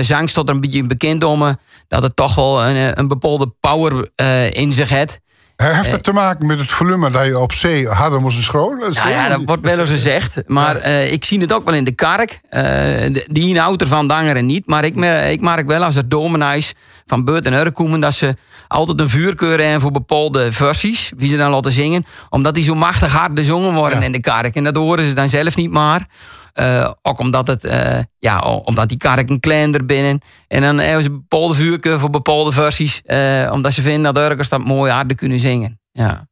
zang 0.00 0.30
tot 0.30 0.48
een 0.48 0.60
beetje 0.60 0.86
bekend 0.86 1.24
om 1.24 1.56
dat 1.88 2.02
het 2.02 2.16
toch 2.16 2.34
wel 2.34 2.64
een, 2.64 2.98
een 2.98 3.08
bepaalde 3.08 3.54
power 3.60 4.10
in 4.52 4.72
zich 4.72 4.88
heeft. 4.88 5.20
Heeft 5.60 5.90
het 5.90 6.02
te 6.02 6.12
maken 6.12 6.46
met 6.46 6.58
het 6.58 6.70
volume 6.70 7.10
dat 7.10 7.24
je 7.24 7.38
op 7.38 7.52
zee 7.52 7.88
harder 7.88 8.20
moest 8.20 8.42
schroven? 8.42 8.92
Ja, 8.92 9.08
ja, 9.08 9.28
dat 9.28 9.40
wordt 9.44 9.62
wel 9.62 9.78
eens 9.78 9.90
gezegd. 9.90 10.42
Maar 10.46 10.76
uh, 10.76 11.12
ik 11.12 11.24
zie 11.24 11.40
het 11.40 11.52
ook 11.52 11.64
wel 11.64 11.74
in 11.74 11.84
de 11.84 11.94
kerk. 11.94 12.40
Uh, 12.50 13.20
die 13.26 13.58
houdt 13.58 13.82
ervan 13.82 14.06
dangeren 14.06 14.46
niet. 14.46 14.66
Maar 14.66 14.84
ik, 14.84 14.94
ik 15.30 15.40
merk 15.40 15.66
wel 15.66 15.84
als 15.84 15.96
er 15.96 16.08
dominees 16.08 16.74
van 17.10 17.24
Beurt 17.24 17.46
en 17.46 17.52
Urk 17.52 17.74
komen... 17.74 18.00
dat 18.00 18.14
ze 18.14 18.34
altijd 18.68 19.00
een 19.00 19.08
vuurkeur 19.08 19.60
hebben 19.60 19.80
voor 19.80 19.90
bepaalde 19.90 20.52
versies. 20.52 21.12
Wie 21.16 21.28
ze 21.28 21.36
dan 21.36 21.50
laten 21.50 21.72
zingen. 21.72 22.04
Omdat 22.28 22.54
die 22.54 22.64
zo 22.64 22.74
machtig 22.74 23.12
hard 23.12 23.30
gezongen 23.34 23.74
worden 23.74 24.02
in 24.02 24.12
de 24.12 24.20
kerk. 24.20 24.54
En 24.54 24.64
dat 24.64 24.76
horen 24.76 25.08
ze 25.08 25.14
dan 25.14 25.28
zelf 25.28 25.56
niet 25.56 25.70
maar. 25.70 26.06
Uh, 26.54 26.90
ook 27.02 27.18
omdat, 27.18 27.46
het, 27.46 27.64
uh, 27.64 27.98
ja, 28.18 28.40
omdat 28.40 28.88
die 28.88 28.98
kerken 28.98 29.40
kleiner 29.40 29.84
binnen. 29.84 30.20
En 30.48 30.62
dan 30.62 30.78
hebben 30.78 31.02
ze 31.02 31.10
bepaalde 31.10 31.54
vuurkeur 31.54 31.98
voor 31.98 32.10
bepaalde 32.10 32.52
versies. 32.52 33.02
Uh, 33.04 33.50
omdat 33.52 33.72
ze 33.72 33.82
vinden 33.82 34.14
dat 34.14 34.30
Urkers 34.30 34.48
dat 34.48 34.64
mooi 34.64 34.92
harder 34.92 35.16
kunnen 35.16 35.40
zingen. 35.40 35.80
Ja. 35.92 36.28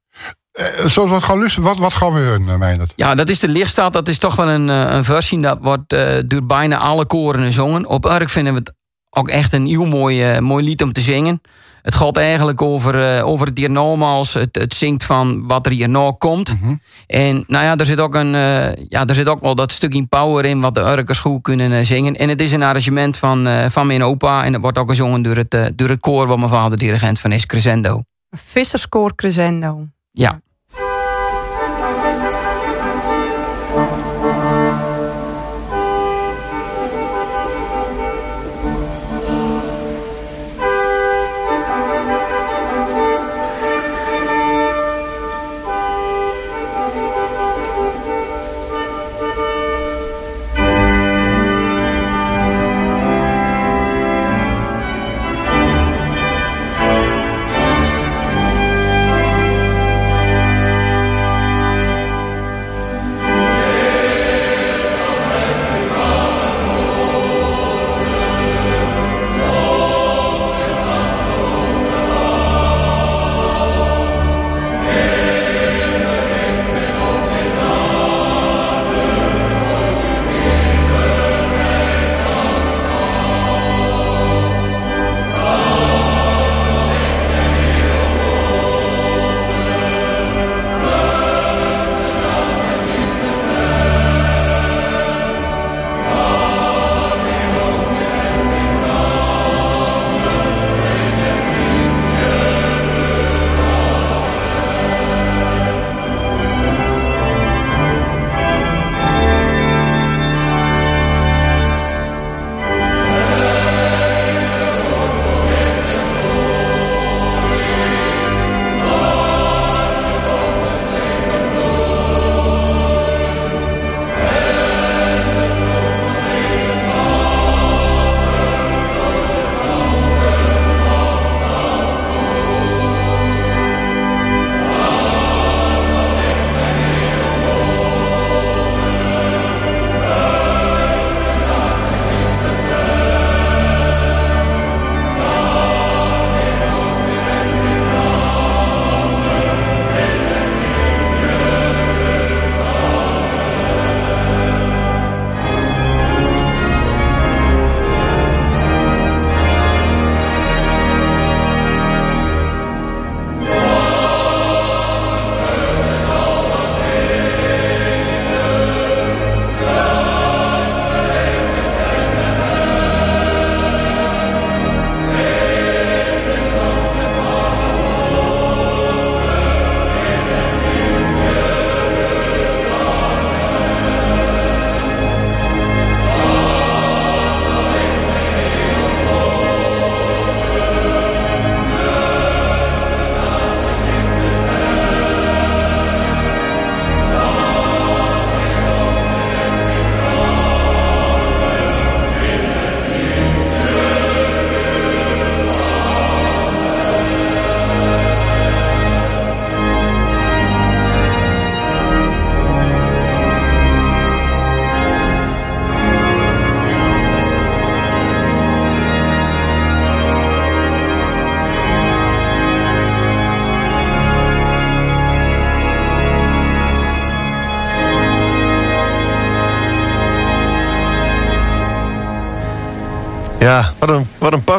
Zoals 0.87 1.11
wat 1.11 1.23
gaan 1.23 1.39
luisteren, 1.39 1.69
wat, 1.69 1.79
wat 1.79 1.95
gaan 1.95 2.13
we 2.13 2.21
horen, 2.21 2.59
Meijnerd? 2.59 2.93
Ja, 2.97 3.15
dat 3.15 3.29
is 3.29 3.41
de 3.41 3.49
lichtstaat. 3.49 3.93
Dat 3.93 4.09
is 4.09 4.19
toch 4.19 4.37
wel 4.37 4.49
een, 4.49 4.69
een 4.69 5.05
versie. 5.05 5.41
Dat 5.41 5.59
wordt 5.61 5.97
door 6.27 6.47
bijna 6.47 6.77
alle 6.79 7.07
koren 7.07 7.45
gezongen. 7.45 7.87
Op 7.87 8.05
Urk 8.05 8.29
vinden 8.29 8.53
we 8.53 8.59
het 8.59 8.73
ook 9.11 9.29
echt 9.29 9.53
een 9.53 9.67
heel 9.67 9.87
mooi, 9.87 10.41
mooi 10.41 10.65
lied 10.65 10.83
om 10.83 10.93
te 10.93 11.01
zingen. 11.01 11.41
Het 11.83 11.95
gaat 11.95 12.17
eigenlijk 12.17 12.63
over, 12.63 13.17
uh, 13.19 13.27
over 13.27 13.47
het 13.47 13.59
hiernamaals. 13.59 14.35
Het, 14.35 14.57
het 14.57 14.75
zingt 14.75 15.05
van 15.05 15.47
wat 15.47 15.67
er 15.67 15.73
hierna 15.73 16.15
komt. 16.19 16.61
Mhm. 16.61 16.75
En 17.07 17.45
nou 17.47 17.65
ja, 17.65 17.77
er 17.77 17.87
zit 17.87 18.01
ook 18.01 18.15
een, 18.15 18.35
uh, 18.35 18.75
ja, 18.75 19.07
er 19.07 19.15
zit 19.15 19.29
ook 19.29 19.41
wel 19.41 19.55
dat 19.55 19.73
stukje 19.73 20.07
power 20.07 20.45
in 20.45 20.61
wat 20.61 20.75
de 20.75 20.81
Urkers 20.81 21.19
goed 21.19 21.43
kunnen 21.43 21.71
uh, 21.71 21.79
zingen. 21.83 22.17
En 22.17 22.29
het 22.29 22.41
is 22.41 22.53
een 22.53 22.63
arrangement 22.63 23.17
van, 23.17 23.71
van 23.71 23.87
mijn 23.87 24.03
opa. 24.03 24.45
En 24.45 24.53
het 24.53 24.63
wordt 24.63 24.79
ook 24.79 24.89
gezongen 24.89 25.23
door 25.23 25.37
het, 25.37 25.73
door 25.77 25.89
het 25.89 26.01
koor 26.01 26.27
waar 26.27 26.39
mijn 26.39 26.51
vader 26.51 26.79
dirigent 26.79 27.21
van 27.21 27.33
is, 27.33 27.47
Crescendo. 27.47 28.03
Visserskoor 28.31 29.15
Crescendo. 29.15 29.87
Ja. 30.13 30.31
Ja, 30.31 30.41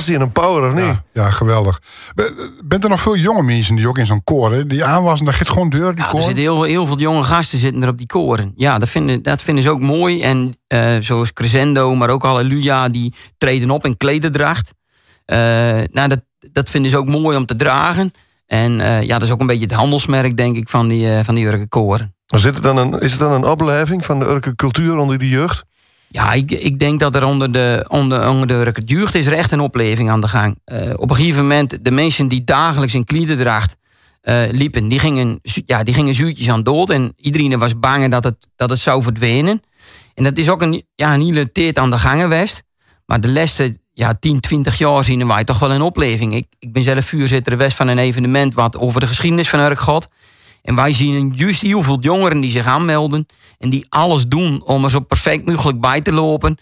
een, 0.07 0.19
wat 0.19 0.19
een 0.19 0.31
passie 0.31 0.55
en 0.55 0.55
een 0.55 0.61
power, 0.61 0.67
of 0.67 0.73
niet? 0.73 0.83
Ja, 1.13 1.23
ja, 1.23 1.31
geweldig. 1.31 1.81
Ben- 2.15 2.35
Bent 2.63 2.83
er 2.83 2.89
nog 2.89 3.01
veel 3.01 3.15
jonge 3.15 3.43
mensen 3.43 3.75
die 3.75 3.87
ook 3.87 3.97
in 3.97 4.05
zo'n 4.05 4.23
koor, 4.23 4.51
hè, 4.51 4.65
die 4.65 4.83
aanwassen, 4.85 5.25
dat 5.25 5.35
gaat 5.35 5.49
gewoon 5.49 5.69
deur, 5.69 5.95
die 5.95 6.03
Ja, 6.03 6.11
er 6.11 6.17
zitten 6.17 6.41
heel, 6.43 6.63
heel 6.63 6.85
veel 6.85 6.97
jonge 6.97 7.23
gasten 7.23 7.59
zitten 7.59 7.83
er 7.83 7.89
op 7.89 7.97
die 7.97 8.07
koren. 8.07 8.53
Ja, 8.55 8.77
dat 8.79 8.89
vinden, 8.89 9.23
dat 9.23 9.41
vinden 9.41 9.63
ze 9.63 9.69
ook 9.69 9.79
mooi. 9.79 10.21
En 10.21 10.57
eh, 10.67 10.95
zoals 10.99 11.33
Crescendo, 11.33 11.95
maar 11.95 12.09
ook 12.09 12.23
Halleluja, 12.23 12.89
die 12.89 13.13
treden 13.37 13.71
op 13.71 13.85
in 13.85 13.97
klederdracht. 13.97 14.73
Eh, 15.25 15.37
nou, 15.91 16.07
dat, 16.07 16.21
dat 16.51 16.69
vinden 16.69 16.91
ze 16.91 16.97
ook 16.97 17.07
mooi 17.07 17.37
om 17.37 17.45
te 17.45 17.55
dragen. 17.55 18.13
En 18.47 18.81
eh, 18.81 19.01
ja, 19.01 19.13
dat 19.13 19.23
is 19.27 19.31
ook 19.33 19.39
een 19.39 19.47
beetje 19.47 19.65
het 19.65 19.73
handelsmerk, 19.73 20.37
denk 20.37 20.55
ik, 20.55 20.69
van 20.69 20.87
die, 20.87 21.09
eh 21.11 21.23
van 21.23 21.35
die 21.35 21.45
Urke 21.45 21.67
koren. 21.67 22.13
Zit 22.25 22.55
er 22.55 22.61
dan 22.61 22.77
een, 22.77 22.99
is 22.99 23.11
het 23.11 23.19
dan 23.19 23.31
een 23.31 23.45
opleving 23.45 24.05
van 24.05 24.19
de 24.19 24.25
Urke 24.25 24.55
cultuur 24.55 24.97
onder 24.97 25.17
die 25.17 25.29
jeugd? 25.29 25.63
Ja, 26.11 26.33
ik, 26.33 26.51
ik 26.51 26.79
denk 26.79 26.99
dat 26.99 27.15
er 27.15 27.25
onder 27.25 27.51
de, 27.51 27.85
onder, 27.87 28.29
onder 28.29 28.47
de 28.47 28.81
jeugd 28.85 29.15
is 29.15 29.25
er 29.25 29.33
echt 29.33 29.51
een 29.51 29.59
opleving 29.59 30.09
aan 30.09 30.21
de 30.21 30.27
gang. 30.27 30.59
Eh, 30.65 30.93
op 30.95 31.09
een 31.09 31.15
gegeven 31.15 31.41
moment, 31.41 31.85
de 31.85 31.91
mensen 31.91 32.27
die 32.27 32.43
dagelijks 32.43 32.93
in 32.93 33.05
klederdracht 33.05 33.75
eh, 34.21 34.43
liepen, 34.51 34.87
die 34.87 34.99
gingen, 34.99 35.39
ja, 35.65 35.83
die 35.83 35.93
gingen 35.93 36.15
zuurtjes 36.15 36.49
aan 36.49 36.63
dood. 36.63 36.89
En 36.89 37.13
iedereen 37.17 37.57
was 37.57 37.79
bang 37.79 38.11
dat 38.11 38.23
het, 38.23 38.47
dat 38.55 38.69
het 38.69 38.79
zou 38.79 39.03
verdwijnen. 39.03 39.61
En 40.13 40.23
dat 40.23 40.37
is 40.37 40.49
ook 40.49 40.61
een, 40.61 40.83
ja, 40.95 41.13
een 41.13 41.21
hele 41.21 41.73
aan 41.73 41.91
de 41.91 41.97
gang 41.97 42.21
geweest. 42.21 42.63
Maar 43.05 43.21
de 43.21 43.29
laatste 43.29 43.79
ja, 43.93 44.13
10, 44.19 44.39
20 44.39 44.77
jaar 44.77 45.03
zien 45.03 45.27
wij 45.27 45.43
toch 45.43 45.59
wel 45.59 45.71
een 45.71 45.81
opleving. 45.81 46.35
Ik, 46.35 46.47
ik 46.59 46.73
ben 46.73 46.83
zelf 46.83 47.05
vuurzitter 47.05 47.51
geweest 47.51 47.75
van 47.75 47.87
een 47.87 47.97
evenement 47.97 48.53
wat 48.53 48.77
over 48.77 48.99
de 48.99 49.07
geschiedenis 49.07 49.49
van 49.49 49.59
Urk 49.59 49.79
gaat. 49.79 50.07
En 50.61 50.75
wij 50.75 50.93
zien 50.93 51.33
juist 51.35 51.61
heel 51.61 51.83
veel 51.83 51.99
jongeren 51.99 52.41
die 52.41 52.51
zich 52.51 52.65
aanmelden. 52.65 53.27
En 53.57 53.69
die 53.69 53.85
alles 53.89 54.27
doen 54.27 54.63
om 54.63 54.83
er 54.83 54.89
zo 54.89 54.99
perfect 54.99 55.45
mogelijk 55.45 55.79
bij 55.81 56.01
te 56.01 56.13
lopen. 56.13 56.57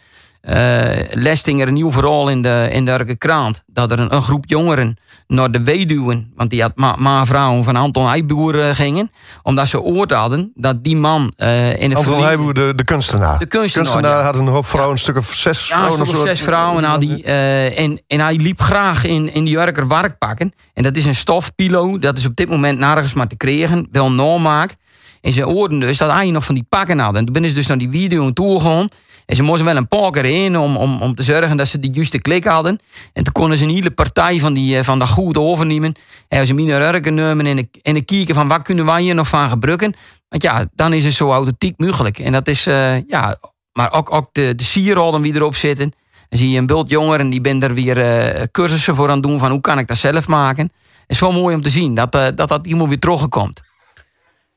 Eh 0.48 0.98
lesting 1.12 1.62
er 1.62 1.68
een 1.68 1.74
nieuw 1.74 1.92
verhaal 1.92 2.30
in 2.30 2.42
de, 2.42 2.70
in 2.72 2.86
de 2.86 3.16
krant. 3.18 3.64
Dat 3.66 3.92
er 3.92 4.00
een, 4.00 4.16
een 4.16 4.22
groep 4.22 4.44
jongeren 4.48 4.98
naar 5.28 5.52
de 5.52 5.64
weduwen. 5.64 6.32
Want 6.36 6.50
die 6.50 6.62
had 6.62 6.72
ma, 6.76 6.96
ma 6.98 7.26
vrouwen 7.26 7.64
van 7.64 7.76
Anton 7.76 8.08
Heijboer 8.08 8.60
eh, 8.60 8.76
gingen. 8.76 9.12
Omdat 9.44 9.68
ze 9.68 9.82
oord 9.82 10.12
hadden 10.12 10.52
dat 10.56 10.84
die 10.84 10.98
man 10.98 11.34
eh, 11.36 11.82
in 11.82 11.90
het 11.90 11.98
Anton 11.98 12.24
Heijboer, 12.24 12.54
de, 12.54 12.74
de 12.76 12.84
kunstenaar. 12.84 13.40
De 13.40 13.46
kunstenaar, 13.46 14.02
ja. 14.02 14.22
had 14.22 14.40
een 14.40 14.48
hoop 14.48 14.66
vrouwen, 14.66 14.94
een 14.94 15.00
stuk 15.02 15.18
of 15.18 15.34
zes 15.34 15.60
ja, 15.60 15.66
vrouwen. 15.66 16.00
een 16.00 16.06
stuk 16.06 16.18
of 16.18 16.24
zes 16.24 16.42
vrouwen 16.42 16.84
had 16.84 17.04
eh, 17.04 17.80
en, 17.80 18.02
en 18.08 18.20
hij 18.20 18.36
liep 18.36 18.62
graag 18.62 19.06
in, 19.06 19.34
in 19.34 19.44
die 19.44 19.54
Jurker 19.54 19.88
werkpakken. 19.88 20.54
En 20.74 20.84
dat 20.84 20.96
is 20.96 21.06
een 21.06 21.16
stofpilo. 21.16 22.00
Dat 22.00 22.18
is 22.18 22.26
op 22.26 22.36
dit 22.36 22.50
moment 22.50 22.80
nergens 22.80 23.14
maar 23.14 23.28
te 23.28 23.38
krijgen. 23.38 23.88
Wel 23.92 24.12
normaak. 24.12 24.76
En 25.22 25.34
ze 25.34 25.44
hoorden 25.44 25.80
dus 25.80 25.98
dat 25.98 26.12
hij 26.12 26.32
nog 26.32 26.46
van 26.46 26.56
die 26.56 26.66
pakken 26.70 27.00
had. 27.00 27.16
En 27.16 27.26
toen 27.26 27.34
ben 27.34 27.50
ze 27.50 27.56
dus 27.56 27.68
naar 27.68 27.78
die 27.78 27.90
video 27.92 28.34
toe 28.34 28.60
gegaan. 28.60 28.88
En 29.28 29.36
ze 29.36 29.44
moesten 29.44 29.66
wel 29.66 29.76
een 29.76 29.88
paar 29.88 30.12
keer 30.12 30.26
in 30.26 30.58
om, 30.58 30.78
om, 30.78 31.02
om 31.02 31.16
te 31.16 31.24
zorgen 31.24 31.58
dat 31.58 31.68
ze 31.68 31.80
die 31.80 31.92
juiste 31.92 32.20
klik 32.22 32.46
hadden. 32.46 32.80
En 33.14 33.24
toen 33.24 33.34
konden 33.34 33.58
ze 33.58 33.64
een 33.64 33.70
hele 33.70 33.92
partij 33.92 34.40
van, 34.40 34.54
die, 34.54 34.78
eh, 34.78 34.84
van 34.84 35.00
dat 35.00 35.10
goed 35.10 35.38
overnemen. 35.38 35.94
En 36.28 36.48
ze 36.48 36.54
minder 36.54 36.82
Urken 36.94 37.14
nemen 37.14 37.46
en, 37.46 37.58
een- 37.58 37.70
en 37.82 37.96
een 37.96 38.06
kijken 38.06 38.36
van 38.36 38.48
wat 38.48 38.62
kunnen 38.62 38.86
wij 38.86 39.02
hier 39.02 39.16
nog 39.16 39.28
van 39.28 39.50
gebruiken. 39.50 39.94
Want 40.30 40.44
ja, 40.44 40.66
dan 40.76 40.94
is 40.94 41.06
het 41.06 41.14
zo 41.14 41.32
authentiek 41.32 41.74
mogelijk. 41.78 42.20
En 42.20 42.32
dat 42.32 42.48
is, 42.48 42.68
eh, 42.68 43.02
ja, 43.08 43.38
maar 43.74 43.92
ook, 43.94 44.14
ook 44.14 44.30
de, 44.32 44.56
de 44.56 44.64
sierrollen 44.64 45.22
die 45.22 45.36
erop 45.36 45.56
zitten. 45.56 45.94
Dan 46.30 46.40
zie 46.40 46.50
je 46.50 46.58
een 46.58 46.66
bult 46.68 46.90
jongeren 46.90 47.30
die 47.30 47.42
ben 47.42 47.64
er 47.64 47.74
weer 47.74 47.98
eh, 48.02 48.44
cursussen 48.52 48.96
voor 48.96 49.08
aan 49.08 49.14
het 49.14 49.24
doen 49.24 49.40
van 49.40 49.52
hoe 49.52 49.62
kan 49.62 49.80
ik 49.80 49.88
dat 49.88 49.98
zelf 49.98 50.28
maken. 50.28 50.64
Het 51.02 51.16
is 51.16 51.20
wel 51.20 51.32
mooi 51.32 51.56
om 51.56 51.62
te 51.62 51.70
zien 51.70 51.96
dat 51.96 52.12
dat, 52.12 52.38
dat 52.38 52.68
iemand 52.68 52.90
weer 52.90 53.00
terugkomt. 53.00 53.62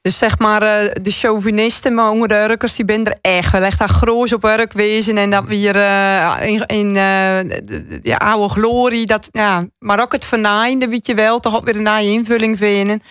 Dus 0.02 0.18
zeg 0.18 0.38
maar, 0.38 0.62
eh, 0.62 0.92
de 1.02 1.10
chauvinisten, 1.10 1.94
maar 1.94 2.10
onder 2.10 2.28
de 2.28 2.34
Urkers, 2.34 2.76
die 2.76 2.86
er 3.04 3.18
echt 3.20 3.52
wel 3.52 3.62
echt 3.62 3.78
daar 3.78 3.88
groot 3.88 4.32
op 4.32 4.44
Urk 4.44 4.72
wezen. 4.72 5.18
En 5.18 5.30
dat 5.30 5.44
weer 5.44 5.76
eh, 5.76 6.36
in, 6.40 6.66
in 6.66 6.86
eh, 6.96 7.38
de, 7.38 7.62
de- 7.64 8.00
de 8.02 8.18
oude 8.18 8.48
glorie, 8.48 9.06
dat, 9.06 9.28
ja, 9.30 9.66
maar 9.78 10.00
ook 10.00 10.12
het 10.12 10.24
vernaaien, 10.24 10.90
weet 10.90 11.06
je 11.06 11.14
wel, 11.14 11.38
toch 11.38 11.56
ook 11.56 11.64
weer 11.64 11.76
een 11.76 11.82
naaie 11.82 12.10
invulling 12.10 12.56
vinden. 12.56 13.02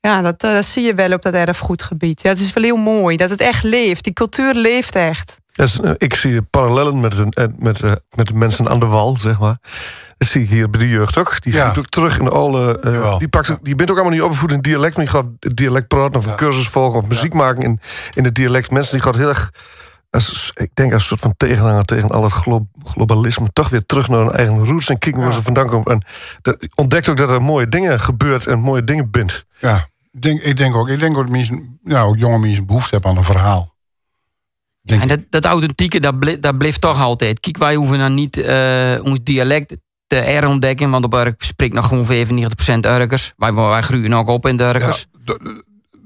Ja, 0.00 0.22
dat, 0.22 0.40
dat 0.40 0.64
zie 0.64 0.82
je 0.84 0.94
wel 0.94 1.12
op 1.12 1.22
dat 1.22 1.34
erfgoedgebied. 1.34 2.22
Ja, 2.22 2.28
het 2.28 2.40
is 2.40 2.52
wel 2.52 2.64
heel 2.64 2.76
mooi 2.76 3.16
dat 3.16 3.30
het 3.30 3.40
echt 3.40 3.64
leeft. 3.64 4.04
Die 4.04 4.12
cultuur 4.12 4.54
leeft 4.54 4.94
echt. 4.94 5.39
Is, 5.54 5.80
eh, 5.80 5.90
ik 5.96 6.14
zie 6.14 6.42
parallellen 6.42 7.00
met, 7.00 7.34
eh, 7.34 7.44
met, 7.58 7.82
eh, 7.82 7.92
met 8.14 8.26
de 8.26 8.34
mensen 8.34 8.68
aan 8.68 8.80
de 8.80 8.86
wal, 8.86 9.16
zeg 9.18 9.38
maar. 9.40 9.58
Dat 10.18 10.28
zie 10.28 10.42
ik 10.42 10.48
hier 10.48 10.70
bij 10.70 10.80
de 10.80 10.88
jeugd 10.88 11.18
ook. 11.18 11.42
Die 11.42 11.52
Ja. 11.52 11.72
ook 11.78 11.86
terug 11.86 12.18
in 12.18 12.28
alle. 12.28 12.78
Jawel. 12.82 13.18
die, 13.18 13.28
pakt, 13.28 13.58
die 13.62 13.74
bent 13.74 13.90
ook 13.90 13.96
allemaal 13.96 14.14
niet 14.14 14.22
opgevoed 14.22 14.52
in 14.52 14.60
dialect, 14.60 14.96
maar 14.96 15.04
die 15.04 15.14
gaat 15.14 15.56
dialect 15.56 15.88
praten 15.88 16.16
of 16.16 16.26
een 16.26 16.34
cursus 16.36 16.68
volgen 16.68 16.98
of 17.02 17.08
muziek 17.08 17.34
maken 17.34 17.62
in, 17.62 17.80
in 18.14 18.24
het 18.24 18.34
dialect. 18.34 18.70
Mensen 18.70 18.92
die 18.94 19.02
gaat 19.02 19.16
heel 19.16 19.28
erg. 19.28 19.50
Als, 20.10 20.50
ik 20.54 20.70
denk 20.74 20.92
als 20.92 21.02
een 21.02 21.08
soort 21.08 21.20
van 21.20 21.34
tegenhanger 21.36 21.84
tegen 21.84 22.08
al 22.08 22.22
het 22.22 22.32
glo- 22.32 22.66
globalisme, 22.84 23.48
toch 23.52 23.68
weer 23.68 23.86
terug 23.86 24.08
naar 24.08 24.18
hun 24.18 24.30
eigen 24.32 24.64
roots 24.66 24.88
en 24.88 24.98
kijken 24.98 25.22
waar 25.22 25.32
ze 25.32 25.42
vandaan 25.42 25.66
komen. 25.66 25.92
En 25.92 26.02
de- 26.42 26.70
ontdekt 26.74 27.08
ook 27.08 27.16
dat 27.16 27.30
er 27.30 27.42
mooie 27.42 27.68
dingen 27.68 28.00
gebeurt 28.00 28.46
en 28.46 28.58
mooie 28.60 28.84
dingen 28.84 29.10
bindt. 29.10 29.44
Ja, 29.58 29.88
ik 30.12 30.22
denk, 30.22 30.40
ik 30.42 30.56
denk 30.56 30.74
ook. 30.76 30.88
Ik 30.88 30.98
denk 30.98 31.16
ook 31.16 31.22
dat 31.22 31.32
mensen, 31.32 31.78
ja, 31.82 32.02
ook 32.02 32.16
jonge 32.18 32.38
mensen 32.38 32.66
behoefte 32.66 32.90
hebben 32.94 33.10
aan 33.10 33.16
een 33.16 33.24
verhaal. 33.24 33.74
Denk 34.90 35.02
En 35.02 35.08
dat, 35.08 35.20
dat 35.30 35.44
authentieke, 35.44 36.00
dat, 36.00 36.14
dat 36.40 36.58
blijft 36.58 36.80
toch 36.80 37.00
altijd. 37.00 37.40
Kijk, 37.40 37.58
wij 37.58 37.74
hoeven 37.74 37.98
dan 37.98 38.14
niet 38.14 38.36
eh, 38.36 38.98
ons 39.02 39.18
dialect 39.22 39.76
te 40.06 40.16
herontdekken. 40.16 40.90
Want 40.90 41.04
op 41.04 41.14
Urk 41.14 41.42
spreekt 41.42 41.74
nog 41.74 41.86
gewoon 41.86 42.06
95% 42.06 42.10
Urkers. 42.80 43.32
Wij, 43.36 43.52
wij 43.52 43.82
groeien 43.82 44.14
ook 44.14 44.28
op 44.28 44.46
in 44.46 44.56
de 44.56 44.64
Urkers. 44.64 45.06
Ja, 45.24 45.34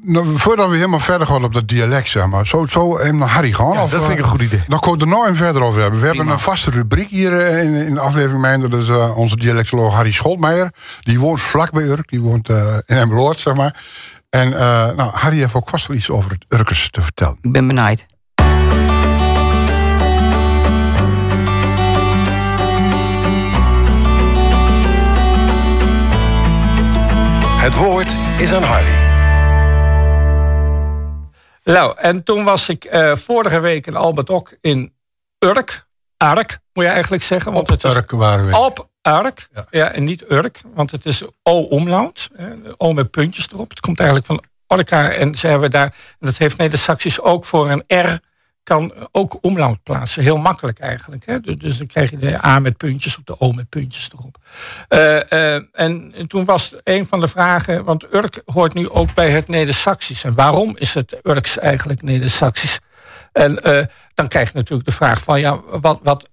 nou, 0.06 0.26
voordat 0.36 0.68
we 0.68 0.76
helemaal 0.76 1.00
verder 1.00 1.26
gaan 1.26 1.44
op 1.44 1.54
dat 1.54 1.68
dialect, 1.68 2.08
zeg 2.08 2.26
maar. 2.26 2.46
Zo, 2.46 2.66
zo 2.66 2.98
even 2.98 3.16
naar 3.16 3.28
Harry 3.28 3.52
gaan. 3.52 3.72
Ja, 3.72 3.82
of, 3.82 3.90
dat 3.90 4.00
vind 4.00 4.12
ik 4.12 4.18
eh, 4.18 4.24
een 4.24 4.30
goed 4.30 4.42
idee. 4.42 4.62
Dan 4.66 4.80
kunnen 4.80 5.08
we 5.08 5.14
er 5.14 5.22
even 5.22 5.36
verder 5.36 5.62
over 5.62 5.80
hebben. 5.80 6.00
We 6.00 6.06
hebben 6.06 6.28
een 6.28 6.38
vaste 6.40 6.70
rubriek 6.70 7.08
hier 7.08 7.40
eh, 7.40 7.62
in, 7.62 7.74
in 7.74 7.94
de 7.94 8.00
aflevering. 8.00 8.40
Mijn, 8.40 8.60
dat 8.60 8.72
is 8.72 8.88
eh, 8.88 9.18
onze 9.18 9.36
dialectoloog 9.36 9.94
Harry 9.94 10.12
Scholtmeijer. 10.12 10.70
Die 11.00 11.20
woont 11.20 11.40
vlak 11.40 11.70
bij 11.70 11.82
Urk. 11.82 12.10
Die 12.10 12.20
woont 12.20 12.48
eh, 12.48 12.76
in 12.86 12.96
Emmeloord, 12.96 13.38
zeg 13.38 13.54
maar. 13.54 13.82
En 14.30 14.52
eh, 14.52 14.94
nou, 14.96 15.10
Harry 15.12 15.38
heeft 15.38 15.54
ook 15.54 15.68
vast 15.68 15.86
wel 15.86 15.96
iets 15.96 16.10
over 16.10 16.30
het 16.30 16.44
Urkers 16.48 16.88
te 16.90 17.00
vertellen. 17.00 17.38
Ik 17.40 17.52
ben 17.52 17.66
benijd. 17.66 18.06
Het 27.64 27.74
woord 27.74 28.14
is 28.38 28.52
aan 28.52 28.62
Harry. 28.62 28.94
Nou, 31.64 31.98
en 31.98 32.22
toen 32.22 32.44
was 32.44 32.68
ik 32.68 32.84
eh, 32.84 33.16
vorige 33.16 33.60
week 33.60 33.86
in 33.86 33.96
Albert 33.96 34.30
ook 34.30 34.56
in 34.60 34.94
Urk. 35.38 35.86
Ark, 36.16 36.58
moet 36.72 36.84
je 36.84 36.90
eigenlijk 36.90 37.22
zeggen. 37.22 37.52
Want 37.52 37.70
Op 37.70 37.80
het 37.80 37.84
is 37.84 37.96
Urk 37.96 38.10
waren 38.10 38.46
we. 38.46 38.56
Op 38.56 38.88
Urk. 39.02 39.48
Ja. 39.52 39.66
Ja. 39.70 39.90
en 39.90 40.04
niet 40.04 40.30
Urk, 40.30 40.60
want 40.74 40.90
het 40.90 41.06
is 41.06 41.22
O-omlaut. 41.42 42.30
O 42.76 42.92
met 42.92 43.10
puntjes 43.10 43.48
erop. 43.52 43.70
Het 43.70 43.80
komt 43.80 43.98
eigenlijk 43.98 44.28
van 44.28 44.44
Orca. 44.66 45.10
En 45.10 45.34
ze 45.34 45.46
hebben 45.46 45.70
daar, 45.70 45.94
en 46.20 46.26
dat 46.26 46.36
heeft 46.36 46.56
Neder-Saxisch 46.56 47.20
ook 47.20 47.44
voor 47.44 47.70
een 47.70 47.84
R, 47.86 48.18
kan 48.64 48.92
ook 49.12 49.38
omlaut 49.40 49.82
plaatsen. 49.82 50.22
Heel 50.22 50.36
makkelijk 50.36 50.78
eigenlijk. 50.78 51.26
Hè? 51.26 51.40
Dus, 51.40 51.56
dus 51.56 51.76
dan 51.76 51.86
krijg 51.86 52.10
je 52.10 52.16
de 52.16 52.44
A 52.46 52.58
met 52.58 52.76
puntjes 52.76 53.16
of 53.16 53.22
de 53.24 53.40
O 53.40 53.52
met 53.52 53.68
puntjes 53.68 54.10
erop. 54.12 54.36
Eh, 54.88 55.54
eh, 55.54 55.62
en 55.72 56.14
toen 56.26 56.44
was 56.44 56.74
een 56.82 57.06
van 57.06 57.20
de 57.20 57.28
vragen, 57.28 57.84
want 57.84 58.14
Urk 58.14 58.42
hoort 58.44 58.74
nu 58.74 58.88
ook 58.88 59.14
bij 59.14 59.30
het 59.30 59.48
Neder-Saxisch. 59.48 60.24
En 60.24 60.34
waarom 60.34 60.76
is 60.76 60.94
het 60.94 61.20
Urks 61.22 61.58
eigenlijk 61.58 62.02
Neder-Saxisch? 62.02 62.78
En 63.32 63.62
eh, 63.62 63.86
dan 64.14 64.28
krijg 64.28 64.48
je 64.48 64.58
natuurlijk 64.58 64.88
de 64.88 64.94
vraag 64.94 65.22
van, 65.22 65.40
ja, 65.40 65.60
wat, 65.80 65.98
wat, 66.02 66.28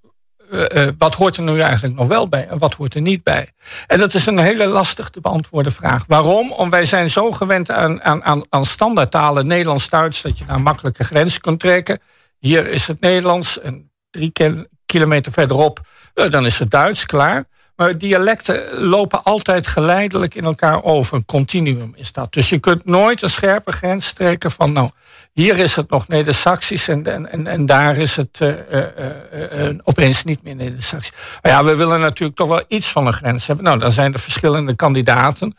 wat 0.98 1.16
hoort 1.16 1.38
er 1.38 1.44
nu 1.44 1.60
eigenlijk 1.60 1.96
nog 1.96 2.08
wel 2.08 2.28
bij 2.28 2.48
en 2.48 2.58
wat 2.58 2.74
hoort 2.74 2.96
er 2.96 3.02
niet 3.02 3.24
bij? 3.24 3.50
En 3.88 4.00
dat 4.00 4.14
is 4.14 4.26
een 4.26 4.40
hele 4.40 4.66
lastig 4.66 5.10
te 5.10 5.20
beantwoorden 5.20 5.72
vraag. 5.72 6.04
Waarom? 6.08 6.52
Omdat 6.52 6.70
wij 6.70 6.86
zijn 6.86 7.10
zo 7.10 7.32
gewend 7.32 7.72
aan, 7.72 8.04
aan, 8.04 8.24
aan, 8.24 8.44
aan 8.50 8.66
standaardtalen, 8.66 9.48
Nederlands-Duits, 9.48 10.22
dat 10.22 10.38
je 10.38 10.46
daar 10.46 10.62
makkelijke 10.62 11.04
grenzen 11.04 11.42
kunt 11.42 11.60
trekken. 11.60 12.00
Hier 12.42 12.68
is 12.68 12.88
het 12.88 13.00
Nederlands 13.00 13.60
en 13.60 13.92
drie 14.10 14.32
ki- 14.32 14.66
kilometer 14.86 15.32
verderop, 15.32 15.80
eh, 16.14 16.30
dan 16.30 16.46
is 16.46 16.60
het 16.60 16.72
Duits, 16.72 17.06
klaar. 17.06 17.46
Maar 17.76 17.98
dialecten 17.98 18.80
lopen 18.80 19.24
altijd 19.24 19.68
geleidelijk 19.68 20.36
in 20.36 20.44
elkaar 20.44 20.84
over. 20.84 21.16
Een 21.16 21.26
continuum 21.26 21.94
is 21.96 22.12
dat. 22.12 22.34
Dus 22.34 22.50
je 22.50 22.60
kunt 22.60 22.86
nooit 22.86 23.22
een 23.22 23.30
scherpe 23.30 23.72
grens 23.72 24.14
trekken 24.14 24.52
van... 24.52 24.72
nou, 24.72 24.90
hier 25.34 25.58
is 25.58 25.76
het 25.76 25.90
nog 25.90 26.08
Neder-Saxisch 26.08 26.88
en, 26.88 27.06
en, 27.06 27.32
en, 27.32 27.48
en 27.48 27.66
daar 27.66 27.98
is 27.98 28.16
het 28.16 28.42
eh, 28.42 29.68
eh, 29.68 29.78
opeens 29.84 30.24
niet 30.24 30.44
meer 30.44 30.56
Neder-Saxisch. 30.56 31.12
Maar 31.42 31.52
ja, 31.52 31.64
we 31.64 31.76
willen 31.76 32.00
natuurlijk 32.00 32.38
toch 32.38 32.48
wel 32.48 32.64
iets 32.68 32.88
van 32.88 33.08
een 33.08 33.14
grens 33.14 33.48
hebben. 33.48 33.66
Nou, 33.66 33.80
dan 33.80 33.92
zijn 33.92 34.14
er 34.14 34.20
verschillende 34.20 34.76
kandidaten. 34.76 35.56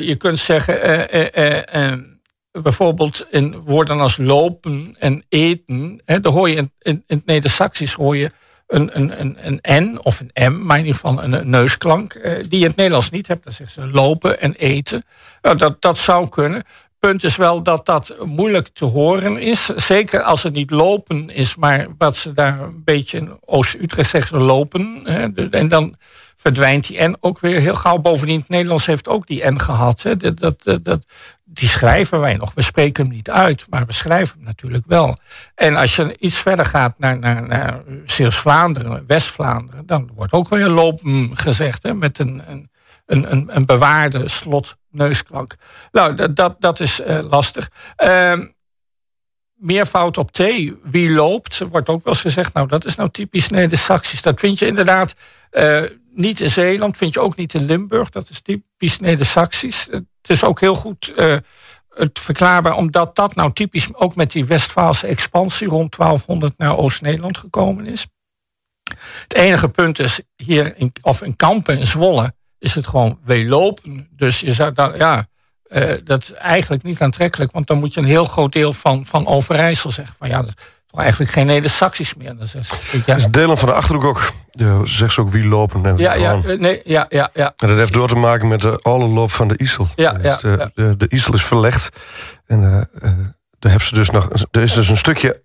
Je 0.00 0.14
kunt 0.18 0.38
zeggen... 0.38 0.74
bijvoorbeeld 2.62 3.26
in 3.30 3.56
woorden 3.56 4.00
als 4.00 4.16
lopen 4.16 4.96
en 4.98 5.24
eten... 5.28 6.02
Hè, 6.04 6.20
daar 6.20 6.32
hoor 6.32 6.48
je 6.48 6.56
in, 6.56 6.72
in, 6.78 7.02
in 7.06 7.16
het 7.16 7.26
Neder-Saxisch 7.26 7.92
hoor 7.92 8.16
je 8.16 8.30
een, 8.66 8.90
een, 8.98 9.20
een, 9.20 9.60
een 9.62 9.92
N 9.92 9.98
of 10.02 10.20
een 10.20 10.52
M, 10.52 10.66
maar 10.66 10.78
in 10.78 10.84
ieder 10.84 11.00
geval 11.00 11.22
een, 11.22 11.32
een 11.32 11.50
neusklank, 11.50 12.14
eh, 12.14 12.32
die 12.32 12.58
je 12.58 12.64
in 12.64 12.66
het 12.66 12.76
Nederlands 12.76 13.10
niet 13.10 13.26
hebt. 13.26 13.44
Dan 13.44 13.52
zeggen 13.52 13.82
ze 13.82 13.90
lopen 13.90 14.40
en 14.40 14.54
eten. 14.54 15.04
Nou, 15.42 15.56
dat, 15.56 15.82
dat 15.82 15.98
zou 15.98 16.28
kunnen. 16.28 16.64
punt 16.98 17.24
is 17.24 17.36
wel 17.36 17.62
dat 17.62 17.86
dat 17.86 18.16
moeilijk 18.24 18.68
te 18.68 18.84
horen 18.84 19.38
is. 19.38 19.64
Zeker 19.76 20.22
als 20.22 20.42
het 20.42 20.52
niet 20.52 20.70
lopen 20.70 21.30
is, 21.30 21.56
maar 21.56 21.86
wat 21.98 22.16
ze 22.16 22.32
daar 22.32 22.60
een 22.60 22.82
beetje 22.84 23.18
in 23.18 23.38
Oost-Utrecht 23.40 24.10
zeggen, 24.10 24.38
lopen. 24.38 25.00
Hè, 25.04 25.48
en 25.50 25.68
dan 25.68 25.96
verdwijnt 26.44 26.86
die 26.86 27.02
N 27.02 27.16
ook 27.20 27.40
weer 27.40 27.60
heel 27.60 27.74
gauw. 27.74 27.98
Bovendien, 27.98 28.38
het 28.38 28.48
Nederlands 28.48 28.86
heeft 28.86 29.08
ook 29.08 29.26
die 29.26 29.50
N 29.50 29.58
gehad. 29.58 30.02
Hè. 30.02 30.16
Dat, 30.16 30.38
dat, 30.38 30.84
dat, 30.84 31.04
die 31.44 31.68
schrijven 31.68 32.20
wij 32.20 32.34
nog. 32.34 32.54
We 32.54 32.62
spreken 32.62 33.04
hem 33.04 33.14
niet 33.14 33.30
uit, 33.30 33.66
maar 33.70 33.86
we 33.86 33.92
schrijven 33.92 34.36
hem 34.36 34.44
natuurlijk 34.44 34.84
wel. 34.86 35.16
En 35.54 35.76
als 35.76 35.96
je 35.96 36.16
iets 36.18 36.36
verder 36.36 36.64
gaat 36.64 36.98
naar, 36.98 37.18
naar, 37.18 37.46
naar 37.48 37.82
Zeeuws-Vlaanderen, 38.04 39.04
West-Vlaanderen... 39.06 39.86
dan 39.86 40.10
wordt 40.14 40.32
ook 40.32 40.48
weer 40.48 40.68
lopen 40.68 41.30
gezegd, 41.36 41.82
hè, 41.82 41.94
met 41.94 42.18
een, 42.18 42.42
een, 42.46 42.70
een, 43.06 43.56
een 43.56 43.66
bewaarde 43.66 44.28
slot-neusklank. 44.28 45.54
Nou, 45.92 46.14
dat, 46.14 46.36
dat, 46.36 46.56
dat 46.58 46.80
is 46.80 47.00
uh, 47.00 47.20
lastig. 47.30 47.70
Uh, 48.04 48.32
meervoud 49.54 50.18
op 50.18 50.32
T, 50.32 50.38
wie 50.82 51.10
loopt, 51.10 51.58
wordt 51.58 51.88
ook 51.88 52.04
wel 52.04 52.12
eens 52.12 52.22
gezegd... 52.22 52.52
nou, 52.52 52.68
dat 52.68 52.84
is 52.84 52.94
nou 52.94 53.10
typisch 53.10 53.48
Neder-Saxisch. 53.48 54.22
Dat 54.22 54.40
vind 54.40 54.58
je 54.58 54.66
inderdaad... 54.66 55.14
Uh, 55.52 55.82
niet 56.14 56.40
in 56.40 56.50
Zeeland, 56.50 56.96
vind 56.96 57.14
je 57.14 57.20
ook 57.20 57.36
niet 57.36 57.54
in 57.54 57.64
Limburg. 57.64 58.10
Dat 58.10 58.30
is 58.30 58.40
typisch 58.40 58.98
Neder-Saxisch. 58.98 59.88
Het 59.90 60.04
is 60.22 60.44
ook 60.44 60.60
heel 60.60 60.74
goed 60.74 61.12
uh, 61.16 61.36
het 61.94 62.20
verklaarbaar, 62.20 62.76
omdat 62.76 63.16
dat 63.16 63.34
nou 63.34 63.52
typisch 63.52 63.94
ook 63.94 64.14
met 64.14 64.32
die 64.32 64.44
Westfaalse 64.44 65.06
expansie 65.06 65.68
rond 65.68 65.96
1200 65.96 66.58
naar 66.58 66.76
Oost-Nederland 66.76 67.38
gekomen 67.38 67.86
is. 67.86 68.06
Het 69.22 69.34
enige 69.34 69.68
punt 69.68 69.98
is 69.98 70.20
hier, 70.36 70.76
in, 70.76 70.92
of 71.00 71.22
in 71.22 71.36
Kampen 71.36 71.78
in 71.78 71.86
Zwolle, 71.86 72.34
is 72.58 72.74
het 72.74 72.86
gewoon 72.86 73.18
weelopen. 73.24 74.08
Dus 74.10 74.40
je 74.40 74.52
zou 74.52 74.72
dan, 74.72 74.96
ja, 74.96 75.26
uh, 75.68 75.94
dat 76.04 76.22
is 76.22 76.32
eigenlijk 76.32 76.82
niet 76.82 77.00
aantrekkelijk, 77.00 77.52
want 77.52 77.66
dan 77.66 77.78
moet 77.78 77.94
je 77.94 78.00
een 78.00 78.06
heel 78.06 78.24
groot 78.24 78.52
deel 78.52 78.72
van, 78.72 79.06
van 79.06 79.26
Overijssel 79.26 79.90
zeggen 79.90 80.16
van 80.18 80.28
ja, 80.28 80.44
eigenlijk 80.96 81.30
geen 81.30 81.46
Neder-Saxisch 81.46 82.14
meer. 82.14 82.36
Dat 82.36 82.54
is, 82.54 82.70
ja. 83.06 83.14
is 83.14 83.26
delen 83.26 83.58
van 83.58 83.68
de 83.68 83.74
Achterhoek 83.74 84.04
ook. 84.04 84.30
Ja, 84.50 84.84
zegt 84.84 85.12
ze 85.12 85.20
ook 85.20 85.30
wie 85.30 85.46
lopen. 85.46 85.96
Ja, 85.96 86.14
ja, 86.14 86.40
nee, 86.58 86.80
ja, 86.84 87.06
ja, 87.08 87.30
ja. 87.34 87.52
En 87.56 87.68
dat 87.68 87.76
heeft 87.76 87.92
door 87.92 88.08
te 88.08 88.14
maken 88.14 88.48
met 88.48 88.60
de 88.60 88.78
alle 88.82 89.06
loop 89.06 89.30
van 89.30 89.48
de 89.48 89.56
IJssel. 89.56 89.88
Ja, 89.96 90.16
ja, 90.22 90.36
de, 90.36 90.70
de, 90.74 90.96
de, 90.96 91.08
IJssel 91.08 91.34
is 91.34 91.44
verlegd. 91.44 91.88
En 92.46 92.60
uh, 92.60 92.66
uh, 92.66 92.82
daar 93.58 93.70
hebben 93.70 93.88
ze 93.88 93.94
dus 93.94 94.10
nog, 94.10 94.28
er 94.50 94.62
is 94.62 94.72
dus 94.72 94.88
een 94.88 94.96
stukje 94.96 95.42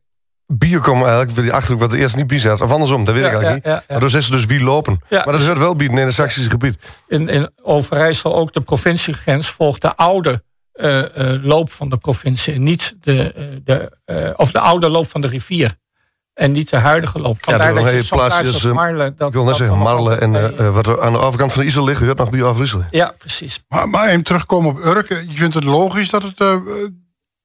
biokom 0.48 1.06
eigenlijk, 1.06 1.36
die 1.36 1.54
Achterhoek 1.54 1.80
wat 1.80 1.92
er 1.92 1.98
eerst 1.98 2.16
niet 2.16 2.42
zat. 2.42 2.62
Of 2.62 2.72
andersom, 2.72 3.06
dat 3.06 3.16
weet 3.16 3.26
ik 3.26 3.32
eigenlijk 3.32 3.66
niet. 3.66 3.82
Maar 3.88 4.00
dan 4.00 4.10
ze 4.10 4.32
dus 4.32 4.46
wie 4.46 4.64
lopen. 4.64 5.02
maar 5.10 5.32
dat 5.32 5.46
hoort 5.46 5.58
wel 5.58 5.76
bieden 5.76 5.98
in 5.98 6.06
het 6.06 6.14
Saxische 6.14 6.50
gebied. 6.50 6.78
In, 7.08 7.30
in 7.30 7.50
Overijssel 7.62 8.36
ook 8.36 8.54
de 8.54 8.62
provinciegrens 8.62 9.50
volgt 9.50 9.82
de 9.82 9.96
oude 9.96 10.44
uh, 10.80 10.98
uh, 11.18 11.44
loop 11.44 11.72
van 11.72 11.90
de 11.90 11.98
provincie. 11.98 12.60
Niet 12.60 12.96
de, 13.02 13.34
uh, 13.38 13.46
de, 13.64 14.34
of 14.36 14.52
de 14.52 14.60
oude 14.60 14.90
loop 14.90 15.08
van 15.08 15.22
de 15.22 15.28
rivier. 15.28 15.76
En 16.34 16.52
niet 16.52 16.70
de 16.70 16.78
huidige 16.78 17.20
loop. 17.20 17.38
Vandaar 17.40 17.74
ja, 17.74 17.82
dat 17.82 17.94
je 17.94 18.16
plaatsjes, 18.16 18.64
Marle, 18.64 19.14
dat, 19.18 19.28
ik 19.28 19.34
wil 19.34 19.44
net 19.44 19.56
zeggen, 19.56 19.78
Marle 19.78 20.16
en 20.16 20.74
wat 20.74 20.88
er 20.88 21.02
aan 21.02 21.14
de 21.14 21.20
overkant 21.20 21.52
van 21.52 21.60
de 21.60 21.66
IJssel 21.66 21.86
ligt, 21.86 22.02
hoort 22.02 22.18
nog 22.18 22.30
bij 22.30 22.44
Overijssel. 22.44 22.84
Ja, 22.92 23.14
precies. 23.18 23.64
Maar, 23.68 23.90
maar 23.90 24.08
even 24.08 24.24
terugkomen 24.24 24.72
op 24.72 24.86
Urk. 24.86 25.10
Je 25.10 25.36
vindt 25.36 25.54
het 25.54 25.64
logisch 25.64 26.10
dat 26.10 26.24
het 26.24 26.40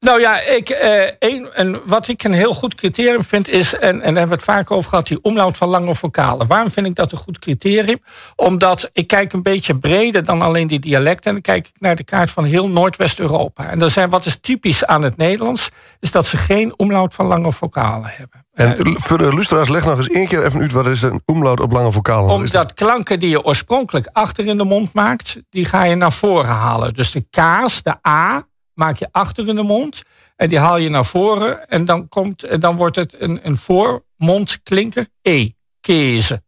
nou 0.05 0.21
ja, 0.21 0.41
ik, 0.41 0.69
eh, 0.69 1.11
een, 1.19 1.49
en 1.55 1.81
wat 1.87 2.09
ik 2.09 2.25
een 2.25 2.33
heel 2.33 2.55
goed 2.55 2.75
criterium 2.75 3.23
vind 3.23 3.49
is, 3.49 3.75
en, 3.75 3.81
en 3.81 3.99
daar 3.99 4.05
hebben 4.05 4.29
we 4.29 4.35
het 4.35 4.45
vaak 4.45 4.71
over 4.71 4.91
gehad, 4.91 5.07
die 5.07 5.23
omlaut 5.23 5.57
van 5.57 5.69
lange 5.69 5.95
vocalen. 5.95 6.47
Waarom 6.47 6.71
vind 6.71 6.87
ik 6.87 6.95
dat 6.95 7.13
een 7.13 7.19
goed 7.19 7.39
criterium? 7.39 7.99
Omdat 8.37 8.91
ik 8.93 9.07
kijk 9.07 9.33
een 9.33 9.43
beetje 9.43 9.79
breder 9.79 10.25
dan 10.25 10.43
alleen 10.43 10.67
die 10.67 10.79
dialecten. 10.79 11.25
En 11.25 11.33
dan 11.33 11.43
kijk 11.43 11.67
ik 11.67 11.73
naar 11.79 11.97
de 11.97 12.05
kaart 12.05 12.31
van 12.31 12.45
heel 12.45 12.69
Noordwest-Europa. 12.69 13.69
En 13.69 13.79
dan 13.79 13.91
zijn, 13.91 14.11
wat 14.11 14.27
is 14.27 14.39
typisch 14.41 14.85
aan 14.85 15.03
het 15.03 15.17
Nederlands, 15.17 15.69
is 16.01 16.11
dat 16.11 16.27
ze 16.27 16.37
geen 16.37 16.79
omlaut 16.79 17.15
van 17.15 17.27
lange 17.27 17.53
vocalen 17.53 18.11
hebben. 18.15 18.47
En 18.55 19.01
voor 19.01 19.19
de 19.19 19.33
luisteraars, 19.33 19.69
leg 19.69 19.85
nog 19.85 19.97
eens 19.97 20.09
één 20.09 20.27
keer 20.27 20.45
even 20.45 20.61
uit... 20.61 20.73
wat 20.73 20.87
is 20.87 21.03
een 21.03 21.23
omlaut 21.25 21.61
op 21.61 21.73
lange 21.73 21.93
vocalen? 21.93 22.31
Omdat 22.31 22.75
klanken 22.75 23.19
die 23.19 23.29
je 23.29 23.45
oorspronkelijk 23.45 24.09
achter 24.13 24.47
in 24.47 24.57
de 24.57 24.65
mond 24.65 24.93
maakt... 24.93 25.37
die 25.51 25.65
ga 25.65 25.85
je 25.85 25.95
naar 25.95 26.13
voren 26.13 26.55
halen. 26.55 26.95
Dus 26.95 27.11
de 27.11 27.25
K's, 27.31 27.83
de 27.83 28.09
A, 28.09 28.45
maak 28.75 28.97
je 28.97 29.09
achter 29.11 29.49
in 29.49 29.55
de 29.55 29.62
mond. 29.62 30.03
En 30.37 30.49
die 30.49 30.59
haal 30.59 30.77
je 30.77 30.89
naar 30.89 31.05
voren. 31.05 31.68
En 31.68 31.85
dan, 31.85 32.09
komt, 32.09 32.61
dan 32.61 32.77
wordt 32.77 32.97
het 32.97 33.20
een, 33.20 33.47
een 33.47 33.57
voormondklinker. 33.57 35.07
E. 35.22 35.51
Kezen. 35.81 36.45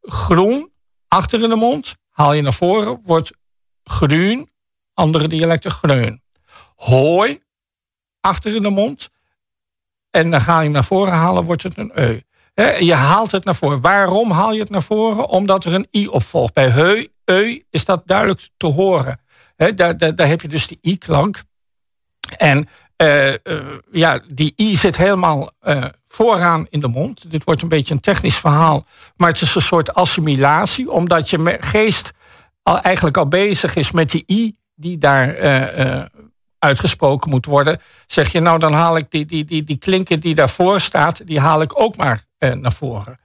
Groen. 0.00 0.72
Achter 1.08 1.42
in 1.42 1.48
de 1.48 1.56
mond. 1.56 1.96
Haal 2.10 2.32
je 2.32 2.42
naar 2.42 2.52
voren. 2.52 3.00
Wordt 3.04 3.32
groen. 3.84 4.50
Andere 4.94 5.28
dialecten 5.28 5.70
groen. 5.70 6.22
Hooi. 6.76 7.42
Achter 8.20 8.54
in 8.54 8.62
de 8.62 8.70
mond. 8.70 9.08
En 10.10 10.30
dan 10.30 10.40
ga 10.40 10.60
je 10.60 10.68
naar 10.68 10.84
voren 10.84 11.12
halen. 11.12 11.44
Wordt 11.44 11.62
het 11.62 11.78
een 11.78 11.92
E. 11.94 12.20
je 12.84 12.94
haalt 12.94 13.30
het 13.30 13.44
naar 13.44 13.54
voren. 13.54 13.80
Waarom 13.80 14.30
haal 14.30 14.52
je 14.52 14.60
het 14.60 14.70
naar 14.70 14.82
voren? 14.82 15.28
Omdat 15.28 15.64
er 15.64 15.74
een 15.74 15.88
i 15.92 16.08
opvolgt. 16.08 16.54
Bij 16.54 16.70
heu, 16.70 17.08
eu 17.24 17.64
is 17.70 17.84
dat 17.84 18.02
duidelijk 18.06 18.48
te 18.56 18.66
horen 18.66 19.20
daar, 19.68 20.14
daar, 20.14 20.28
heb 20.28 20.40
je 20.40 20.48
dus 20.48 20.66
die 20.66 20.78
i-klank. 20.82 21.42
En 22.36 22.68
uh, 23.02 23.28
uh, 23.28 23.34
ja, 23.92 24.20
die 24.28 24.54
i 24.56 24.76
zit 24.76 24.96
helemaal 24.96 25.50
uh, 25.62 25.84
vooraan 26.06 26.66
in 26.70 26.80
de 26.80 26.88
mond. 26.88 27.30
Dit 27.30 27.44
wordt 27.44 27.62
een 27.62 27.68
beetje 27.68 27.94
een 27.94 28.00
technisch 28.00 28.38
verhaal. 28.38 28.86
Maar 29.16 29.28
het 29.28 29.40
is 29.40 29.54
een 29.54 29.62
soort 29.62 29.94
assimilatie. 29.94 30.90
Omdat 30.90 31.30
je 31.30 31.56
geest 31.60 32.12
eigenlijk 32.62 33.16
al 33.16 33.28
bezig 33.28 33.74
is 33.74 33.90
met 33.90 34.10
die 34.10 34.24
i 34.30 34.56
die 34.74 34.98
daar 34.98 35.36
uitgesproken 36.58 37.30
moet 37.30 37.46
worden. 37.46 37.80
Zeg 38.06 38.32
je 38.32 38.40
nou 38.40 38.58
dan 38.58 38.72
haal 38.72 38.96
ik 38.96 39.10
die, 39.10 39.26
die, 39.26 39.44
die, 39.44 39.64
die 39.64 39.78
klinker 39.78 40.20
die 40.20 40.34
daarvoor 40.34 40.80
staat. 40.80 41.26
Die 41.26 41.40
haal 41.40 41.62
ik 41.62 41.80
ook 41.80 41.96
maar 41.96 42.24
naar 42.38 42.72
voren. 42.72 43.20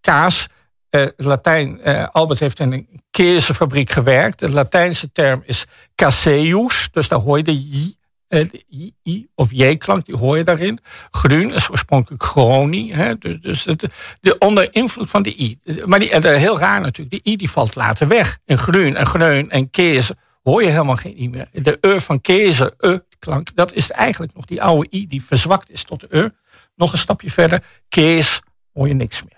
kaas 0.00 0.48
uh, 0.90 1.06
Latijn, 1.16 1.80
uh, 1.84 2.06
Albert 2.12 2.40
heeft 2.40 2.60
in 2.60 2.72
een 2.72 3.02
keersenfabriek 3.10 3.90
gewerkt. 3.90 4.38
De 4.38 4.50
Latijnse 4.50 5.12
term 5.12 5.42
is 5.46 5.64
caseus, 5.94 6.88
dus 6.92 7.08
daar 7.08 7.18
hoor 7.18 7.36
je 7.36 7.42
de 7.42 7.96
de 8.28 8.64
i, 9.06 9.28
of 9.34 9.48
j-klank, 9.50 10.06
die 10.06 10.16
hoor 10.16 10.36
je 10.36 10.44
daarin. 10.44 10.78
Groen 11.10 11.54
is 11.54 11.70
oorspronkelijk 11.70 12.22
chroni, 12.22 12.92
hè, 12.92 13.18
dus, 13.18 13.40
dus 13.40 13.64
het, 13.64 13.88
de, 14.20 14.38
onder 14.38 14.74
invloed 14.74 15.10
van 15.10 15.22
de 15.22 15.40
i. 15.40 15.58
Maar 15.84 15.98
die, 15.98 16.16
heel 16.20 16.58
raar 16.58 16.80
natuurlijk, 16.80 17.24
de 17.24 17.30
i 17.30 17.36
die 17.36 17.50
valt 17.50 17.74
later 17.74 18.08
weg. 18.08 18.38
In 18.44 18.58
groen 18.58 18.96
en 18.96 19.06
groen 19.06 19.50
en 19.50 19.70
kees 19.70 20.10
hoor 20.42 20.62
je 20.62 20.68
helemaal 20.68 20.96
geen 20.96 21.20
i 21.20 21.28
meer. 21.28 21.48
De 21.52 21.78
e 21.80 22.00
van 22.00 22.20
kezen, 22.20 22.74
e-klank, 22.78 23.48
dat 23.54 23.72
is 23.72 23.90
eigenlijk 23.90 24.34
nog 24.34 24.44
die 24.44 24.62
oude 24.62 24.88
i 24.90 25.06
die 25.06 25.24
verzwakt 25.24 25.70
is 25.70 25.84
tot 25.84 26.00
de 26.00 26.06
e. 26.10 26.28
Nog 26.76 26.92
een 26.92 26.98
stapje 26.98 27.30
verder, 27.30 27.62
kees, 27.88 28.40
hoor 28.72 28.88
je 28.88 28.94
niks 28.94 29.22
meer. 29.22 29.37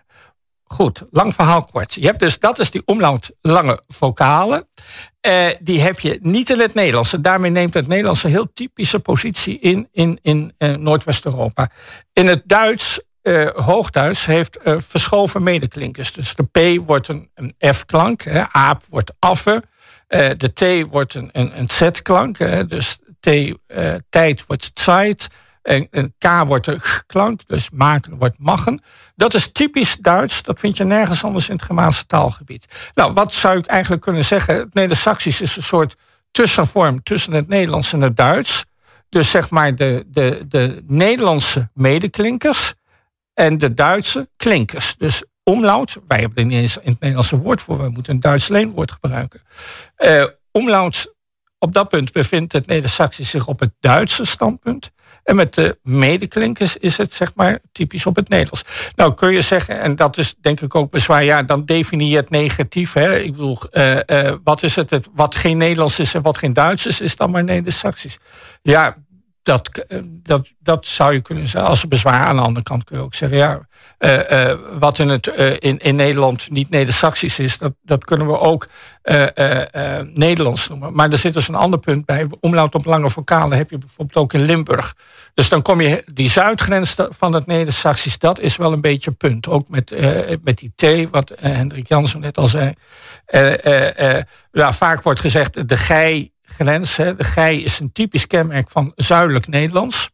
Goed, 0.75 1.03
lang 1.11 1.35
verhaal 1.35 1.65
kort. 1.65 1.95
Je 1.95 2.07
hebt 2.07 2.21
dus, 2.21 2.39
dat 2.39 2.59
is 2.59 2.71
die 2.71 2.83
omlaut 2.85 3.31
lange 3.41 3.83
vocalen. 3.89 4.69
Eh, 5.21 5.47
die 5.61 5.81
heb 5.81 6.01
je 6.01 6.19
niet 6.23 6.51
in 6.51 6.61
het 6.61 6.75
Nederlands. 6.75 7.15
daarmee 7.21 7.51
neemt 7.51 7.75
het 7.75 7.87
Nederlands 7.87 8.23
een 8.23 8.31
heel 8.31 8.53
typische 8.55 8.99
positie 8.99 9.59
in, 9.59 9.89
in, 9.93 10.19
in 10.23 10.55
uh, 10.59 10.77
Noordwest-Europa. 10.77 11.71
In 12.13 12.27
het 12.27 12.43
Duits, 12.45 13.01
uh, 13.23 13.51
Hoogduits, 13.51 14.27
heeft 14.27 14.59
verschoven 14.63 15.43
medeklinkers. 15.43 16.13
Dus 16.13 16.35
de 16.35 16.45
P 16.45 16.87
wordt 16.87 17.09
een, 17.09 17.31
een 17.35 17.75
F-klank, 17.75 18.27
aap 18.53 18.83
wordt 18.89 19.13
affe. 19.19 19.63
de 20.37 20.53
T 20.55 20.89
wordt 20.91 21.15
een, 21.15 21.29
een, 21.33 21.59
een 21.59 21.69
Z-klank, 21.71 22.39
dus 22.69 22.99
T, 23.21 23.29
tijd 24.09 24.45
wordt 24.47 24.75
tijd. 24.75 25.29
En, 25.63 25.89
en 25.91 26.15
K 26.19 26.45
wordt 26.47 26.65
de 26.65 27.03
klank, 27.07 27.41
dus 27.47 27.71
maken 27.71 28.19
wordt 28.19 28.39
machen. 28.39 28.83
Dat 29.21 29.35
is 29.35 29.53
typisch 29.53 29.97
Duits, 29.97 30.43
dat 30.43 30.61
vind 30.61 30.77
je 30.77 30.85
nergens 30.85 31.25
anders 31.25 31.49
in 31.49 31.55
het 31.55 31.65
Germaanse 31.65 32.07
taalgebied. 32.07 32.91
Nou, 32.95 33.13
wat 33.13 33.33
zou 33.33 33.59
ik 33.59 33.67
eigenlijk 33.67 34.03
kunnen 34.03 34.25
zeggen? 34.25 34.55
Het 34.55 34.75
Neder-Saxisch 34.75 35.41
is 35.41 35.57
een 35.57 35.63
soort 35.63 35.97
tussenvorm 36.31 37.03
tussen 37.03 37.33
het 37.33 37.49
Nederlands 37.49 37.93
en 37.93 38.01
het 38.01 38.17
Duits. 38.17 38.65
Dus 39.09 39.31
zeg 39.31 39.51
maar 39.51 39.77
de, 39.77 40.05
de, 40.07 40.45
de 40.49 40.83
Nederlandse 40.87 41.69
medeklinkers 41.75 42.75
en 43.35 43.59
de 43.59 43.75
Duitse 43.75 44.29
klinkers. 44.37 44.95
Dus 44.99 45.25
omlaut, 45.43 45.97
wij 46.09 46.19
hebben 46.19 46.39
er 46.39 46.45
niet 46.45 46.59
eens 46.59 46.77
in 46.77 46.91
het 46.91 47.01
Nederlandse 47.01 47.37
woord 47.37 47.63
voor, 47.63 47.83
we 47.83 47.89
moeten 47.89 48.15
een 48.15 48.21
Duits 48.21 48.49
leenwoord 48.49 48.93
gebruiken. 48.93 49.43
Uh, 49.99 50.25
omlaut, 50.51 51.15
op 51.59 51.73
dat 51.73 51.89
punt 51.89 52.13
bevindt 52.13 52.53
het 52.53 52.67
Neder-Saxisch 52.67 53.31
zich 53.31 53.47
op 53.47 53.61
het 53.61 53.73
Duitse 53.81 54.25
standpunt. 54.25 54.91
En 55.25 55.37
met 55.37 55.55
de 55.55 55.79
medeklinkers 55.83 56.77
is 56.77 56.97
het 56.97 57.13
zeg 57.13 57.33
maar 57.35 57.59
typisch 57.73 58.07
op 58.07 58.17
het 58.17 58.29
Nederlands. 58.29 58.65
Nou 58.95 59.15
kun 59.15 59.33
je 59.33 59.41
zeggen, 59.41 59.81
en 59.81 59.97
dat 59.97 60.19
is 60.19 60.35
denk 60.41 60.61
ik 60.61 60.75
ook 60.75 60.91
bezwaar, 60.91 61.25
ja, 61.25 61.43
dan 61.43 61.65
definieer 61.65 62.17
het 62.17 62.31
negatief. 62.31 62.93
Hè? 62.93 63.19
Ik 63.19 63.33
bedoel, 63.33 63.59
uh, 63.73 63.97
uh, 64.07 64.35
wat 64.45 64.63
is 64.63 64.77
het, 64.77 64.91
het, 64.91 65.09
wat 65.15 65.35
geen 65.35 65.57
Nederlands 65.57 65.99
is 65.99 66.15
en 66.15 66.23
wat 66.23 66.39
geen 66.39 66.55
Duits 66.55 66.87
is, 66.87 67.01
is 67.01 67.17
dan 67.17 67.31
maar 67.31 67.45
Neder-Saxisch. 67.45 68.19
Ja, 68.63 68.97
dat, 69.51 69.85
eh, 69.89 69.99
dat, 70.05 70.49
dat 70.59 70.87
zou 70.87 71.13
je 71.13 71.21
kunnen 71.21 71.49
zeggen 71.49 71.71
als 71.71 71.89
bezwaar. 71.89 72.25
Aan 72.25 72.37
de 72.37 72.43
andere 72.43 72.65
kant 72.65 72.85
kun 72.85 72.97
je 72.97 73.03
ook 73.03 73.15
zeggen, 73.15 73.39
ja, 73.39 73.69
uh, 73.99 74.31
uh, 74.31 74.55
wat 74.79 74.99
in, 74.99 75.09
het, 75.09 75.27
in, 75.59 75.79
in 75.79 75.97
Nederland 75.97 76.51
niet 76.51 76.71
Neder-Saxisch 76.71 77.39
is, 77.39 77.59
dat, 77.59 77.73
dat 77.83 78.05
kunnen 78.05 78.27
we 78.27 78.39
ook 78.39 78.69
Nederlands 80.15 80.69
noemen. 80.69 80.95
Maar 80.95 81.11
er 81.11 81.19
zit 81.19 81.33
dus 81.33 81.49
een 81.49 81.55
ander 81.55 81.79
punt 81.79 82.05
bij. 82.05 82.27
Omlaut 82.41 82.75
op 82.75 82.85
lange 82.85 83.11
vocalen 83.11 83.57
heb 83.57 83.71
je 83.71 83.79
bijvoorbeeld 83.79 84.17
ook 84.17 84.33
in 84.33 84.45
Limburg. 84.45 84.97
Dus 85.35 85.49
dan 85.49 85.63
kom 85.63 85.81
je, 85.81 86.05
die 86.13 86.31
zuidgrens 86.31 86.97
van 87.09 87.33
het 87.33 87.47
Neder-Saxisch, 87.47 88.19
dat 88.19 88.39
is 88.39 88.57
wel 88.57 88.73
een 88.73 88.81
beetje 88.81 89.11
punt. 89.11 89.49
Ook 89.49 89.69
met, 89.69 89.95
met 90.43 90.59
die 90.59 90.73
T, 90.75 91.11
wat 91.11 91.33
Hendrik 91.41 91.89
Jansen 91.89 92.21
net 92.21 92.39
al 92.39 92.47
zei. 92.47 92.73
ja, 94.53 94.73
vaak 94.73 95.03
wordt 95.03 95.21
gezegd, 95.21 95.69
de 95.69 95.77
gij 95.77 96.31
grens. 96.59 96.97
Hè. 96.97 97.15
De 97.17 97.25
gij 97.25 97.59
is 97.59 97.79
een 97.79 97.93
typisch 97.93 98.27
kenmerk 98.27 98.71
van 98.71 98.93
zuidelijk 98.97 99.49
Nederlands. 99.49 100.11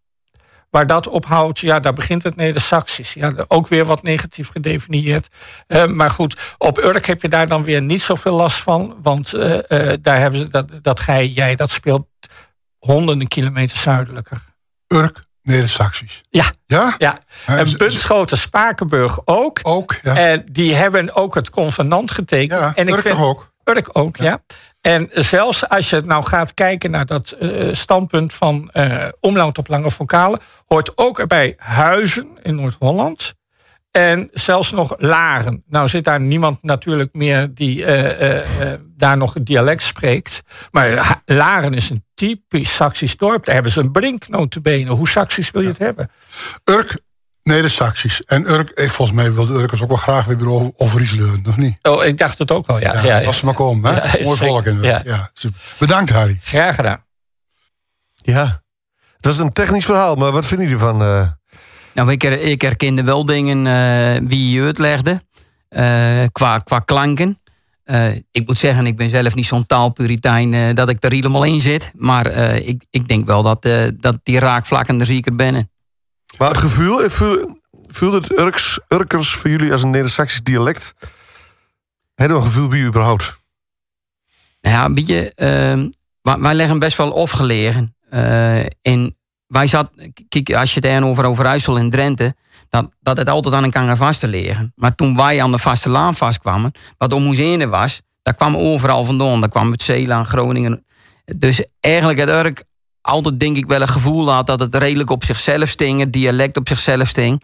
Waar 0.70 0.86
dat 0.86 1.08
ophoudt, 1.08 1.58
ja, 1.58 1.80
daar 1.80 1.92
begint 1.92 2.22
het 2.22 2.36
Neder-Saxisch. 2.36 3.12
Ja, 3.12 3.32
ook 3.48 3.68
weer 3.68 3.84
wat 3.84 4.02
negatief 4.02 4.48
gedefinieerd. 4.48 5.28
Uh, 5.68 5.86
maar 5.86 6.10
goed, 6.10 6.54
op 6.58 6.78
Urk 6.78 7.06
heb 7.06 7.22
je 7.22 7.28
daar 7.28 7.46
dan 7.46 7.64
weer 7.64 7.82
niet 7.82 8.02
zoveel 8.02 8.34
last 8.34 8.56
van. 8.56 8.96
Want 9.02 9.34
uh, 9.34 9.58
uh, 9.68 9.92
daar 10.00 10.18
hebben 10.18 10.40
ze 10.40 10.48
dat, 10.48 10.68
dat 10.82 11.00
gij, 11.00 11.26
jij, 11.26 11.54
dat 11.54 11.70
speelt 11.70 12.06
honderden 12.78 13.28
kilometer 13.28 13.76
zuidelijker. 13.76 14.42
Urk, 14.86 15.24
Neder-Saxisch. 15.42 16.22
Ja. 16.30 16.52
Ja? 16.66 16.94
Ja. 16.98 17.18
En 17.46 17.76
Bunschoten, 17.76 18.38
Spakenburg 18.38 19.20
ook. 19.24 19.60
Ook, 19.62 19.98
ja. 20.02 20.16
En 20.16 20.46
die 20.52 20.74
hebben 20.74 21.14
ook 21.14 21.34
het 21.34 21.50
convenant 21.50 22.10
getekend. 22.10 22.60
Ja, 22.60 22.72
en 22.74 22.88
Urk 22.88 23.00
vind, 23.00 23.18
ook. 23.18 23.52
Urk 23.64 23.88
ook, 23.92 24.16
ja. 24.16 24.24
ja. 24.24 24.40
En 24.86 25.08
zelfs 25.12 25.68
als 25.68 25.90
je 25.90 26.00
nou 26.00 26.24
gaat 26.24 26.54
kijken 26.54 26.90
naar 26.90 27.06
dat 27.06 27.36
uh, 27.40 27.74
standpunt 27.74 28.34
van 28.34 28.70
uh, 28.72 29.04
omlaut 29.20 29.58
op 29.58 29.68
lange 29.68 29.90
vocalen, 29.90 30.40
hoort 30.66 30.92
ook 30.94 31.18
erbij 31.18 31.54
Huizen 31.56 32.28
in 32.42 32.54
Noord-Holland. 32.54 33.34
En 33.90 34.28
zelfs 34.32 34.70
nog 34.70 34.94
Laren. 34.96 35.62
Nou 35.66 35.88
zit 35.88 36.04
daar 36.04 36.20
niemand 36.20 36.62
natuurlijk 36.62 37.14
meer 37.14 37.54
die 37.54 37.78
uh, 37.78 38.72
daar 38.96 39.16
nog 39.16 39.34
het 39.34 39.46
dialect 39.46 39.82
spreekt. 39.82 40.42
Maar 40.70 41.20
Laren 41.24 41.74
is 41.74 41.90
een 41.90 42.04
typisch 42.14 42.74
Saxisch 42.74 43.16
dorp. 43.16 43.44
Daar 43.44 43.54
hebben 43.54 43.72
ze 43.72 43.80
een 43.80 43.92
brinknotenbenen. 43.92 44.94
Hoe 44.94 45.08
Saxisch 45.08 45.50
wil 45.50 45.62
je 45.62 45.68
het 45.68 45.78
hebben? 45.78 46.10
Urk 46.64 47.00
Neder-Saxisch. 47.46 48.22
En 48.22 48.50
Urk, 48.50 48.70
ik, 48.70 48.90
volgens 48.90 49.16
mij 49.16 49.32
wilde 49.32 49.54
Urkers 49.54 49.82
ook 49.82 49.88
wel 49.88 49.96
graag 49.96 50.24
weer 50.24 50.48
over, 50.48 50.72
over 50.76 51.00
iets 51.02 51.12
leunen, 51.12 51.44
of 51.48 51.56
niet? 51.56 51.78
Oh, 51.82 52.04
ik 52.04 52.18
dacht 52.18 52.38
het 52.38 52.50
ook 52.50 52.66
wel, 52.66 52.80
ja. 52.80 52.92
ja, 52.94 53.02
ja, 53.04 53.18
ja 53.18 53.26
als 53.26 53.38
ze 53.38 53.44
maar 53.44 53.54
komen, 53.54 53.94
hè? 53.94 54.02
Ja, 54.18 54.24
Mooi 54.24 54.38
volk 54.38 54.66
in 54.66 54.82
Ja. 54.82 55.00
ja. 55.04 55.30
super. 55.34 55.60
Bedankt, 55.78 56.10
Harry. 56.10 56.38
Graag 56.42 56.74
gedaan. 56.74 57.04
Ja, 58.14 58.62
dat 59.20 59.32
is 59.32 59.38
een 59.38 59.52
technisch 59.52 59.84
verhaal, 59.84 60.14
maar 60.14 60.32
wat 60.32 60.46
vinden 60.46 60.66
jullie 60.66 60.80
van... 60.82 61.02
eh, 61.02 61.28
Nou, 61.94 62.10
ik, 62.10 62.22
her- 62.22 62.40
ik 62.40 62.62
herkende 62.62 63.02
wel 63.02 63.24
dingen 63.24 63.66
eh, 63.66 64.28
wie 64.28 64.50
je 64.50 64.62
uitlegde. 64.62 65.22
eh 65.68 66.24
qua, 66.32 66.58
qua 66.58 66.78
klanken. 66.78 67.38
Eh, 67.84 68.14
ik 68.30 68.46
moet 68.46 68.58
zeggen, 68.58 68.86
ik 68.86 68.96
ben 68.96 69.10
zelf 69.10 69.34
niet 69.34 69.46
zo'n 69.46 69.66
taalpuritein 69.66 70.74
dat 70.74 70.88
ik 70.88 71.04
er 71.04 71.12
helemaal 71.12 71.44
in 71.44 71.60
zit. 71.60 71.92
Maar 71.96 72.26
eh, 72.26 72.68
ik, 72.68 72.84
ik 72.90 73.08
denk 73.08 73.26
wel 73.26 73.42
dat, 73.42 73.64
eh, 73.64 73.84
dat 73.94 74.18
die 74.22 74.38
raakvlakken 74.38 75.00
er 75.00 75.06
zeker 75.06 75.36
binnen. 75.36 75.70
Maar 76.38 76.48
het 76.48 76.58
gevoel, 76.58 77.02
eh, 77.02 77.10
voel- 77.10 77.58
voelde 77.82 78.16
het 78.16 78.38
Urks, 78.38 78.80
Urkers 78.88 79.34
voor 79.34 79.50
jullie 79.50 79.72
als 79.72 79.82
een 79.82 79.90
Neder-Saxisch 79.90 80.42
dialect? 80.42 80.94
Hebben 82.14 82.36
we 82.36 82.42
een 82.44 82.50
gevoel 82.50 82.68
bij 82.68 82.82
überhaupt? 82.82 83.36
Ja, 84.60 84.84
een 84.84 84.94
beetje, 84.94 85.32
ehm, 85.34 85.88
wij, 86.22 86.54
leggen 86.54 86.78
best 86.78 86.96
wel 86.96 87.20
afgelegen. 87.20 87.94
Eh 88.10 88.64
en 88.82 89.16
wij 89.46 89.66
zat, 89.66 89.90
kijk, 90.28 90.54
als 90.54 90.74
je 90.74 90.86
het 90.86 91.02
over 91.02 91.24
Overijssel 91.24 91.78
en 91.78 91.90
Drenthe, 91.90 92.34
dat, 92.68 92.96
dat 93.00 93.16
het 93.16 93.28
altijd 93.28 93.54
aan 93.54 93.64
een 93.64 93.70
kan 93.70 93.96
vast 93.96 94.20
te 94.20 94.28
liggen. 94.28 94.72
Maar 94.74 94.94
toen 94.94 95.16
wij 95.16 95.42
aan 95.42 95.50
de 95.50 95.58
vaste 95.58 95.88
laan 95.88 96.14
vastkwamen, 96.14 96.72
wat 96.98 97.12
om 97.12 97.26
ons 97.26 97.66
was, 97.68 98.00
daar 98.22 98.34
kwam 98.34 98.56
overal 98.56 99.04
vandaan. 99.04 99.40
Daar 99.40 99.48
kwam 99.48 99.70
het 99.70 99.82
Zeeland, 99.82 100.26
Groningen. 100.26 100.84
Dus 101.24 101.64
eigenlijk 101.80 102.18
het 102.18 102.28
Urk 102.28 102.64
altijd 103.06 103.40
denk 103.40 103.56
ik 103.56 103.66
wel 103.66 103.80
een 103.80 103.88
gevoel 103.88 104.30
had 104.30 104.46
dat 104.46 104.60
het 104.60 104.74
redelijk 104.74 105.10
op 105.10 105.24
zichzelf 105.24 105.68
sting, 105.68 106.00
het 106.00 106.12
dialect 106.12 106.56
op 106.56 106.68
zichzelf 106.68 107.08
sting. 107.08 107.42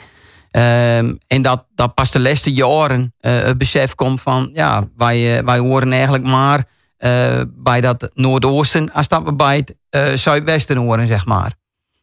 Ehm, 0.50 1.14
en 1.26 1.42
dat, 1.42 1.64
dat 1.74 1.94
pas 1.94 2.10
de 2.10 2.20
laatste 2.20 2.52
jaren 2.52 3.14
eh, 3.20 3.40
het 3.40 3.58
besef 3.58 3.94
komt 3.94 4.20
van, 4.20 4.50
ja, 4.52 4.88
wij, 4.96 5.38
eh, 5.38 5.44
wij 5.44 5.58
horen 5.58 5.92
eigenlijk 5.92 6.24
maar 6.24 6.64
eh, 6.96 7.40
bij 7.48 7.80
dat 7.80 8.10
Noordoosten, 8.14 8.92
als 8.92 9.08
dat 9.08 9.22
we 9.22 9.34
bij 9.34 9.56
het 9.56 10.20
Zuidwesten 10.20 10.76
horen, 10.76 11.06
zeg 11.06 11.26
maar. 11.26 11.52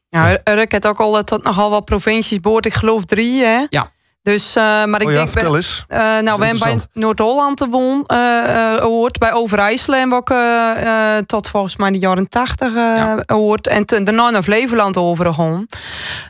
Ja, 0.10 0.39
Urk 0.43 0.72
heeft 0.72 0.88
ook 0.88 0.99
al 0.99 1.24
tot 1.24 1.43
nogal 1.43 1.70
wat 1.70 1.86
provincies 1.86 2.39
boord. 2.39 2.66
Ik 2.66 2.74
geloof 2.74 3.05
drie, 3.05 3.43
hè? 3.43 3.66
Ja. 3.70 3.91
Dus, 4.30 4.55
eh, 4.55 4.63
maar 4.63 5.01
ik 5.01 5.07
oh 5.07 5.13
ja, 5.13 5.17
denk... 5.17 5.30
vertel 5.30 5.55
eens. 5.55 5.86
Eh, 5.88 5.99
nou, 5.99 6.38
we 6.38 6.45
hebben 6.45 6.59
bij. 6.59 6.77
Noord-Holland 6.93 7.57
te 7.57 8.03
eh 8.07 8.75
eh, 8.75 8.82
hoort. 8.82 9.17
Bij 9.17 9.34
Overijssel 9.34 9.93
hebben 9.93 10.23
we 10.25 10.34
ook 10.34 11.25
tot 11.25 11.47
volgens 11.47 11.75
mij 11.75 11.91
de 11.91 11.97
jaren 11.97 12.30
tachtig 12.30 12.73
Ja. 12.73 13.23
hoort. 13.25 13.67
En 13.67 13.86
toen 13.86 14.03
daarna 14.03 14.30
naar 14.30 14.43
Flevoland 14.43 14.97
overgegaan. 14.97 15.65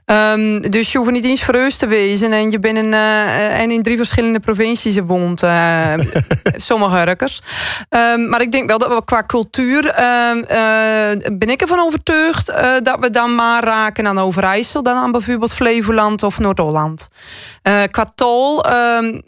Ehm, 0.10 0.60
dus 0.60 0.92
je 0.92 0.98
hoeft 0.98 1.12
niet 1.12 1.26
eens 1.26 1.42
verreus 1.42 1.78
te 1.78 1.88
wezen. 1.88 2.34
En 2.34 2.52
je 2.52 2.60
bent 2.60 2.78
in, 2.78 2.94
eh, 2.94 3.60
en 3.60 3.72
in 3.72 3.84
drie 3.84 3.98
verschillende 3.98 4.40
provincies 4.40 5.00
woont. 5.06 5.44
eh, 5.44 5.94
sommige 6.70 7.00
Urkers. 7.08 7.42
Ehm, 7.90 8.30
maar 8.30 8.42
ik 8.42 8.52
denk 8.52 8.70
wel 8.70 8.78
dat 8.78 8.96
we 8.96 9.04
qua 9.06 9.24
cultuur... 9.28 9.86
ehm, 9.90 10.38
eh, 10.38 11.38
ben 11.38 11.50
ik 11.50 11.62
ervan 11.62 11.80
overtuigd 11.80 12.50
eh, 12.50 12.72
dat 12.84 12.98
we 13.00 13.10
dan 13.10 13.36
maar 13.36 13.64
raken 13.64 14.08
aan 14.08 14.20
Overijssel... 14.20 14.84
dan 14.84 14.96
aan 14.96 15.12
bijvoorbeeld 15.12 15.54
Flevoland 15.54 16.24
of 16.24 16.40
Noord-Holland. 16.40 17.08
Eh 17.90 17.96
qua 17.96 18.12
tol, 18.16 18.64
ehm, 18.64 19.20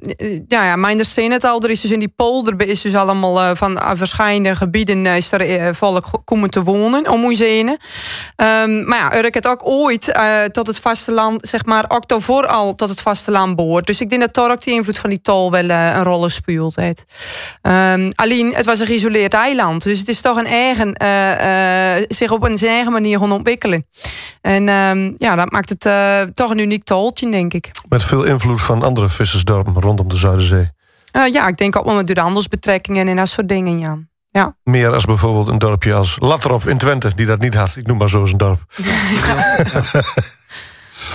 ja, 0.47 0.65
ja, 0.65 0.75
mijn 0.75 1.05
zin 1.05 1.31
het 1.31 1.43
al. 1.43 1.61
Er 1.61 1.69
is 1.69 1.81
dus 1.81 1.91
in 1.91 1.99
die 1.99 2.13
polder 2.15 2.67
is 2.67 2.81
dus 2.81 2.95
allemaal 2.95 3.41
eh, 3.41 3.49
van 3.53 3.71
uh, 3.71 3.91
verschillende 3.93 4.55
gebieden 4.55 5.05
is 5.05 5.31
er 5.31 5.75
volk 5.75 6.05
komen 6.25 6.49
te 6.49 6.63
wonen 6.63 7.09
om. 7.09 7.29
Ehm, 7.31 8.87
maar 8.87 8.97
ja, 8.97 9.17
Urk 9.17 9.33
het 9.33 9.47
ook 9.47 9.67
ooit 9.67 10.19
tot 10.51 10.67
het 10.67 10.79
vasteland, 10.79 11.47
zeg 11.47 11.65
maar, 11.65 11.85
ook 11.87 12.07
daarvoor 12.07 12.47
al 12.47 12.73
tot 12.73 12.89
het 12.89 13.01
vasteland 13.01 13.55
behoort. 13.55 13.85
Dus 13.85 14.01
ik 14.01 14.09
denk 14.09 14.21
dat 14.21 14.33
daar 14.33 14.51
ook 14.51 14.63
die 14.63 14.73
invloed 14.73 14.99
van 14.99 15.09
die 15.09 15.21
tol 15.21 15.51
wel 15.51 15.69
een 15.69 16.03
rol 16.03 16.29
speelt. 16.29 16.75
heeft. 16.75 17.03
Ehm, 17.61 18.11
alleen, 18.15 18.53
het 18.55 18.65
was 18.65 18.79
een 18.79 18.85
geïsoleerd 18.85 19.33
eiland. 19.33 19.83
Dus 19.83 19.99
het 19.99 20.07
is 20.07 20.21
toch 20.21 20.37
een 20.37 20.45
eigen, 20.45 20.95
zich 22.07 22.31
op 22.31 22.43
een 22.43 22.57
zijn 22.57 22.71
eigen 22.71 22.91
manier 22.91 23.19
gaan 23.19 23.31
ontwikkelen. 23.31 23.85
En 24.41 24.63
ja, 25.17 25.35
dat 25.35 25.51
maakt 25.51 25.69
het 25.69 26.35
toch 26.35 26.49
een 26.49 26.59
uniek 26.59 26.83
toltje, 26.83 27.29
denk 27.29 27.53
ik. 27.53 27.71
Met 27.89 28.03
veel 28.03 28.23
invloed 28.23 28.40
van 28.41 28.83
andere 28.83 29.09
vissersdorpen 29.09 29.73
rondom 29.73 30.09
de 30.09 30.15
Zuiderzee. 30.15 30.69
Eh, 31.11 31.27
ja, 31.31 31.47
ik 31.47 31.57
denk 31.57 31.75
ook 31.75 31.85
wel 31.85 31.95
met 31.95 32.05
door 32.05 32.15
de 32.15 32.21
handelsbetrekkingen 32.21 33.07
en 33.07 33.15
dat 33.15 33.29
soort 33.29 33.49
dingen, 33.49 33.79
ja. 33.79 33.97
Ja, 34.33 34.55
Meer 34.63 34.93
als 34.93 35.05
bijvoorbeeld 35.05 35.47
een 35.47 35.57
dorpje 35.57 35.93
als 35.93 36.17
Latrop 36.19 36.67
in 36.67 36.77
Twente, 36.77 37.11
die 37.15 37.25
dat 37.25 37.39
niet 37.39 37.53
had. 37.53 37.75
Ik 37.75 37.87
noem 37.87 37.97
maar 37.97 38.09
zo 38.09 38.19
eens 38.19 38.31
een 38.31 38.37
dorp. 38.37 38.59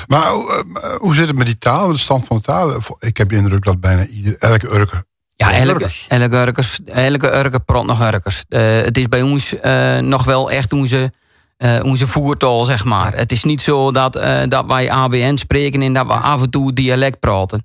Maar 0.07 0.23
eh, 0.23 0.95
hoe 0.97 1.15
zit 1.15 1.29
het 1.29 1.37
met 1.37 1.47
die 1.47 1.59
taal, 1.59 1.87
met 1.87 1.97
de 1.97 2.03
stand 2.03 2.27
van 2.27 2.37
de 2.37 2.43
taal? 2.43 2.81
Ik 2.99 3.17
heb 3.17 3.29
de 3.29 3.37
indruk 3.37 3.65
dat 3.65 3.81
bijna 3.81 4.07
ieder, 4.07 4.37
elke 4.39 4.75
Urker... 4.75 5.05
Ja, 5.35 5.53
elke, 5.53 5.71
Urkers. 5.71 6.05
elke, 6.09 6.37
Urkers, 6.37 6.79
elke 6.85 7.37
Urker 7.37 7.61
praat 7.61 7.87
nog 7.87 8.03
Urkers. 8.03 8.45
Eh, 8.49 8.61
het 8.61 8.99
is 8.99 9.09
bij 9.09 9.23
ons 9.23 9.61
eh, 9.61 9.99
nog 9.99 10.25
wel 10.25 10.51
echt 10.51 10.73
onze, 10.73 11.13
eh, 11.57 11.85
onze 11.85 12.07
voertaal, 12.07 12.65
zeg 12.65 12.85
maar. 12.85 13.15
Het 13.15 13.33
is 13.33 13.45
niet 13.45 13.63
zo 13.63 13.91
dat, 13.93 14.17
eh, 14.17 14.43
dat 14.49 14.65
wij 14.67 14.91
ABN 14.91 15.37
spreken 15.37 15.83
en 15.83 15.93
dat 15.93 16.07
we 16.07 16.13
af 16.13 16.43
en 16.43 16.51
toe 16.51 16.73
dialect 16.73 17.21
praten. 17.21 17.63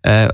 Eh, 0.00 0.24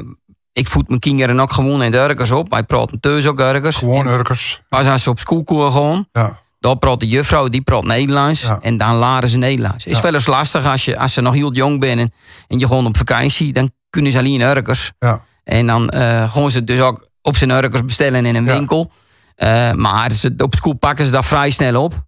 ik 0.53 0.67
voed 0.69 0.89
mijn 0.89 1.01
kinderen 1.01 1.41
ook 1.41 1.53
gewoon 1.53 1.83
in 1.83 1.91
de 1.91 1.99
Urkers 1.99 2.31
op. 2.31 2.51
Wij 2.51 2.63
praten 2.63 3.01
thuis 3.01 3.27
ook 3.27 3.41
Urkers. 3.41 3.77
Gewoon 3.77 4.07
Urkers. 4.07 4.63
Als 4.69 4.87
als 4.87 5.03
ze 5.03 5.11
op 5.11 5.19
school 5.19 5.45
komen 5.45 5.73
gaan, 5.73 6.07
Ja. 6.13 6.39
dan 6.61 6.79
praat 6.79 7.01
de 7.01 7.09
juffrouw, 7.09 7.49
die 7.49 7.61
praat 7.63 7.85
Nederlands. 7.85 8.41
Ja. 8.43 8.59
En 8.63 8.77
dan 8.77 8.99
leren 8.99 9.29
ze 9.29 9.39
Nederlands. 9.39 9.87
Is 9.87 9.97
Ja. 9.97 10.03
wel 10.03 10.15
eens 10.15 10.27
lastig 10.27 10.65
als, 10.67 10.85
je, 10.85 10.99
als 10.99 11.13
ze 11.13 11.21
nog 11.21 11.35
heel 11.35 11.53
jong 11.53 11.85
zijn 11.85 11.99
en, 11.99 12.13
en 12.49 12.59
je 12.59 12.67
gewoon 12.67 12.87
op 12.87 12.97
vakantie. 12.97 13.53
Dan 13.53 13.71
kunnen 13.91 14.13
ze 14.13 14.19
alleen 14.19 14.41
Urkers. 14.41 14.93
Ja. 14.99 15.25
En 15.45 15.67
dan 15.67 15.93
gaan 16.31 16.51
ze 16.51 16.65
dus 16.65 16.81
ook 16.81 17.09
op 17.23 17.37
zijn 17.37 17.51
Urkers 17.51 17.85
bestellen 17.85 18.27
in 18.27 18.35
een 18.35 18.47
winkel. 18.47 18.91
Maar 19.75 20.13
ze, 20.13 20.35
op 20.39 20.55
school 20.55 20.73
pakken 20.75 21.05
ze 21.05 21.11
dat 21.11 21.27
vrij 21.27 21.51
snel 21.51 21.83
op. 21.83 22.07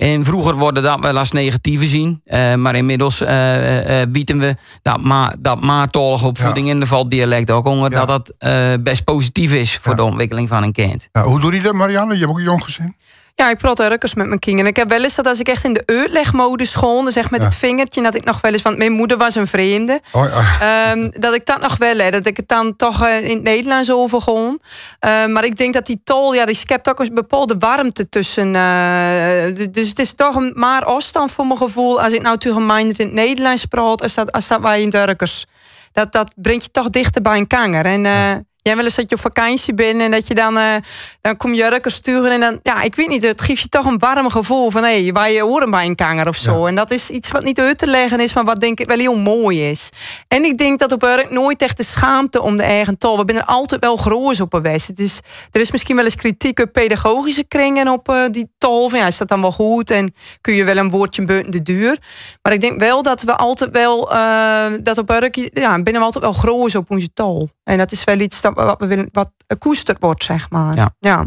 En 0.00 0.24
vroeger 0.24 0.54
worden 0.54 0.82
dat 0.82 1.00
wel 1.00 1.18
als 1.18 1.30
negatieve 1.32 1.86
zien. 1.86 2.20
Eh, 2.24 2.54
maar 2.54 2.74
inmiddels 2.76 3.20
eh, 3.20 4.02
bieden 4.08 4.38
we 4.38 4.56
dat, 4.82 5.00
ma 5.00 5.34
dat 5.38 5.60
maartalige 5.60 6.26
opvoeding 6.26 6.68
in 6.68 6.80
de 6.80 6.86
valt 6.86 7.10
dialect 7.10 7.50
ook 7.50 7.66
onder. 7.66 7.92
Ja. 7.92 8.04
Dat 8.04 8.32
dat 8.38 8.82
best 8.82 9.04
positief 9.04 9.52
is 9.52 9.76
voor 9.76 9.90
Ja. 9.90 9.96
de 9.96 10.02
ontwikkeling 10.04 10.48
van 10.48 10.62
een 10.62 10.72
kind. 10.72 11.08
Hoe 11.12 11.40
doe 11.40 11.54
je 11.54 11.60
dat, 11.60 11.72
Marianne? 11.74 12.12
Je 12.12 12.18
hebt 12.18 12.30
ook 12.30 12.38
een 12.38 12.44
jong 12.44 12.64
gezin? 12.64 12.94
Ja, 13.40 13.50
ik 13.50 13.58
praat 13.58 13.80
ergens 13.80 14.14
met 14.14 14.26
mijn 14.26 14.38
kinderen. 14.38 14.70
Ik 14.70 14.76
heb 14.76 14.88
wel 14.88 15.02
eens 15.02 15.14
dat 15.14 15.26
als 15.26 15.40
ik 15.40 15.48
echt 15.48 15.64
in 15.64 15.72
de 15.72 15.82
uitlegmodus 15.86 16.74
gewoon, 16.74 17.04
dus 17.04 17.16
echt 17.16 17.30
met 17.30 17.40
Ja. 17.40 17.46
het 17.46 17.56
vingertje, 17.56 18.02
dat 18.02 18.14
ik 18.14 18.24
nog 18.24 18.40
wel 18.40 18.52
eens, 18.52 18.62
want 18.62 18.76
mijn 18.76 18.92
moeder 18.92 19.16
was 19.16 19.34
een 19.34 19.46
vreemde. 19.46 20.00
Oh, 20.12 20.24
ja. 20.24 20.90
Ehm, 20.90 21.10
dat 21.10 21.34
ik 21.34 21.46
dat 21.46 21.60
nog 21.60 21.76
wel, 21.76 21.98
hè, 21.98 22.10
dat 22.10 22.26
ik 22.26 22.36
het 22.36 22.48
dan 22.48 22.76
toch 22.76 23.02
eh, 23.06 23.28
in 23.28 23.34
het 23.34 23.42
Nederlands 23.42 23.90
over 23.92 24.20
gewoon. 24.20 24.60
Ehm, 24.98 25.32
maar 25.32 25.44
ik 25.44 25.56
denk 25.56 25.74
dat 25.74 25.86
die 25.86 26.00
tol, 26.04 26.34
ja, 26.34 26.44
die 26.44 26.54
schept 26.54 26.88
ook 26.88 27.00
een 27.00 27.14
bepaalde 27.14 27.56
warmte 27.58 28.08
tussen. 28.08 28.54
eh, 28.54 29.66
dus 29.70 29.88
het 29.88 29.98
is 29.98 30.14
toch 30.14 30.34
een 30.34 30.52
maar 30.54 30.84
afstand 30.84 31.32
voor 31.32 31.46
mijn 31.46 31.58
gevoel. 31.58 32.02
Als 32.02 32.12
ik 32.12 32.22
nou 32.22 32.36
tegen 32.38 32.70
in 32.78 32.86
het 32.88 33.12
Nederlands 33.12 33.64
praat, 33.64 34.02
als 34.02 34.14
dat, 34.14 34.32
als 34.32 34.48
dat 34.48 34.60
wij 34.60 34.82
in 34.82 34.90
Durkers. 34.90 35.44
Dat, 35.92 36.12
dat 36.12 36.32
brengt 36.36 36.64
je 36.64 36.70
toch 36.70 36.90
dichter 36.90 37.22
bij 37.22 37.36
een 37.36 37.46
kanger. 37.46 37.84
En 37.84 38.06
eh 38.06 38.34
jij 38.62 38.76
wel 38.76 38.84
eens 38.84 38.94
dat 38.94 39.10
je 39.10 39.14
op 39.14 39.20
vakantie 39.20 39.74
bent 39.74 40.00
en 40.00 40.10
dat 40.10 40.26
je 40.26 40.34
dan, 40.34 40.58
eh, 40.58 40.74
dan 41.20 41.36
kom 41.36 41.54
je 41.54 41.64
Urkers 41.64 41.94
sturen. 41.94 42.30
En 42.30 42.40
dan, 42.40 42.60
ja, 42.62 42.82
ik 42.82 42.94
weet 42.94 43.08
niet, 43.08 43.22
het 43.22 43.40
geeft 43.40 43.62
je 43.62 43.68
toch 43.68 43.84
een 43.84 43.98
warm 43.98 44.30
gevoel 44.30 44.70
van 44.70 44.82
hé, 44.82 45.02
hey, 45.02 45.12
wij 45.12 45.40
horen 45.40 45.70
bij 45.70 45.86
een 45.86 45.94
kanger 45.94 46.28
of 46.28 46.36
zo. 46.36 46.66
En 46.66 46.74
dat 46.74 46.90
is 46.90 47.10
iets 47.10 47.30
wat 47.30 47.42
niet 47.42 47.60
uit 47.60 47.78
te 47.78 47.86
leggen 47.86 48.20
is, 48.20 48.34
maar 48.34 48.44
wat 48.44 48.60
denk 48.60 48.80
ik 48.80 48.86
wel 48.86 48.98
heel 48.98 49.16
mooi 49.16 49.68
is. 49.68 49.88
En 50.28 50.44
ik 50.44 50.58
denk 50.58 50.78
dat 50.78 50.92
op 50.92 51.02
Urk 51.02 51.30
nooit 51.30 51.62
echt 51.62 51.76
de 51.76 51.84
schaamte 51.84 52.42
om 52.42 52.56
de 52.56 52.62
eigen 52.62 52.98
tol. 52.98 53.16
We 53.16 53.22
zijn 53.26 53.38
er 53.38 53.44
altijd 53.44 53.80
wel 53.80 53.96
groos 53.96 54.40
op 54.40 54.54
geweest. 54.54 54.86
Het 54.86 54.98
is, 54.98 55.20
er 55.50 55.60
is 55.60 55.70
misschien 55.70 55.96
wel 55.96 56.04
eens 56.04 56.14
kritiek 56.14 56.60
op 56.60 56.72
pedagogische 56.72 57.44
kringen 57.44 57.88
op 57.88 58.08
eh, 58.08 58.24
die 58.30 58.50
tol. 58.58 58.88
Van 58.88 58.98
ja, 58.98 59.06
is 59.06 59.18
dat 59.18 59.28
dan 59.28 59.40
wel 59.40 59.52
goed? 59.52 59.90
En 59.90 60.14
kun 60.40 60.54
je 60.54 60.64
wel 60.64 60.76
een 60.76 60.90
woordje 60.90 61.24
buiten 61.24 61.52
de 61.52 61.62
duur? 61.62 61.98
Maar 62.42 62.52
ik 62.52 62.60
denk 62.60 62.80
wel 62.80 63.02
dat 63.02 63.22
we 63.22 63.36
altijd 63.36 63.70
wel, 63.70 64.12
eh, 64.12 64.66
dat 64.82 64.98
op 64.98 65.10
Urk, 65.10 65.34
ja, 65.52 65.74
binnen 65.74 66.00
we 66.00 66.00
altijd 66.00 66.24
wel 66.24 66.32
groos 66.32 66.74
op 66.74 66.90
onze 66.90 67.12
tol. 67.12 67.48
En 67.70 67.78
dat 67.78 67.92
is 67.92 68.04
wel 68.04 68.18
iets 68.18 68.40
dat, 68.40 68.54
wat, 68.54 68.78
we 68.78 68.86
willen, 68.86 69.08
wat 69.12 69.30
koesterd 69.58 69.96
wordt, 70.00 70.24
zeg 70.24 70.50
maar. 70.50 70.90
Ja. 71.00 71.26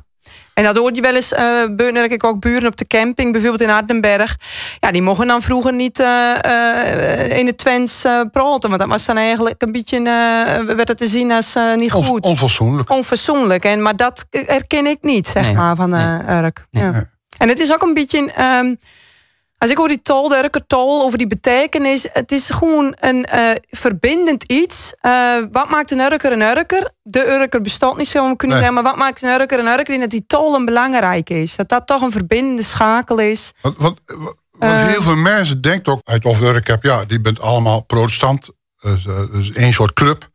En 0.54 0.64
dat 0.64 0.76
hoor 0.76 0.94
je 0.94 1.02
wel 1.02 1.16
eens, 1.16 1.32
uh, 1.34 1.40
buiten 1.76 2.12
ik 2.12 2.24
ook 2.24 2.40
buren 2.40 2.68
op 2.68 2.78
de 2.78 2.88
camping, 2.88 3.32
bijvoorbeeld 3.32 3.62
in 3.62 3.70
Hardenberg. 3.70 4.38
Ja, 4.80 4.92
die 4.92 5.02
mogen 5.02 5.28
dan 5.28 5.42
vroeger 5.42 5.74
niet 5.74 6.00
eh, 6.00 6.44
eh, 6.44 7.38
in 7.38 7.46
het 7.48 7.58
Twents 7.58 8.04
eh, 8.04 8.22
praten. 8.32 8.70
Want 8.70 8.80
dat 8.82 8.88
was 8.88 9.06
dan 9.06 9.18
eigenlijk 9.18 9.62
een 9.62 9.72
beetje, 9.72 9.98
eh, 9.98 10.76
werd 10.76 10.88
het 10.88 10.98
te 10.98 11.08
zien 11.08 11.32
als 11.32 11.56
eh, 11.56 11.74
niet 11.76 11.94
On- 11.94 12.04
goed. 12.04 12.24
onfatsoenlijk. 12.26 12.90
Onfatsoenlijk. 12.90 13.66
En, 13.66 13.82
maar 13.82 13.96
dat 13.96 14.26
herken 14.30 14.86
ik 14.86 14.98
niet, 15.02 15.28
zeg 15.28 15.44
Nee, 15.46 15.56
maar, 15.56 15.76
van 15.76 15.90
nee. 15.90 16.18
eh 16.28 16.38
Urk. 16.42 16.66
Nee. 16.72 16.84
Ja. 16.84 17.10
En 17.38 17.48
het 17.50 17.60
is 17.60 17.74
ook 17.74 17.82
een 17.82 17.94
beetje... 17.94 18.32
ehm, 18.32 18.76
als 19.64 19.72
ik 19.72 19.78
over 19.78 19.92
die 19.92 20.02
tol, 20.02 20.28
de 20.28 20.38
Urker-tol, 20.44 21.04
over 21.04 21.18
die 21.18 21.28
betekenis... 21.28 22.08
het 22.14 22.32
is 22.32 22.50
gewoon 22.50 22.96
een 23.00 23.26
eh, 23.26 23.50
verbindend 23.70 24.44
iets. 24.44 24.94
Eh, 25.00 25.36
wat 25.52 25.70
maakt 25.70 25.92
een 25.92 26.00
Urker 26.00 26.32
een 26.32 26.42
Urker? 26.42 26.92
De 27.04 27.28
Urker 27.28 27.62
bestaat 27.62 27.98
niet, 27.98 28.08
zo 28.08 28.30
we 28.30 28.36
kunnen 28.36 28.58
Nee. 28.58 28.66
zeggen... 28.66 28.74
maar 28.84 28.92
wat 28.94 29.02
maakt 29.04 29.22
een 29.24 29.42
Urker 29.42 29.60
een 29.60 29.68
Urker? 29.68 29.86
Denk 29.86 30.02
dat 30.02 30.10
die 30.10 30.24
tol 30.28 30.56
een 30.56 30.66
belangrijke 30.66 31.42
is. 31.42 31.56
Dat 31.56 31.70
dat 31.70 31.88
toch 31.88 32.02
een 32.02 32.12
verbindende 32.12 32.64
schakel 32.64 33.20
is. 33.20 33.52
Want, 33.62 33.78
want, 33.78 34.00
want 34.06 34.36
Eh. 34.60 34.88
heel 34.88 35.02
veel 35.02 35.16
mensen 35.16 35.62
denken 35.62 35.94
ook 35.94 36.02
uit 36.04 36.26
of 36.26 36.42
Urk 36.42 36.68
heb, 36.68 36.84
ja, 36.84 37.06
die 37.06 37.22
bent 37.22 37.42
allemaal 37.42 37.82
protestant. 37.82 38.50
Dus, 38.82 39.04
dus 39.32 39.52
één 39.52 39.74
soort 39.74 39.94
club. 39.94 40.30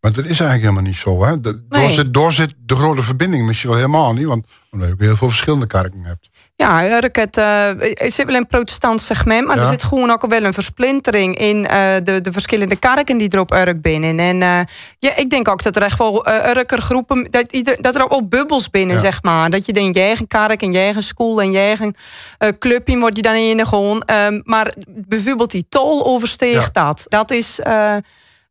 Maar 0.00 0.12
dat 0.12 0.24
is 0.24 0.40
eigenlijk 0.40 0.60
helemaal 0.60 0.82
niet 0.82 0.96
zo. 0.96 1.24
Hè? 1.24 1.36
Nee. 1.36 1.54
door, 1.68 1.90
zit, 1.90 2.14
door 2.14 2.32
zit 2.32 2.54
de 2.58 2.76
grote 2.76 3.02
verbinding 3.02 3.46
misschien 3.46 3.68
wel 3.68 3.78
helemaal 3.78 4.12
niet. 4.12 4.24
Want 4.26 4.46
omdat 4.70 4.88
je 4.88 4.94
ook 4.94 5.00
heel 5.00 5.16
veel 5.16 5.28
verschillende 5.28 5.66
kerken 5.66 6.04
hebt. 6.04 6.28
Ja, 6.60 6.90
Urk, 6.96 7.16
het, 7.16 7.36
eh, 7.36 7.70
zit 7.96 8.16
wel 8.26 8.34
in 8.34 8.34
een 8.34 8.46
protestant 8.46 9.00
segment... 9.00 9.46
maar 9.46 9.56
Ja. 9.56 9.62
er 9.62 9.68
zit 9.68 9.82
gewoon 9.82 10.10
ook 10.10 10.26
wel 10.26 10.42
een 10.44 10.52
versplintering... 10.52 11.36
in 11.38 11.66
eh, 11.66 11.94
de, 12.02 12.20
de 12.20 12.32
verschillende 12.32 12.76
kerken 12.76 13.18
die 13.18 13.28
er 13.28 13.40
op 13.40 13.52
Urk 13.52 13.80
binnen. 13.82 14.18
En 14.18 14.42
eh, 14.42 14.60
ja, 14.98 15.16
ik 15.16 15.30
denk 15.30 15.48
ook 15.48 15.62
dat 15.62 15.76
er 15.76 15.82
echt 15.82 15.98
wel 15.98 16.28
uh, 16.28 16.48
Urker 16.48 16.80
groepen... 16.82 17.26
Dat, 17.30 17.52
ieder, 17.52 17.82
dat 17.82 17.94
er 17.94 18.02
ook 18.02 18.10
wel 18.10 18.28
bubbels 18.28 18.70
binnen, 18.70 18.94
Ja. 18.96 19.02
zeg 19.02 19.22
maar. 19.22 19.50
Dat 19.50 19.66
je 19.66 19.72
denkt, 19.72 19.96
je 19.96 20.02
eigen 20.02 20.26
kerk 20.26 20.62
en 20.62 20.72
je 20.72 20.78
eigen 20.78 21.02
school... 21.02 21.40
en 21.40 21.50
je 21.52 21.58
eigen 21.58 21.94
eh, 22.38 22.48
clubje 22.58 22.98
wordt 22.98 23.16
je 23.16 23.22
dan 23.22 23.34
in 23.34 23.66
gewoon. 23.66 24.00
Ehm, 24.02 24.40
maar 24.44 24.74
bijvoorbeeld 24.88 25.50
die 25.50 25.66
tol 25.68 26.06
oversteegt 26.06 26.74
dat. 26.74 27.04
Dat 27.08 27.30
is, 27.30 27.60
eh, 27.60 27.94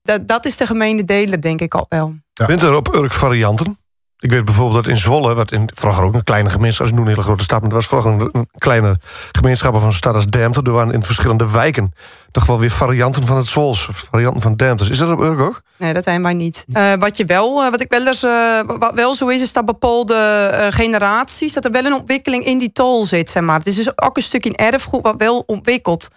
dat, 0.04 0.28
dat 0.28 0.46
is 0.46 0.58
de 0.58 0.66
gemeene 0.66 1.04
deler, 1.04 1.42
denk 1.42 1.62
ik 1.62 1.76
ook 1.76 1.86
wel. 1.90 2.16
Ja. 2.34 2.46
Bent 2.46 2.62
er 2.62 2.76
op 2.76 2.96
Urk 2.96 3.14
varianten? 3.14 3.78
Ik 4.20 4.32
weet 4.32 4.46
bijvoorbeeld 4.46 4.84
dat 4.84 4.94
in 4.94 4.98
Zwolle, 4.98 5.34
wat 5.34 5.52
in, 5.52 5.70
vroeger 5.74 6.04
ook 6.04 6.14
een 6.14 6.24
kleine 6.24 6.50
gemeenschap, 6.50 6.86
als 6.86 6.96
nu 6.96 7.02
een 7.02 7.08
hele 7.08 7.22
grote 7.22 7.44
stad, 7.44 7.62
maar 7.62 7.70
dat 7.70 7.78
was 7.78 7.88
vroeger 7.88 8.12
een, 8.12 8.30
een 8.32 8.50
kleine 8.58 9.00
gemeenschap 9.32 9.74
van 9.74 9.84
een 9.84 9.92
stad 9.92 10.16
als 10.16 10.26
Demter. 10.26 10.64
Er 10.64 10.72
waren 10.72 10.94
in 10.94 11.04
verschillende 11.04 11.52
wijken 11.52 11.94
toch 12.32 12.46
wel 12.46 12.60
weer 12.60 12.70
varianten 12.70 13.26
van 13.26 13.38
het 13.38 13.48
Zwols, 13.48 13.88
varianten 13.92 14.42
van 14.42 14.56
Demters. 14.56 14.90
Is 14.90 14.98
dat 14.98 15.12
op 15.12 15.20
Urk 15.20 15.40
ook? 15.40 15.62
Nee, 15.78 15.94
dat 15.94 16.04
zijn 16.04 16.24
wij 16.24 16.34
niet. 16.34 16.66
Eh, 16.74 16.94
wat 16.94 17.18
je 17.18 17.26
wel, 17.26 17.64
eh, 17.64 17.72
wat 17.72 17.82
ik 17.82 17.90
wel 17.90 18.08
eens, 18.08 18.24
eh, 18.24 18.60
wel 18.96 19.16
zo 19.16 19.28
is, 19.28 19.42
is 19.42 19.54
dat 19.54 19.66
bepaalde 19.66 20.50
generaties, 20.70 21.54
dat 21.54 21.66
er 21.66 21.72
wel 21.72 21.86
een 21.86 21.94
ontwikkeling 21.94 22.46
in 22.46 22.58
die 22.58 22.72
tol 22.72 23.06
zit, 23.06 23.30
zeg 23.30 23.44
maar. 23.44 23.58
Het 23.58 23.68
is 23.68 23.76
dus 23.76 24.02
ook 24.02 24.18
een 24.18 24.24
stukje 24.24 24.56
erfgoed 24.56 25.02
wat 25.02 25.16
wel 25.18 25.44
ontwikkelt. 25.46 26.08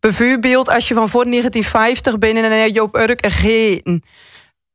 Bijvoorbeeld 0.00 0.70
als 0.70 0.88
je 0.88 0.94
van 0.94 1.08
voor 1.08 1.24
1950 1.24 2.18
bent 2.18 2.36
en 2.36 2.42
dan 2.42 2.50
heb 2.50 2.74
je 2.74 2.82
op 2.82 2.96
Urk 2.96 3.24
een 3.24 3.30
gegeten. 3.30 4.02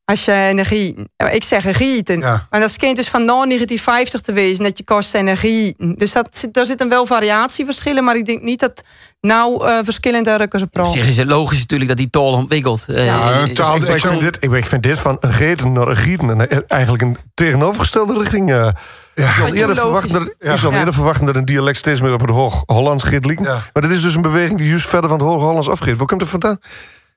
Als 0.10 0.26
je 0.26 0.34
energie, 0.34 0.96
eh, 1.16 1.34
ik 1.34 1.44
zeg 1.44 1.78
gieten. 1.78 2.20
Ja. 2.20 2.48
Maar 2.50 2.60
dat 2.60 2.72
schijnt 2.72 2.96
dus 2.96 3.08
van 3.10 3.26
na 3.26 3.34
1950 3.34 4.22
te 4.22 4.34
wezen 4.34 4.64
dat 4.64 4.78
je 4.78 4.84
kost 4.84 5.14
energie. 5.16 5.76
Dus 5.78 6.12
dat, 6.12 6.30
zit- 6.34 6.54
daar 6.54 6.66
zitten 6.66 6.90
wel 6.90 7.06
variatieverschillen, 7.06 8.04
maar 8.04 8.16
ik 8.18 8.26
denk 8.26 8.42
niet 8.42 8.60
dat 8.60 8.84
nou 9.22 9.68
eh, 9.68 9.78
verschillende 9.84 10.32
Urkers 10.32 10.62
Op 10.64 10.72
praten. 10.72 10.94
zich 10.94 11.08
is 11.08 11.18
het 11.18 11.28
logisch 11.28 11.60
natuurlijk 11.60 11.90
dat 11.90 11.98
die 12.00 12.10
tol 12.10 12.32
ontwikkelt. 12.34 12.86
Eh, 12.88 13.06
Ja, 13.06 13.32
een 13.42 13.46
dus 13.48 13.56
taal- 13.56 13.76
ik- 13.76 13.82
ik 13.82 13.88
Ik, 13.90 13.96
ik, 13.96 14.02
vind 14.06 14.20
dit, 14.22 14.38
ik, 14.40 14.52
ik 14.52 14.66
vind 14.66 14.84
dit 14.84 15.00
van 15.00 15.18
een 15.20 15.34
geten 15.34 15.72
naar 15.72 15.88
een 15.88 15.96
gieten 15.96 16.50
en, 16.50 16.68
eigenlijk 16.68 17.04
een 17.04 17.18
tegenovergestelde 17.34 18.14
richting. 18.20 18.52
eh 18.52 18.70
je 19.16 19.32
zal 19.38 19.54
eerder 19.54 19.76
dat, 19.76 20.12
je 20.12 20.36
Ja. 20.40 20.56
zal 20.58 20.72
Ja. 20.72 20.78
eerder 20.78 20.94
verwachten 20.94 21.26
dat 21.26 21.36
een 21.36 21.46
dialect 21.46 21.78
steeds 21.78 22.02
meer 22.02 22.14
op 22.14 22.22
het 22.22 22.30
Hoog-Hollands 22.30 23.04
gaat 23.04 23.26
liegen. 23.26 23.46
Ja. 23.46 23.62
Maar 23.74 23.82
dit 23.84 23.92
is 23.92 24.02
dus 24.02 24.16
een 24.16 24.22
beweging 24.22 24.58
die 24.58 24.68
juist 24.70 24.88
verder 24.88 25.10
van 25.10 25.20
het 25.20 25.28
Hoog-Hollands 25.28 25.70
afgeeft. 25.70 25.98
Waar 25.98 26.08
komt 26.08 26.22
het 26.22 26.30
vandaan? 26.30 26.60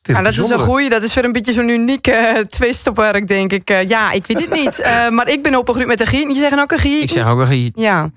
Ja, 0.03 0.23
dat 0.23 0.33
is 0.33 0.49
een 0.49 0.59
goeie. 0.59 0.89
Dat 0.89 1.03
is 1.03 1.15
weer 1.15 1.25
een 1.25 1.33
beetje 1.33 1.53
zo'n 1.53 1.69
unieke 1.69 2.13
eh, 2.13 2.41
twist 2.41 2.87
op 2.87 2.97
werk, 2.97 3.29
denk 3.29 3.53
ik. 3.53 3.71
Eh, 3.71 3.89
ja, 3.89 4.13
ik 4.13 4.27
weet 4.27 4.41
het 4.41 4.51
niet. 4.51 4.81
Eh, 4.93 5.09
maar 5.09 5.29
ik 5.29 5.43
ben 5.43 5.57
opgegroeid 5.57 5.89
met 5.89 6.01
een 6.01 6.07
giet. 6.07 6.35
Je 6.35 6.41
zegt 6.41 6.59
ook 6.59 6.73
een 6.73 6.79
giet. 6.79 7.03
Ik 7.03 7.11
zeg 7.11 7.29
ook 7.29 7.41
een 7.41 7.47
giet. 7.47 7.73
Ja. 7.75 8.11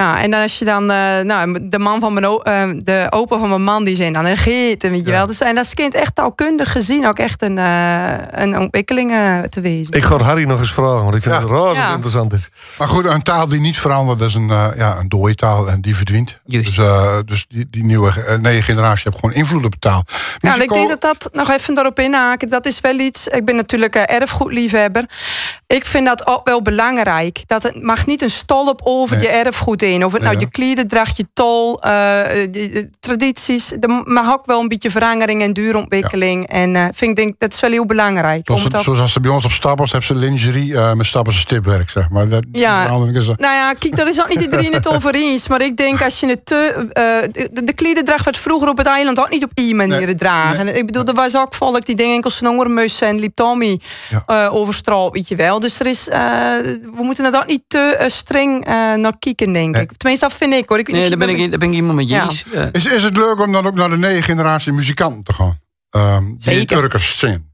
Ja, 0.00 0.22
en 0.22 0.30
dan 0.30 0.40
als 0.42 0.58
je 0.58 0.64
dan, 0.64 0.90
eh, 0.90 1.20
nou, 1.20 1.58
de 1.68 1.78
man 1.78 2.00
van 2.00 2.12
mijn, 2.12 2.24
eh, 2.24 2.62
de 2.78 3.06
opa 3.10 3.38
van 3.38 3.48
mijn 3.48 3.62
man, 3.64 3.84
die 3.84 3.96
zijn 3.96 4.12
dan 4.12 4.24
een 4.24 4.36
giet, 4.36 4.82
weet 4.82 5.04
je 5.04 5.10
wel. 5.10 5.26
Dus, 5.26 5.40
en 5.40 5.54
dat 5.54 5.64
is 5.64 5.74
kind 5.74 5.94
echt 5.94 6.14
taalkundig 6.14 6.72
gezien 6.72 7.06
ook 7.06 7.18
echt 7.18 7.42
een, 7.42 7.58
eh, 7.58 8.12
een 8.30 8.58
ontwikkeling 8.58 9.10
te 9.48 9.60
wezen. 9.60 9.92
Ik 9.92 10.02
ga 10.02 10.18
Harry 10.18 10.44
nog 10.44 10.58
eens 10.58 10.72
vragen, 10.72 11.02
want 11.02 11.14
ik 11.14 11.22
vind 11.22 11.34
Ja. 11.34 11.40
het 11.40 11.50
razend 11.50 11.76
Ja. 11.76 11.90
interessant. 11.92 12.32
Is. 12.32 12.48
Maar 12.78 12.88
goed, 12.88 13.04
een 13.04 13.22
taal 13.22 13.46
die 13.48 13.60
niet 13.60 13.78
verandert, 13.78 14.18
dat 14.18 14.28
is 14.28 14.34
een, 14.34 14.46
ja, 14.76 14.96
een 14.98 15.08
dode 15.08 15.34
taal 15.34 15.68
en 15.70 15.80
die 15.80 15.96
verdwijnt. 15.96 16.40
Dus, 16.44 16.78
eh, 16.78 17.16
dus 17.24 17.44
die, 17.48 17.66
die 17.70 17.84
nieuwe 17.84 18.38
nee, 18.40 18.62
generatie 18.62 19.02
heeft 19.04 19.18
gewoon 19.20 19.34
invloed 19.34 19.64
op 19.64 19.72
de 19.72 19.78
taal. 19.78 20.04
Ja, 20.38 20.54
ik 20.62 20.68
denk 20.72 20.88
dat 20.88 21.00
dat 21.00 21.28
nog 21.32 21.50
even 21.50 21.74
daarop 21.74 21.98
inhaken. 21.98 22.48
Dat 22.48 22.66
is 22.66 22.80
wel 22.80 22.98
iets. 22.98 23.28
Ik 23.28 23.44
ben 23.44 23.56
natuurlijk 23.56 23.94
erfgoedliefhebber. 23.94 25.04
Ik 25.66 25.84
vind 25.84 26.06
dat 26.06 26.26
ook 26.26 26.46
wel 26.48 26.62
belangrijk. 26.62 27.42
Dat 27.46 27.62
het 27.62 27.82
mag 27.82 28.06
niet 28.06 28.22
een 28.22 28.30
stolp 28.30 28.80
over 28.84 29.16
Nee. 29.16 29.26
je 29.26 29.32
erfgoed 29.32 29.82
Of 29.84 30.12
het 30.12 30.22
nou 30.22 30.34
Ja. 30.34 30.40
je 30.40 30.50
klederdracht, 30.50 31.16
je 31.16 31.26
tol, 31.32 31.80
eh, 31.82 31.90
de- 32.30 32.50
de 32.50 32.90
tradities. 33.00 33.72
Er 33.80 34.02
mag 34.04 34.32
ook 34.32 34.46
wel 34.46 34.60
een 34.60 34.68
beetje 34.68 34.90
verandering 34.90 35.42
en 35.42 35.52
duurontwikkeling. 35.52 36.48
En 36.48 36.76
eh, 36.76 36.82
vind 36.92 37.10
ik 37.10 37.16
denk 37.16 37.34
dat 37.38 37.52
is 37.52 37.60
wel 37.60 37.70
heel 37.70 37.86
belangrijk. 37.86 38.40
Zoals, 38.44 38.60
om 38.60 38.66
het- 38.66 38.74
dat- 38.74 38.84
zoals 38.84 39.00
als 39.00 39.12
ze 39.12 39.20
bij 39.20 39.30
ons 39.30 39.44
op 39.44 39.50
Stappers 39.50 39.92
hebben 39.92 40.08
ze 40.08 40.14
lingerie 40.26 40.74
eh, 40.76 40.92
met 40.92 41.06
Stappers 41.06 41.38
stipwerk, 41.40 41.90
zeg 41.90 42.10
maar. 42.10 42.28
Dat, 42.28 42.44
Ja. 42.52 42.82
is 42.84 43.26
er- 43.28 43.34
Nou 43.38 43.54
ja, 43.54 43.72
kijk, 43.78 43.96
daar 43.96 44.08
is 44.08 44.20
ook 44.20 44.28
niet 44.28 44.40
iedereen 44.40 44.72
het 44.72 44.88
over 44.94 45.14
eens. 45.14 45.48
Maar 45.48 45.62
ik 45.62 45.76
denk 45.76 46.02
als 46.02 46.20
je 46.20 46.26
het 46.26 46.46
te. 46.46 46.88
eh, 46.92 47.48
de, 47.52 47.64
de 47.64 47.72
klederdracht 47.72 48.24
werd 48.24 48.36
vroeger 48.36 48.68
op 48.68 48.76
het 48.78 48.86
eiland 48.86 49.18
ook 49.18 49.30
niet 49.30 49.44
op 49.44 49.50
die 49.54 49.74
manier 49.74 50.06
Nee, 50.06 50.14
dragen. 50.14 50.76
Ik 50.76 50.86
bedoel, 50.86 51.04
er 51.04 51.14
was 51.14 51.36
ook 51.36 51.54
volk 51.54 51.86
die 51.86 51.96
dingen 51.96 52.14
enkel 52.14 52.30
snormussen 52.30 53.08
en 53.08 53.18
liep 53.18 53.34
Tommy 53.34 53.80
Ja. 54.10 54.22
eh, 54.46 54.54
over 54.54 54.74
straat, 54.74 55.12
weet 55.12 55.28
je 55.28 55.36
wel. 55.36 55.60
Dus 55.60 55.80
er 55.80 55.86
is. 55.86 56.08
eh, 56.08 56.18
we 56.96 57.02
moeten 57.02 57.24
het 57.24 57.36
ook 57.36 57.46
niet 57.46 57.62
te 57.68 57.78
eh, 57.78 58.08
streng 58.08 58.66
eh, 58.66 58.72
naar 58.94 59.14
kijken, 59.18 59.52
denk 59.52 59.73
Nee. 59.74 59.82
ik. 59.82 59.96
Tenminste, 59.96 60.28
dat 60.28 60.36
vind 60.36 60.52
ik 60.54 60.68
hoor. 60.68 60.78
Ik 60.78 60.88
Nee, 60.92 61.08
daar 61.08 61.18
ben 61.18 61.28
je- 61.28 61.36
ik, 61.42 61.50
daar 61.50 61.58
ben 61.58 61.68
ik 61.68 61.74
helemaal 61.74 61.94
met 61.94 62.08
je 62.08 62.14
Ja. 62.14 62.22
eens. 62.24 62.44
Eh, 62.52 62.66
Is, 62.72 62.86
is 62.86 63.02
het 63.02 63.16
leuk 63.16 63.40
om 63.40 63.52
dan 63.52 63.66
ook 63.66 63.74
naar 63.74 63.90
de 63.90 63.96
nieuwe 63.98 64.22
generatie 64.22 64.72
muzikanten 64.72 65.22
te 65.24 65.32
gaan? 65.32 65.58
Ehm 65.90 66.24
die 66.24 66.34
Zeker. 66.38 66.76
Turkers 66.78 67.18
zingen. 67.18 67.52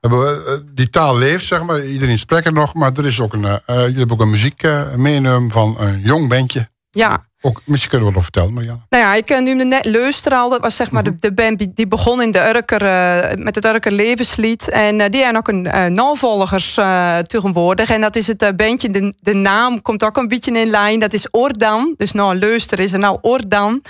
Eh, 0.00 0.32
Die 0.74 0.90
taal 0.90 1.18
leeft, 1.18 1.46
zeg 1.46 1.64
maar. 1.64 1.84
Iedereen 1.86 2.18
spreekt 2.18 2.46
er 2.46 2.52
nog. 2.52 2.74
Maar 2.74 2.92
er 2.96 3.06
is 3.06 3.20
ook 3.20 3.32
een, 3.32 3.44
eh, 3.44 3.52
eh, 3.66 3.76
jullie 3.80 3.96
hebben 3.98 4.10
ook 4.16 4.20
een 4.22 4.30
muziek 4.30 4.62
eh 4.62 4.94
meenemen 4.94 5.50
van 5.50 5.76
een 5.78 6.00
jong 6.00 6.28
bandje. 6.28 6.68
Ja. 6.90 7.28
Ook, 7.42 7.60
misschien 7.64 7.90
kunnen 7.90 8.08
we 8.08 8.14
wel 8.14 8.22
vertellen, 8.22 8.52
maar 8.52 8.64
ja. 8.64 8.78
Nou 8.88 9.04
ja, 9.04 9.14
ik 9.14 9.28
noemde 9.28 9.64
net 9.64 9.84
Leuster 9.84 10.32
al. 10.32 10.48
Dat 10.50 10.60
was 10.60 10.76
zeg 10.76 10.90
maar 10.90 11.02
de, 11.02 11.16
de 11.20 11.32
band 11.32 11.76
die- 11.76 11.86
begon 11.86 12.22
in 12.22 12.30
de 12.30 12.48
Urker, 12.48 12.84
eh, 12.84 13.36
met 13.36 13.54
het 13.54 13.64
Urker 13.64 13.92
levenslied. 13.92 14.68
En 14.68 15.00
eh, 15.00 15.10
die 15.10 15.20
hebben 15.22 15.38
ook 15.38 15.48
een 15.48 15.66
eh 15.66 15.84
navolgers 15.86 16.74
tegenwoordig. 17.26 17.90
En 17.90 18.00
dat 18.00 18.16
is 18.16 18.26
het 18.26 18.56
bandje, 18.56 18.90
de, 18.90 19.14
de 19.20 19.34
naam 19.34 19.82
komt 19.82 20.04
ook 20.04 20.16
een 20.16 20.28
beetje 20.28 20.52
in 20.52 20.70
lijn. 20.70 21.00
Dat 21.00 21.12
is 21.12 21.30
Ordan. 21.30 21.94
Dus 21.96 22.12
nou, 22.12 22.36
Leuster 22.36 22.80
is 22.80 22.92
er 22.92 22.98
nou 22.98 23.18
Ordan. 23.20 23.80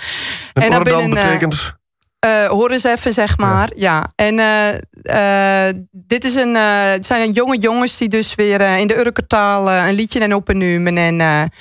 En, 0.53 0.61
En 0.63 0.69
dan 0.69 0.79
Ordan 0.79 1.09
betekent... 1.09 1.79
Uh, 2.25 2.47
hoor 2.47 2.71
eens 2.71 2.83
even, 2.83 3.13
zeg 3.13 3.37
maar. 3.37 3.71
Ja. 3.75 4.11
En 4.15 4.37
uh, 4.37 5.81
dit 5.91 6.23
is 6.23 6.35
een, 6.35 6.55
het 6.55 7.05
zijn 7.05 7.31
jonge 7.31 7.57
jongens 7.57 7.97
die 7.97 8.09
dus 8.09 8.35
weer 8.35 8.61
in 8.61 8.87
de 8.87 8.97
Urkertaal 8.97 9.71
een 9.71 9.93
liedje 9.93 10.19
en 10.19 10.35
opnemen. 10.35 10.97
En 10.97 11.51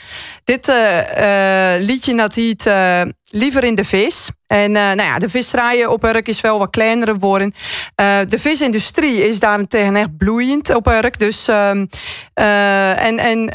dit 0.44 0.72
liedje 1.78 2.16
dat 2.16 2.34
heet 2.34 2.70
Liever 3.30 3.64
in 3.64 3.74
de 3.74 3.84
vis. 3.84 4.30
En 4.50 4.72
nou 4.72 5.02
ja, 5.02 5.18
de 5.18 5.28
visserij 5.28 5.86
op 5.86 6.04
Urk 6.04 6.28
is 6.28 6.40
wel 6.40 6.58
wat 6.58 6.70
kleiner 6.70 7.08
geworden. 7.08 7.54
de 8.28 8.38
visindustrie 8.38 9.28
is 9.28 9.38
daarentegen 9.38 9.96
echt 9.96 10.16
bloeiend 10.16 10.74
op 10.74 10.86
Urk. 10.86 11.18
Dus, 11.18 11.48
ehm, 11.48 11.86
en 12.34 13.18
en 13.18 13.46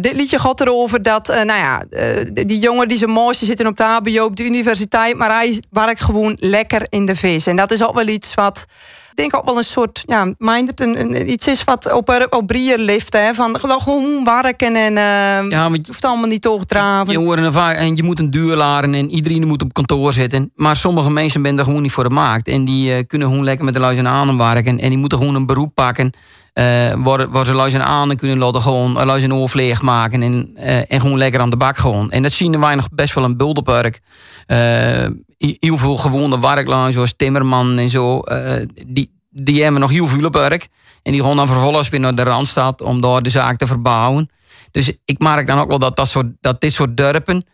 dit 0.00 0.12
liedje 0.12 0.38
gaat 0.38 0.60
erover 0.60 1.02
dat, 1.02 1.26
nou 1.26 1.46
ja, 1.46 1.82
die 2.32 2.58
jongen 2.58 2.88
die 2.88 2.98
zijn 2.98 3.10
mooiste 3.10 3.44
zitten 3.44 3.66
op 3.66 3.76
de 3.76 3.82
HBO, 3.82 4.24
op 4.24 4.36
de 4.36 4.44
universiteit, 4.44 5.16
maar 5.16 5.30
hij 5.30 5.62
werkt 5.70 6.02
gewoon 6.02 6.36
lekker 6.40 6.86
in 6.88 7.06
de 7.06 7.16
vis. 7.16 7.46
En 7.46 7.56
dat 7.56 7.70
is 7.70 7.84
ook 7.84 7.94
wel 7.94 8.08
iets 8.08 8.34
wat 8.34 8.66
denk 9.16 9.36
ook 9.36 9.44
wel 9.44 9.56
een 9.56 9.64
soort, 9.64 10.02
ja, 10.06 10.34
minded, 10.38 10.80
een, 10.80 11.00
een, 11.00 11.30
iets 11.30 11.46
is 11.46 11.64
wat 11.64 11.92
op, 11.92 12.26
op 12.30 12.46
Brier 12.46 12.78
leeft. 12.78 13.12
Hè, 13.12 13.34
van 13.34 13.60
gewoon 13.60 14.24
werken 14.24 14.76
en 14.76 14.92
uh, 14.92 15.50
ja, 15.50 15.68
je 15.72 15.80
hoeft 15.86 16.04
allemaal 16.04 16.28
niet 16.28 16.46
draven. 16.64 17.12
Je, 17.12 17.18
hoort 17.18 17.38
een, 17.38 17.76
en 17.76 17.96
je 17.96 18.02
moet 18.02 18.18
een 18.18 18.30
duur 18.30 18.56
laren 18.56 18.94
en 18.94 19.10
iedereen 19.10 19.46
moet 19.46 19.62
op 19.62 19.72
kantoor 19.72 20.12
zitten. 20.12 20.52
Maar 20.54 20.76
sommige 20.76 21.10
mensen 21.10 21.42
zijn 21.42 21.58
er 21.58 21.64
gewoon 21.64 21.82
niet 21.82 21.92
voor 21.92 22.08
de 22.08 22.14
markt. 22.14 22.48
En 22.48 22.64
die 22.64 22.96
uh, 22.96 23.02
kunnen 23.06 23.28
gewoon 23.28 23.44
lekker 23.44 23.64
met 23.64 23.74
de 23.74 23.80
luizen 23.80 24.06
aan 24.06 24.38
werken. 24.38 24.80
En 24.80 24.88
die 24.88 24.98
moeten 24.98 25.18
gewoon 25.18 25.34
een 25.34 25.46
beroep 25.46 25.74
pakken. 25.74 26.12
Uh, 26.58 26.92
waar, 26.96 27.30
waar 27.30 27.44
ze 27.44 27.52
luizen 27.52 27.84
aan 27.84 28.16
kunnen 28.16 28.38
laten 28.38 28.62
gewoon 28.62 28.92
luizen 28.92 29.34
oorvleeg 29.34 29.82
maken. 29.82 30.22
En, 30.22 30.50
uh, 30.56 30.92
en 30.92 31.00
gewoon 31.00 31.18
lekker 31.18 31.40
aan 31.40 31.50
de 31.50 31.56
bak 31.56 31.76
gewoon. 31.76 32.10
En 32.10 32.22
dat 32.22 32.32
zien 32.32 32.60
wij 32.60 32.74
nog 32.74 32.88
best 32.90 33.14
wel 33.14 33.24
een 33.24 33.36
buldenpark 33.36 34.00
heel 35.38 35.76
veel 35.76 35.96
gewone 35.96 36.40
werklui, 36.40 36.92
zoals 36.92 37.14
Timmerman 37.16 37.78
en 37.78 37.90
zo, 37.90 38.22
die, 38.86 39.10
die 39.30 39.62
hebben 39.62 39.80
nog 39.80 39.90
heel 39.90 40.06
veel 40.06 40.30
werk. 40.30 40.68
En 41.02 41.12
die 41.12 41.22
gaan 41.22 41.36
dan 41.36 41.46
vervolgens 41.46 41.88
weer 41.88 42.00
naar 42.00 42.14
de 42.14 42.22
Randstad 42.22 42.82
om 42.82 43.00
daar 43.00 43.22
de 43.22 43.30
zaak 43.30 43.58
te 43.58 43.66
verbouwen. 43.66 44.30
Dus 44.70 44.92
ik 45.04 45.18
merk 45.18 45.46
dan 45.46 45.58
ook 45.58 45.68
wel 45.68 45.78
dat, 45.78 45.96
dat, 45.96 46.08
soort, 46.08 46.26
dat 46.40 46.60
dit 46.60 46.72
soort 46.72 46.96
dorpen 46.96 47.44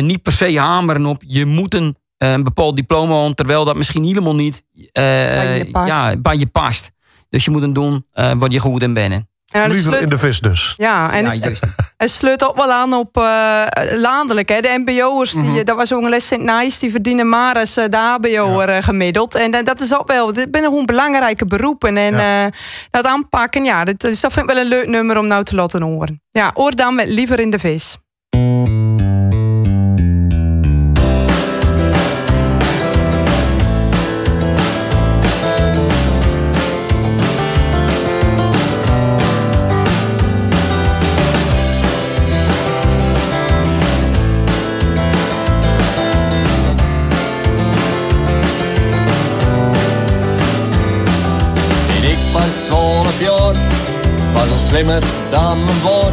niet 0.00 0.22
per 0.22 0.32
se 0.32 0.58
hameren 0.58 1.06
op 1.06 1.22
je 1.26 1.46
moet 1.46 1.74
een, 1.74 1.96
bepaald 2.44 2.76
diploma 2.76 3.34
terwijl 3.34 3.64
dat 3.64 3.76
misschien 3.76 4.04
helemaal 4.04 4.34
niet 4.34 4.62
bij, 4.92 5.58
je 5.58 5.68
ja, 5.72 6.16
bij 6.16 6.36
je 6.36 6.46
past. 6.46 6.94
Dus 7.36 7.44
je 7.44 7.50
moet 7.50 7.62
een 7.62 7.72
doen 7.72 8.06
wat 8.38 8.52
je 8.52 8.58
goed 8.58 8.82
in 8.82 8.94
bent. 8.94 9.24
Ja, 9.44 9.66
Liever 9.66 10.00
in 10.00 10.06
de 10.06 10.18
vis 10.18 10.40
dus. 10.40 10.74
Ja, 10.76 11.12
en 11.12 11.24
ja, 11.24 11.50
het 11.96 12.10
sluit 12.20 12.44
ook 12.44 12.56
wel 12.56 12.72
aan 12.72 12.92
op 12.92 13.16
uh, 13.16 13.62
landelijk. 13.92 14.48
Hè. 14.48 14.60
De 14.60 14.82
mbo'ers, 14.84 15.32
mm 15.32 15.44
-hmm. 15.44 15.64
dat 15.64 15.76
was 15.76 15.92
ook 15.92 16.08
les 16.08 16.26
Sint 16.26 16.42
Nice, 16.42 16.80
die 16.80 16.90
verdienen 16.90 17.28
maar 17.28 17.54
als 17.54 17.78
uh, 17.78 17.84
de 17.90 17.96
hbo'er 17.96 18.70
ja. 18.70 18.80
gemiddeld. 18.80 19.34
En 19.34 19.54
uh, 19.54 19.62
dat 19.62 19.80
is 19.80 19.96
ook 19.96 20.06
wel, 20.06 20.32
dit 20.32 20.48
zijn 20.50 20.64
gewoon 20.64 20.86
belangrijke 20.86 21.46
beroepen. 21.46 21.96
En 21.96 22.16
ja. 22.16 22.50
dat 22.90 23.04
aanpakken, 23.04 23.64
ja, 23.64 23.84
dat, 23.84 24.00
dus 24.00 24.20
dat 24.20 24.32
vind 24.32 24.50
ik 24.50 24.54
wel 24.54 24.64
een 24.64 24.68
leuk 24.68 24.86
nummer 24.86 25.18
om 25.18 25.26
nou 25.26 25.42
te 25.42 25.54
laten 25.54 25.82
horen. 25.82 26.22
Ja, 26.30 26.50
oor 26.54 26.76
dan 26.76 26.94
met 26.94 27.08
Liever 27.08 27.40
in 27.40 27.50
de 27.50 27.58
vis. 27.58 27.96
Dan 55.30 55.58
mijn. 55.82 56.12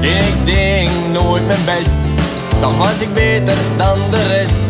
Ik 0.00 0.34
denk 0.44 0.88
nooit 1.12 1.46
mijn 1.46 1.64
best, 1.64 1.98
toch 2.60 2.76
was 2.76 3.00
ik 3.00 3.14
beter 3.14 3.56
dan 3.76 3.98
de 4.10 4.26
rest. 4.26 4.60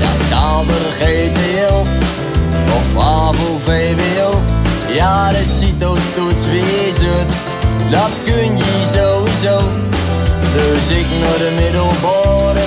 Ja, 0.00 0.10
Daalder 0.30 0.84
GTL 1.00 1.74
of 2.78 3.02
AVO 3.02 3.58
VWO. 3.64 4.42
Ja, 4.94 5.30
de 5.30 5.44
CITO 5.58 5.96
toets 6.14 6.44
wie 6.50 6.92
dat 7.90 8.10
kun 8.24 8.56
je 8.56 8.90
sowieso. 8.94 9.58
Dus 10.52 10.98
ik 10.98 11.06
naar 11.20 11.38
de 11.38 11.52
middelbare, 11.62 12.64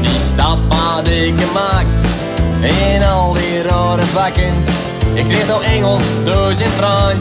die 0.00 0.20
stap 0.32 0.58
had 0.68 1.08
ik 1.08 1.34
gemaakt. 1.38 2.00
In 2.60 3.02
al 3.02 3.32
die 3.32 3.62
rare 3.62 4.02
vakken, 4.02 4.54
ik 5.16 5.24
kreeg 5.28 5.46
nog 5.46 5.62
Engels, 5.62 6.00
dus 6.24 6.58
in 6.58 6.70
Frans. 6.76 7.20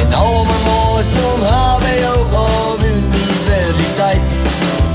In 0.00 0.14
al 0.14 0.44
mijn 0.44 0.62
moois 0.64 1.04
toen 1.04 1.42
HBO 1.46 2.38
of 2.38 2.84
universiteit. 2.84 4.30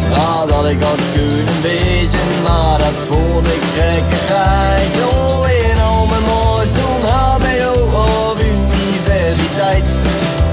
Nou, 0.09 0.47
dat 0.47 0.65
ik 0.65 0.81
had 0.81 0.99
kunnen 1.13 1.61
wezen, 1.61 2.27
maar 2.43 2.77
dat 2.77 2.97
vond 3.09 3.47
ik 3.47 3.61
gekkigheid. 3.77 4.93
Oh, 5.11 5.47
in 5.69 5.79
al 5.81 6.05
mijn 6.05 6.21
moois 6.23 6.69
toen 6.77 7.09
HBO 7.09 7.97
of 7.97 8.41
universiteit. 8.41 9.85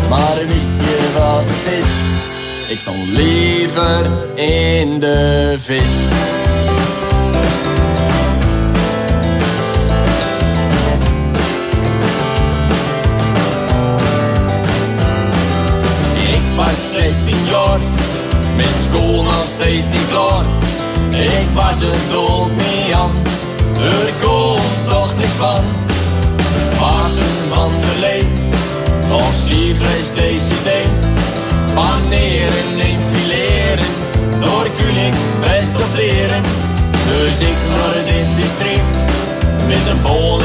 Maar 0.09 0.34
weet 0.36 0.82
je 0.86 1.11
wat 1.14 1.44
het 1.46 1.72
is? 1.72 1.90
Ik 2.70 2.78
stond 2.78 3.07
liever 3.07 4.07
in 4.34 4.98
de 4.98 5.57
vis. 5.62 5.82
Steeds 19.65 19.87
niet 19.87 20.09
klaar. 20.09 20.45
Ik 21.11 21.49
was 21.55 21.81
er 21.81 21.97
dood 22.11 22.51
aan, 22.95 23.11
er 23.81 24.12
komt 24.23 24.89
toch 24.89 25.17
niks 25.17 25.37
van. 25.39 25.65
Pasen 26.79 27.37
van 27.53 27.71
de 27.81 28.01
leen, 28.01 28.29
of 29.12 29.35
Sievres 29.47 30.09
DCD. 30.15 30.71
Paneren 31.75 32.81
en 32.81 33.01
fileren, 33.12 33.91
daar 34.41 34.69
kun 34.79 34.97
ik 35.07 35.15
best 35.41 35.75
op 35.75 35.95
leren. 35.95 36.43
Dus 37.09 37.39
ik 37.49 37.59
naar 37.71 37.95
het 37.99 38.09
industrie, 38.25 38.83
met 39.69 39.87
een 39.91 40.03
bol 40.03 40.43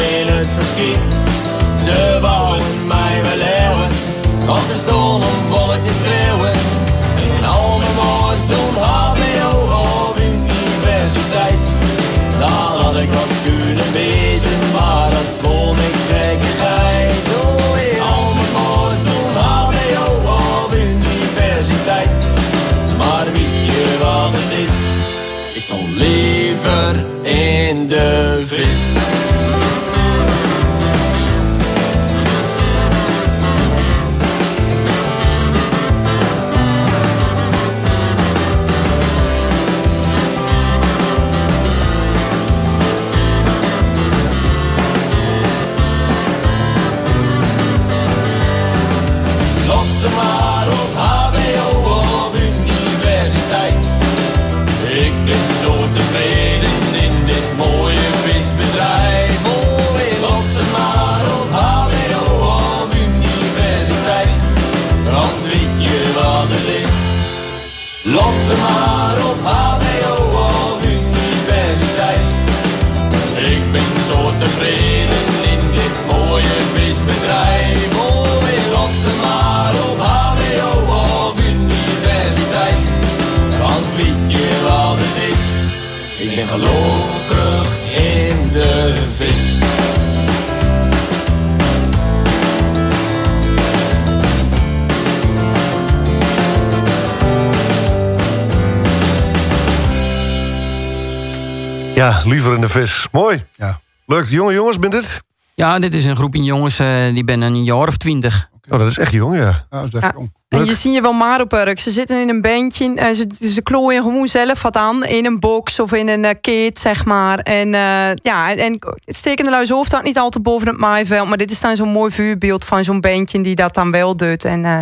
In 102.55 102.61
de 102.61 102.69
vis. 102.69 103.07
Mooi. 103.11 103.45
Ja. 103.55 103.79
Leuk. 104.05 104.29
Jonge 104.29 104.53
jongens, 104.53 104.79
bent 104.79 104.93
dit? 104.93 105.21
Ja, 105.55 105.79
dit 105.79 105.93
is 105.93 106.05
een 106.05 106.15
groepje 106.15 106.43
jongens, 106.43 106.79
eh, 106.79 107.13
die 107.13 107.23
ben 107.23 107.41
een 107.41 107.63
jaar 107.63 107.87
of 107.87 107.97
twintig. 107.97 108.49
Oh, 108.69 108.79
dat 108.79 108.87
is 108.87 108.97
echt 108.97 109.11
jong, 109.11 109.35
ja. 109.35 109.65
Ja, 109.69 109.81
dat 109.81 109.85
is 109.87 109.93
echt 109.93 110.03
Ja. 110.03 110.11
jong. 110.15 110.37
En 110.47 110.65
je 110.65 110.73
ziet 110.73 110.93
je 110.93 111.01
wel 111.01 111.13
maar 111.13 111.41
op 111.41 111.53
Urk. 111.53 111.79
Ze 111.79 111.91
zitten 111.91 112.21
in 112.21 112.29
een 112.29 112.41
bandje. 112.41 112.93
en 112.95 113.15
ze, 113.15 113.27
ze 113.41 113.61
klooien 113.61 114.03
gewoon 114.03 114.27
zelf 114.27 114.61
wat 114.61 114.75
aan. 114.77 115.05
In 115.05 115.25
een 115.25 115.39
box 115.39 115.79
of 115.79 115.93
in 115.93 116.07
een 116.07 116.23
uh, 116.23 116.29
kit, 116.41 116.79
zeg 116.79 117.05
maar. 117.05 117.39
En 117.39 117.73
uh, 117.73 118.13
ja, 118.13 118.55
en 118.55 118.79
Stekende 119.05 119.51
Luis 119.51 119.69
hoeft 119.69 119.91
dat 119.91 120.03
niet 120.03 120.17
altijd 120.17 120.43
boven 120.43 120.67
het 120.67 120.77
maaiveld. 120.77 121.27
Maar 121.27 121.37
dit 121.37 121.51
is 121.51 121.61
dan 121.61 121.75
zo'n 121.75 121.89
mooi 121.89 122.11
vuurbeeld 122.11 122.65
van 122.65 122.83
zo'n 122.83 123.01
bandje 123.01 123.41
die 123.41 123.55
dat 123.55 123.73
dan 123.73 123.91
wel 123.91 124.15
doet. 124.17 124.45
En 124.45 124.63
uh, 124.63 124.81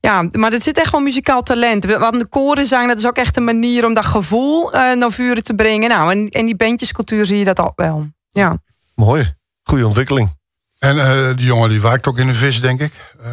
ja, 0.00 0.24
maar 0.30 0.52
er 0.52 0.62
zit 0.62 0.78
echt 0.78 0.92
wel 0.92 1.00
muzikaal 1.00 1.42
talent. 1.42 1.84
Wat 1.84 2.12
de 2.12 2.26
koren 2.26 2.66
zang, 2.66 2.88
dat 2.88 2.98
is 2.98 3.06
ook 3.06 3.16
echt 3.16 3.36
een 3.36 3.44
manier 3.44 3.86
om 3.86 3.94
dat 3.94 4.04
gevoel 4.06 4.70
naar 4.70 5.10
vuren 5.12 5.44
te 5.44 5.54
brengen. 5.54 5.88
Nou, 5.88 6.10
en, 6.10 6.28
en 6.28 6.46
die 6.46 6.56
bandjescultuur 6.56 7.26
zie 7.26 7.38
je 7.38 7.44
dat 7.44 7.60
ook 7.60 7.76
wel. 7.76 8.06
Ja. 8.28 8.56
Mooi. 8.94 9.34
Goede 9.62 9.86
ontwikkeling. 9.86 10.42
En 10.84 10.96
uh, 10.96 11.36
die 11.36 11.46
jongen 11.46 11.68
die 11.68 11.80
wijkt 11.80 12.06
ook 12.06 12.18
in 12.18 12.26
de 12.26 12.34
vis, 12.34 12.60
denk 12.60 12.80
ik. 12.80 12.92
Uh, 13.24 13.26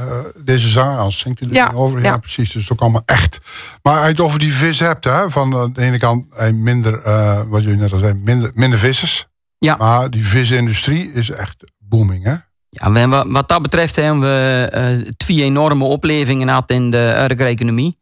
deze 0.43 0.70
zanger, 0.70 0.97
als 0.97 1.20
zingt 1.20 1.39
hij 1.39 1.49
er 1.49 1.56
Ja, 1.56 1.66
niet 1.68 1.76
over. 1.76 1.99
Ja, 1.99 2.06
ja. 2.06 2.18
precies. 2.18 2.38
Dus 2.38 2.54
het 2.54 2.64
is 2.64 2.72
ook 2.72 2.82
allemaal 2.82 3.04
echt. 3.06 3.39
Maar 3.82 3.95
als 3.95 4.04
je 4.04 4.10
het 4.10 4.20
over 4.20 4.39
die 4.39 4.54
vis 4.54 4.80
hebt, 4.80 5.06
hè, 5.06 5.32
van 5.32 5.54
uh, 5.54 5.64
de 5.74 5.82
ene 5.82 5.97
kant 5.97 6.26
eh, 6.34 6.52
minder, 6.52 7.06
uh, 7.06 7.41
wat 7.47 7.64
jullie 7.64 7.78
net 7.78 7.93
al 7.93 7.99
zeiden, 7.99 8.24
minder, 8.24 8.52
minder 8.54 8.80
vissers. 8.80 9.28
Ja. 9.58 9.76
Maar 9.76 10.10
die 10.10 10.26
visindustrie 10.26 11.12
is 11.14 11.30
echt 11.30 11.64
booming, 11.80 12.24
hè? 12.24 12.36
Ja, 12.70 12.91
we 12.91 12.99
hebben, 12.99 13.32
wat 13.32 13.49
dat 13.49 13.62
betreft 13.62 13.95
hebben 13.95 14.22
we 14.22 14.72
uh, 15.06 15.12
twee 15.18 15.43
enorme 15.43 15.84
oplevingen 15.84 16.47
gehad 16.47 16.72
in 16.72 16.91
de 16.91 17.28
Urk-economie. 17.30 17.99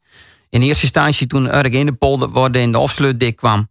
In 0.50 0.62
eerste 0.62 0.84
instantie 0.84 1.28
toen 1.28 1.56
Urk 1.56 1.74
in 1.74 1.86
de 1.86 1.93
polder 1.93 2.30
worden 2.30 2.62
in 2.62 2.72
de 2.72 2.78
afsluitdik 2.78 3.36
kwam. 3.36 3.70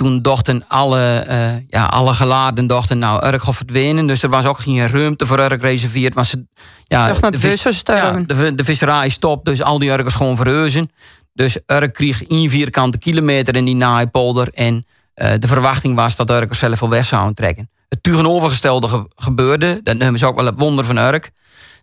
Toen 0.00 0.22
dachten 0.22 0.64
alle, 0.68 1.26
uh, 1.28 1.68
ja, 1.68 1.84
alle 1.84 2.14
geladen 2.14 2.66
dachten, 2.66 2.98
nou, 2.98 3.26
Urk 3.26 3.42
gaat 3.42 3.56
verdwenen. 3.56 4.06
Dus 4.06 4.22
er 4.22 4.28
was 4.28 4.46
ook 4.46 4.58
geen 4.58 4.88
ruimte 4.88 5.26
voor 5.26 5.38
Urk 5.38 5.60
gereserveerd. 5.60 6.14
Was 6.14 6.30
het, 6.30 6.40
ja, 6.84 7.12
de, 7.12 7.38
vis, 7.38 7.82
ja, 7.84 8.12
de, 8.12 8.54
de 8.54 8.64
visserij 8.64 9.08
stopt, 9.08 9.44
dus 9.44 9.62
al 9.62 9.78
die 9.78 9.90
Urkers 9.90 10.14
gewoon 10.14 10.36
verheuzen. 10.36 10.90
Dus 11.32 11.58
Urk 11.66 11.94
kreeg 11.94 12.24
één 12.24 12.50
vierkante 12.50 12.98
kilometer 12.98 13.56
in 13.56 13.64
die 13.64 13.74
naaipolder. 13.74 14.48
En 14.52 14.74
uh, 14.74 15.32
de 15.38 15.46
verwachting 15.46 15.94
was 15.94 16.16
dat 16.16 16.30
Urkers 16.30 16.58
zelf 16.58 16.80
wel 16.80 16.90
weg 16.90 17.06
zouden 17.06 17.34
trekken. 17.34 17.70
Het 17.88 18.02
tegenovergestelde 18.02 18.88
ge 18.88 19.08
gebeurde. 19.14 19.80
Dat 19.82 19.96
noemen 19.96 20.18
ze 20.18 20.26
ook 20.26 20.36
wel 20.36 20.46
het 20.46 20.58
wonder 20.58 20.84
van 20.84 20.98
Urk. 20.98 21.30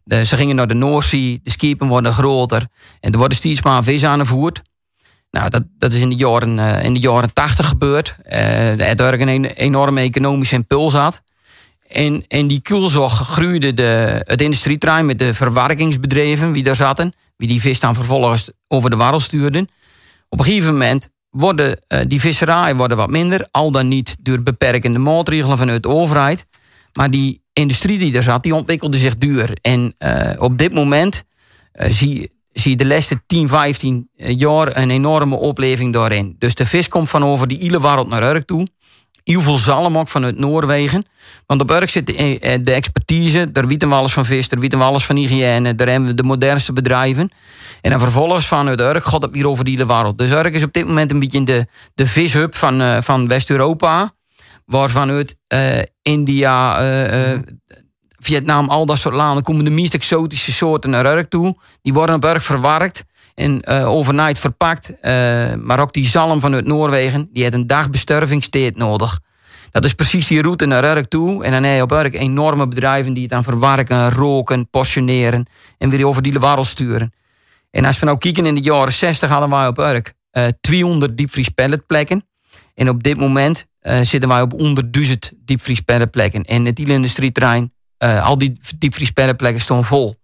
De, 0.03 0.25
ze 0.25 0.35
gingen 0.35 0.55
naar 0.55 0.67
de 0.67 0.73
Noordzee, 0.73 1.39
de 1.43 1.51
schepen 1.51 1.87
worden 1.87 2.13
groter. 2.13 2.67
En 2.99 3.11
er 3.11 3.17
worden 3.17 3.37
steeds 3.37 3.61
maar 3.61 3.83
vis 3.83 4.05
aangevoerd. 4.05 4.61
Nou, 5.31 5.49
dat, 5.49 5.63
dat 5.77 5.91
is 5.91 5.99
in 5.99 6.09
de 6.09 6.15
jaren, 6.15 6.57
uh, 6.57 6.83
in 6.83 6.93
de 6.93 6.99
jaren 6.99 7.33
80 7.33 7.67
gebeurd. 7.67 8.15
Uh, 8.31 8.89
Urk 8.99 9.21
een 9.21 9.45
enorme 9.45 10.01
economische 10.01 10.55
impuls 10.55 10.93
had. 10.93 11.21
En, 11.87 12.25
en 12.27 12.47
die 12.47 12.61
kulzog 12.61 13.27
groeide 13.29 13.73
de, 13.73 14.21
het 14.25 14.41
industrietrein 14.41 15.05
met 15.05 15.19
de 15.19 15.33
verwerkingsbedrijven 15.33 16.51
die 16.51 16.63
daar 16.63 16.75
zaten. 16.75 17.13
Wie 17.37 17.47
die 17.47 17.61
vis 17.61 17.79
dan 17.79 17.95
vervolgens 17.95 18.51
over 18.67 18.89
de 18.89 18.95
warrel 18.95 19.19
stuurden. 19.19 19.69
Op 20.29 20.39
een 20.39 20.45
gegeven 20.45 20.71
moment 20.71 21.09
worden 21.29 21.79
uh, 21.87 21.99
die 22.07 22.19
visserij 22.19 22.75
worden 22.75 22.97
wat 22.97 23.09
minder. 23.09 23.47
Al 23.51 23.71
dan 23.71 23.87
niet 23.87 24.15
door 24.19 24.41
beperkende 24.41 24.99
maatregelen 24.99 25.57
vanuit 25.57 25.83
de 25.83 25.89
overheid. 25.89 26.45
Maar 26.93 27.09
die 27.09 27.41
industrie 27.53 27.97
die 27.97 28.11
daar 28.11 28.23
zat, 28.23 28.43
die 28.43 28.55
ontwikkelde 28.55 28.97
zich 28.97 29.17
duur. 29.17 29.57
En 29.61 29.95
op 30.39 30.57
dit 30.57 30.73
moment 30.73 31.23
uh, 31.73 31.89
zie, 31.89 32.31
zie 32.59 32.71
je 32.71 32.77
de 32.77 32.85
laatste 32.85 33.21
10, 33.25 33.49
15 33.49 34.09
jaar 34.15 34.77
een 34.77 34.89
enorme 34.89 35.35
opleving 35.35 35.93
daarin. 35.93 36.35
Dus 36.39 36.55
de 36.55 36.65
vis 36.65 36.87
komt 36.87 37.09
van 37.09 37.23
over 37.23 37.47
die 37.47 37.57
hele 37.57 37.81
wereld 37.81 38.07
naar 38.07 38.23
Urk 38.35 38.45
toe. 38.45 38.67
Heel 39.23 39.41
veel 39.41 39.57
zalm 39.57 39.97
ook 39.97 40.07
vanuit 40.07 40.37
Noorwegen. 40.37 41.05
Want 41.45 41.61
op 41.61 41.71
Urk 41.71 41.89
zit 41.89 42.05
de, 42.07 42.59
de 42.61 42.71
expertise. 42.71 43.51
Daar 43.51 43.67
weten 43.67 43.89
we 43.89 43.95
alles 43.95 44.13
van 44.13 44.25
vis, 44.25 44.49
daar 44.49 44.59
weten 44.59 44.77
we 44.77 44.83
alles 44.83 45.05
van 45.05 45.15
hygiëne. 45.15 45.75
Daar 45.75 45.87
hebben 45.87 46.09
we 46.09 46.15
de 46.15 46.23
modernste 46.23 46.73
bedrijven. 46.73 47.31
En 47.81 47.89
dan 47.89 47.99
vervolgens 47.99 48.47
vanuit 48.47 48.79
Urk 48.79 49.03
gaat 49.03 49.21
het 49.21 49.31
weer 49.31 49.47
over 49.47 49.65
die 49.65 49.73
hele 49.73 49.87
wereld. 49.87 50.17
Dus 50.17 50.29
Urk 50.29 50.53
is 50.53 50.63
op 50.63 50.73
dit 50.73 50.87
moment 50.87 51.11
een 51.11 51.19
beetje 51.19 51.43
de, 51.43 51.67
de 51.93 52.07
vishub 52.07 52.55
van, 52.55 53.03
van 53.03 53.27
West-Europa. 53.27 54.15
Waarvan 54.65 55.09
uit 55.09 55.35
uh, 55.53 55.79
India, 56.01 56.79
Vietnam, 58.19 58.69
al 58.69 58.85
dat 58.85 58.97
soort 58.97 59.15
landen 59.15 59.43
komen 59.43 59.65
de 59.65 59.71
meest 59.71 59.93
exotische 59.93 60.51
soorten 60.51 60.89
naar 60.89 61.05
Urk 61.05 61.29
toe. 61.29 61.57
Die 61.81 61.93
worden 61.93 62.15
op 62.15 62.23
Urk 62.23 62.41
verwerkt 62.41 63.05
en 63.35 63.61
uh, 63.65 63.87
overnight 63.87 64.39
verpakt. 64.39 64.89
Uh, 64.89 65.53
maar 65.53 65.79
ook 65.79 65.93
die 65.93 66.07
zalm 66.07 66.39
vanuit 66.39 66.65
Noorwegen, 66.65 67.29
die 67.33 67.43
heeft 67.43 67.55
een 67.55 67.67
dag 67.67 67.89
besturvingstijd 67.89 68.77
nodig. 68.77 69.19
Dat 69.71 69.85
is 69.85 69.93
precies 69.93 70.27
die 70.27 70.41
route 70.41 70.65
naar 70.65 70.97
Urk 70.97 71.09
toe. 71.09 71.43
En 71.43 71.51
dan 71.51 71.63
heb 71.63 71.75
je 71.75 71.81
op 71.81 71.91
Urk 71.91 72.13
enorme 72.13 72.67
bedrijven 72.67 73.13
die 73.13 73.21
het 73.21 73.31
dan 73.31 73.43
verwerken, 73.43 74.11
roken, 74.11 74.69
portioneren 74.69 75.45
en 75.77 75.89
weer 75.89 76.07
over 76.07 76.21
die 76.21 76.33
wereld 76.33 76.65
sturen. 76.65 77.13
En 77.71 77.85
als 77.85 77.99
we 77.99 78.05
nou 78.05 78.17
kijken 78.17 78.45
in 78.45 78.55
de 78.55 78.61
jaren 78.61 78.93
60 78.93 79.29
hadden 79.29 79.49
wij 79.49 79.67
op 79.67 79.77
Urk 79.77 80.13
uh, 80.31 80.47
200 80.61 81.17
diepvriespelletplekken. 81.17 82.25
En 82.75 82.89
op 82.89 83.03
dit 83.03 83.17
moment 83.17 83.65
zitten 84.01 84.29
wij 84.29 84.41
op 84.41 84.53
onder 84.53 84.91
1000 84.91 85.31
diepvriespelletplekken. 85.45 86.43
En 86.43 86.65
het 86.65 86.77
hele 86.77 86.93
industrieterrein, 86.93 87.71
uh, 88.03 88.25
al 88.25 88.37
die 88.37 88.59
diepvriespelletplekken 88.77 89.61
staan 89.61 89.85
vol. 89.85 90.15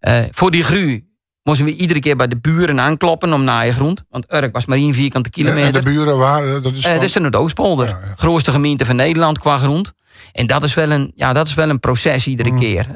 Uh, 0.00 0.20
voor 0.30 0.50
die 0.50 0.62
groei 0.62 1.06
moesten 1.42 1.66
we 1.66 1.74
iedere 1.74 2.00
keer 2.00 2.16
bij 2.16 2.28
de 2.28 2.36
buren 2.36 2.80
aankloppen 2.80 3.32
om 3.32 3.44
naaigrond. 3.44 4.04
Want 4.08 4.32
Urk 4.32 4.52
was 4.52 4.66
maar 4.66 4.76
één 4.76 4.94
vierkante 4.94 5.30
kilometer. 5.30 5.66
En 5.66 5.72
de 5.72 5.90
buren 5.90 6.18
waren, 6.18 6.62
dat 6.62 6.74
is 6.74 6.84
uh, 6.84 6.92
dat 6.92 7.02
is 7.02 7.12
de 7.12 7.20
Noordoostpolder. 7.20 7.88
Ja, 7.88 7.98
ja. 8.04 8.14
Grootste 8.16 8.50
gemeente 8.50 8.84
van 8.84 8.96
Nederland 8.96 9.38
qua 9.38 9.58
grond. 9.58 9.92
En 10.32 10.46
dat 10.46 10.62
is 10.62 10.74
wel 10.74 10.90
een, 10.90 11.12
ja, 11.14 11.32
dat 11.32 11.46
is 11.46 11.54
wel 11.54 11.68
een 11.68 11.80
proces 11.80 12.26
iedere 12.26 12.50
mm. 12.50 12.58
keer. 12.58 12.86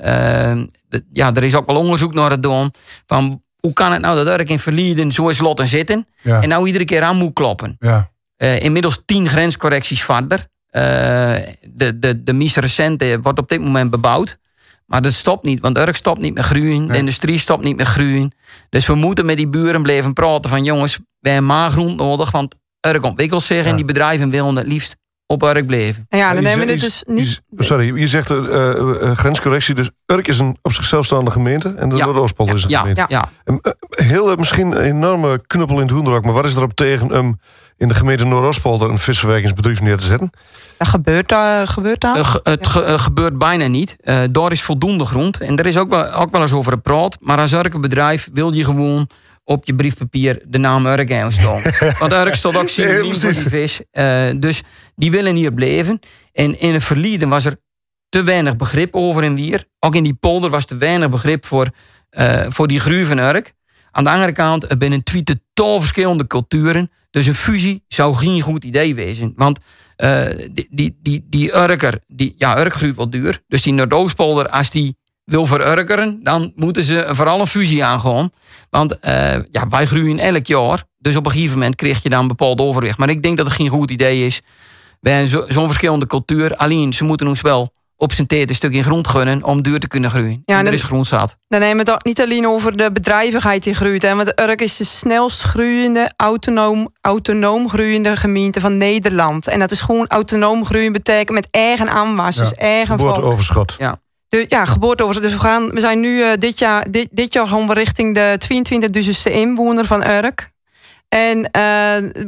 Ja, 1.13 1.35
er 1.35 1.45
is 1.45 1.55
ook 1.55 1.67
wel 1.67 1.77
onderzoek 1.77 2.15
naar 2.15 2.31
het 2.31 2.43
doen. 2.43 2.75
Van 3.07 3.43
hoe 3.61 3.73
kan 3.73 3.93
het 3.93 4.01
nou 4.01 4.25
dat 4.25 4.39
Urk 4.39 4.49
in 4.49 4.59
verleden 4.59 5.13
zo 5.13 5.29
is 5.29 5.39
lotten 5.39 5.69
zitten. 5.69 6.07
Ja. 6.23 6.43
En 6.43 6.49
nou 6.49 6.67
iedere 6.67 6.85
keer 6.85 7.03
aan 7.03 7.17
moet 7.17 7.33
kloppen. 7.33 7.77
Ja. 7.79 8.11
Inmiddels 8.37 9.03
tien 9.05 9.29
grenscorrecties 9.29 10.05
verder. 10.05 10.47
Uh, 10.73 10.83
de, 11.75 11.99
de, 11.99 12.23
de 12.23 12.33
meest 12.33 12.57
recente 12.57 13.19
wordt 13.23 13.39
op 13.39 13.49
dit 13.49 13.61
moment 13.61 13.91
bebouwd. 13.91 14.39
Maar 14.87 15.03
dat 15.03 15.13
stopt 15.13 15.45
niet, 15.45 15.61
want 15.61 15.79
Urk 15.79 15.97
stopt 15.97 16.21
niet 16.21 16.35
met 16.35 16.45
groeien. 16.45 16.89
De 16.89 16.97
industrie 16.97 17.39
stopt 17.39 17.65
niet 17.65 17.77
met 17.77 17.87
groeien. 17.87 18.33
Dus 18.69 18.87
we 18.87 18.95
moeten 18.95 19.27
met 19.27 19.37
die 19.37 19.49
buren 19.49 19.83
blijven 19.83 20.13
praten 20.13 20.51
van... 20.51 20.65
jongens, 20.65 20.99
wij 21.21 21.33
hebben 21.33 21.51
maaggrond 21.51 21.97
nodig, 21.97 22.31
want 22.31 22.55
Urk 22.81 23.05
ontwikkelt 23.05 23.43
zich... 23.43 23.65
Ja. 23.65 23.71
en 23.71 23.77
die 23.77 23.85
bedrijven 23.85 24.31
willen 24.31 24.57
het 24.57 24.67
liefst 24.67 24.97
op 25.33 25.43
Urk 25.43 25.67
blijven. 25.67 26.07
Ja, 26.09 26.35
dan 26.35 26.43
nemen 26.43 26.67
we 26.67 26.73
het 26.73 26.81
dus 26.81 27.05
niet... 27.07 27.43
sorry, 27.57 27.99
je 27.99 28.07
zegt 28.07 28.31
uh, 28.31 28.39
uh, 28.39 29.11
grenscorrectie, 29.17 29.75
dus 29.75 29.91
Urk 30.07 30.29
is 30.29 30.39
een 30.39 30.57
op 30.63 30.73
zichzelf 30.73 31.05
staande 31.05 31.31
gemeente... 31.31 31.75
en 31.77 31.89
de 31.89 31.97
ja. 31.97 32.05
Noordoostpolder 32.05 32.55
is 32.55 32.65
een 32.65 32.71
ja. 32.71 32.79
gemeente. 32.79 33.05
Ja. 33.09 33.29
En, 33.45 33.61
heel 33.91 34.37
misschien 34.37 34.73
een 34.73 34.83
enorme 34.83 35.41
knuppel 35.47 35.77
in 35.77 35.83
het 35.83 35.91
hoenderok... 35.91 36.25
maar 36.25 36.33
wat 36.33 36.45
is 36.45 36.57
erop 36.57 36.75
tegen 36.75 37.19
om 37.19 37.41
in 37.77 37.89
de 37.89 37.95
gemeente 37.95 38.25
Noordoostpolder... 38.25 38.91
een 38.91 38.99
visverwerkingsbedrijf 38.99 39.81
neer 39.81 39.97
te 39.97 40.07
zetten? 40.07 40.31
Dat 40.79 40.89
gebeurt, 40.89 41.33
uh, 41.33 41.61
gebeurt 41.65 42.01
dat? 42.01 42.17
Uh, 42.17 42.35
het 42.43 42.67
ge 42.67 42.87
uh, 42.87 42.99
gebeurt 42.99 43.39
bijna 43.39 43.67
niet. 43.67 43.97
Uh, 44.03 44.23
daar 44.31 44.53
is 44.53 44.63
voldoende 44.63 45.05
grond. 45.05 45.41
En 45.41 45.57
er 45.57 45.67
is 45.67 45.77
ook 45.77 45.89
wel, 45.89 46.13
ook 46.13 46.31
wel 46.31 46.41
eens 46.41 46.53
over 46.53 46.73
gepraat. 46.73 47.17
Maar 47.21 47.39
als 47.39 47.53
Urk 47.53 47.75
een 47.75 47.81
bedrijf 47.81 48.29
wil 48.33 48.53
je 48.53 48.65
gewoon 48.65 49.09
op 49.45 49.67
je 49.67 49.75
briefpapier 49.75 50.43
de 50.47 50.59
naam 50.59 50.87
Urk 50.87 51.09
staan. 51.29 51.63
Want 51.99 52.13
Urk 52.13 52.35
staat 52.35 52.57
ook 52.57 52.69
synoniem 52.69 53.13
Ja, 53.13 53.19
voor 53.19 53.33
die 53.33 53.49
vis. 53.49 53.81
dus 54.37 54.63
die 54.95 55.11
willen 55.11 55.35
hier 55.35 55.53
blijven. 55.53 55.99
En 56.33 56.61
in 56.61 56.73
het 56.73 56.85
verleden 56.85 57.29
was 57.29 57.45
er 57.45 57.57
te 58.09 58.23
weinig 58.23 58.57
begrip 58.57 58.95
over 58.95 59.23
en 59.23 59.35
weer. 59.35 59.65
Ook 59.79 59.95
in 59.95 60.03
die 60.03 60.15
polder 60.15 60.51
was 60.51 60.65
te 60.65 60.77
weinig 60.77 61.11
begrip 61.11 61.47
voor, 61.47 61.71
voor 62.49 62.69
die 62.69 62.81
groei 62.81 63.05
van 63.05 63.19
Urk. 63.19 63.55
Aan 63.91 64.05
de 64.05 64.11
andere 64.11 64.33
kant, 64.33 64.71
er 64.71 64.79
binnen 64.79 65.03
twee 65.03 65.23
totaal 65.23 65.81
verschillende 65.81 66.27
culturen. 66.27 66.91
Dus 67.11 67.27
een 67.27 67.35
fusie 67.35 67.85
zou 67.89 68.15
geen 68.15 68.41
goed 68.41 68.65
idee 68.65 68.95
wezen. 68.95 69.33
Want 69.37 69.59
uh, 69.97 70.29
die, 70.53 70.69
die, 70.71 70.99
die, 71.03 71.27
die 71.29 71.57
Urker, 71.57 72.01
die, 72.07 72.35
ja, 72.39 72.59
Urk 72.59 72.75
groeit 72.75 72.97
wel 72.97 73.11
duur. 73.11 73.43
Dus 73.49 73.63
die 73.63 73.73
Noordoostpolder, 73.73 74.49
als 74.49 74.71
die 74.71 74.97
wil 75.25 75.47
verurkeren, 75.47 76.21
dan 76.23 76.53
moeten 76.57 76.85
ze 76.85 77.07
vooral 77.11 77.41
een 77.41 77.47
fusie 77.47 77.85
aangaan. 77.85 78.31
Want 78.71 78.97
uh, 79.03 79.33
ja, 79.51 79.69
wij 79.69 79.87
groeien 79.87 80.19
elk 80.19 80.47
jaar. 80.47 80.85
Dus 80.99 81.17
op 81.17 81.27
een 81.27 81.33
gegeven 81.33 81.59
moment 81.59 81.75
krijg 81.75 82.03
je 82.03 82.09
dan 82.09 82.21
een 82.21 82.29
bepaald 82.29 82.61
overwicht. 82.61 82.99
Maar 82.99 83.09
ik 83.09 83.23
denk 83.23 83.37
dat 83.37 83.47
het 83.47 83.55
geen 83.55 83.69
goed 83.69 83.91
idee 83.91 84.27
is. 84.27 84.41
Hebben 85.01 85.29
zo'n 85.29 85.45
zo 85.49 85.67
verschillende 85.67 86.07
cultuur. 86.07 86.57
Alleen, 86.57 86.93
ze 86.93 87.05
moeten 87.05 87.27
ons 87.27 87.41
wel 87.41 87.73
op 87.97 88.13
zijn 88.13 88.27
teert 88.27 88.49
een 88.49 88.55
stukje 88.55 88.83
grond 88.83 89.09
gunnen 89.09 89.45
om 89.45 89.63
duur 89.63 89.81
te 89.81 89.89
kunnen 89.89 90.11
groeien. 90.11 90.43
Ja, 90.45 90.55
en 90.55 90.59
er 90.59 90.65
dan- 90.65 90.73
is 90.75 90.83
grond 90.83 91.07
zat. 91.07 91.37
Dan 91.49 91.61
nemen 91.61 91.85
we 91.85 91.93
het 91.93 92.05
niet 92.05 92.21
alleen 92.21 92.47
over 92.47 92.77
de 92.77 92.93
bedrijvigheid 92.93 93.63
die 93.63 93.75
groeit. 93.75 94.03
Hè, 94.03 94.15
want 94.15 94.41
Urk 94.41 94.61
is 94.61 94.77
de 94.77 94.85
snelst 94.85 95.43
groeiende, 95.43 96.13
autonoom, 96.17 96.89
autonoom 97.01 97.69
groeiende 97.69 98.17
gemeente 98.17 98.61
van 98.61 98.77
Nederland. 98.77 99.47
En 99.49 99.59
dat 99.59 99.71
is 99.71 99.81
gewoon 99.81 100.07
autonoom 100.07 100.65
groeien 100.65 100.93
betekent 100.93 101.31
met 101.31 101.49
eigen 101.51 101.89
aanwas. 101.89 102.37
Dus 102.37 102.55
eigen 102.55 102.99
volk. 102.99 103.15
Geboorteoverschot. 103.15 103.75
Ja. 103.79 104.01
De, 104.33 104.45
ja, 104.49 104.65
geboorteoverschot. 104.65 105.25
Dus 105.25 105.35
we, 105.35 105.41
gaan, 105.41 105.71
we 105.71 105.81
zijn 105.81 106.01
nu 106.01 106.23
eh, 106.23 106.31
dit, 106.39 106.59
jaar, 106.59 106.91
dit, 106.91 107.09
dit 107.11 107.33
jaar 107.33 107.47
we 107.67 107.73
richting 107.73 108.15
de 108.15 108.39
22.000ste 109.05 109.33
inwoner 109.33 109.85
van 109.85 110.07
Urk. 110.07 110.51
En 111.09 111.51
eh, 111.51 111.63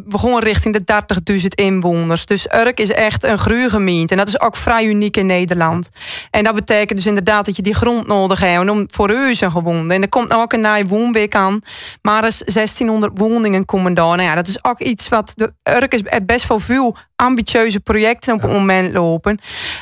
we 0.06 0.18
gaan 0.18 0.38
richting 0.38 0.76
de 0.78 1.02
30.000 1.40 1.46
inwoners. 1.54 2.26
Dus 2.26 2.46
Urk 2.52 2.80
is 2.80 2.92
echt 2.92 3.22
een 3.22 3.38
groeigemeente. 3.38 4.12
En 4.12 4.18
dat 4.18 4.28
is 4.28 4.40
ook 4.40 4.56
vrij 4.56 4.84
uniek 4.84 5.16
in 5.16 5.26
Nederland. 5.26 5.90
En 6.30 6.44
dat 6.44 6.54
betekent 6.54 6.98
dus 6.98 7.06
inderdaad 7.06 7.44
dat 7.44 7.56
je 7.56 7.62
die 7.62 7.74
grond 7.74 8.06
nodig 8.06 8.40
hebt 8.40 8.70
om 8.70 8.86
voor 8.90 9.10
huizen 9.10 9.50
gewoon. 9.50 9.90
En 9.90 10.02
er 10.02 10.08
komt 10.08 10.32
ook 10.32 10.52
een 10.52 10.60
nieuwe 10.60 10.86
woonweek 10.86 11.34
aan. 11.34 11.60
Maar 12.02 12.22
er 12.22 12.28
is 12.28 12.38
1600 12.38 13.18
woningen 13.18 13.64
komen 13.64 13.94
daar. 13.94 14.16
Nou 14.16 14.22
ja, 14.22 14.34
dat 14.34 14.46
is 14.46 14.64
ook 14.64 14.80
iets 14.80 15.08
wat... 15.08 15.32
De 15.34 15.52
Urk 15.62 15.94
is 15.94 16.02
best 16.26 16.48
wel 16.48 16.58
veel 16.58 16.96
ambitieuze 17.16 17.80
projecten 17.80 18.34
op 18.34 18.42
het 18.42 18.50
moment 18.50 18.92
lopen. 18.92 19.38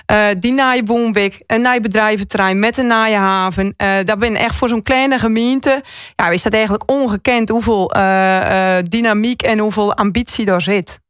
Eh, 0.06 0.26
die 0.38 0.52
naaie 0.52 0.82
woonweek, 0.84 1.42
een 1.46 1.60
naai 1.60 1.80
bedrijventerrein 1.80 2.58
met 2.58 2.76
een 2.76 2.86
naaie 2.86 3.16
haven. 3.16 3.74
Eh 3.76 3.88
daar 4.04 4.18
ben 4.18 4.36
echt 4.36 4.56
voor 4.56 4.68
zo'n 4.68 4.82
kleine 4.82 5.18
gemeente. 5.18 5.82
Ja, 6.16 6.28
is 6.28 6.42
dat 6.42 6.52
eigenlijk 6.52 6.90
ongekend 6.90 7.48
hoeveel 7.48 7.90
eh, 7.90 8.76
eh, 8.78 8.84
dynamiek 8.88 9.42
en 9.42 9.58
hoeveel 9.58 9.94
ambitie 9.94 10.44
daar 10.44 10.62
zit. 10.62 11.00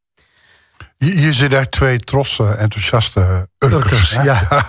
Hier, 0.98 1.32
zitten 1.32 1.58
echt 1.58 1.70
twee 1.70 1.98
trosse, 1.98 2.44
enthousiaste 2.44 3.48
Urkers. 3.58 4.18
Ja. 4.22 4.42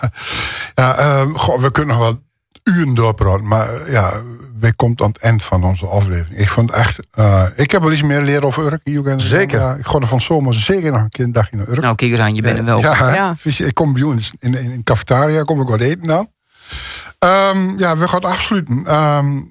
ja 0.75 1.25
goh, 1.33 1.61
we 1.61 1.71
kunnen 1.71 1.95
nog 1.95 2.05
wel 2.05 2.22
uren 2.63 2.93
doorpraten, 2.93 3.47
maar 3.47 3.73
eh, 3.73 3.91
ja, 3.91 4.11
wij 4.59 4.73
komt 4.73 5.01
aan 5.01 5.07
het 5.07 5.17
eind 5.17 5.43
van 5.43 5.63
onze 5.63 5.85
aflevering. 5.85 6.39
Ik 6.39 6.49
vond 6.49 6.71
echt, 6.71 6.99
eh, 7.11 7.43
ik 7.55 7.71
heb 7.71 7.81
wel 7.81 7.91
iets 7.91 8.03
meer 8.03 8.21
leren 8.21 8.43
over 8.43 8.63
Urk. 8.65 8.81
de- 9.17 9.19
Zeker. 9.19 9.59
Ja, 9.59 9.75
ik 9.75 9.85
ga 9.85 9.99
er 9.99 10.07
van 10.07 10.21
zomer 10.21 10.53
zeker 10.53 10.91
nog 10.91 11.01
een 11.01 11.09
keer 11.09 11.25
een 11.25 11.31
dagje 11.31 11.57
naar 11.57 11.67
Urk. 11.67 11.81
Nou, 11.81 11.95
kijk 11.95 12.11
eens 12.11 12.19
aan, 12.19 12.35
je 12.35 12.41
bent 12.41 12.57
er 12.57 12.65
wel. 12.65 12.79
Ja? 12.79 13.13
Ja. 13.13 13.35
Ik 13.57 13.73
kom 13.73 13.93
bij 13.93 14.01
jou 14.01 14.13
in, 14.15 14.21
in, 14.39 14.63
in 14.63 14.71
een 14.71 14.83
cafetaria, 14.83 15.43
kom 15.43 15.61
ik 15.61 15.67
wat 15.67 15.81
eten 15.81 16.07
dan. 16.07 16.27
Ehm, 17.23 17.77
ja, 17.77 17.97
we 17.97 18.07
gaan 18.07 18.21
het 18.21 18.31
afsluiten. 18.31 18.83
Ehm, 18.85 19.41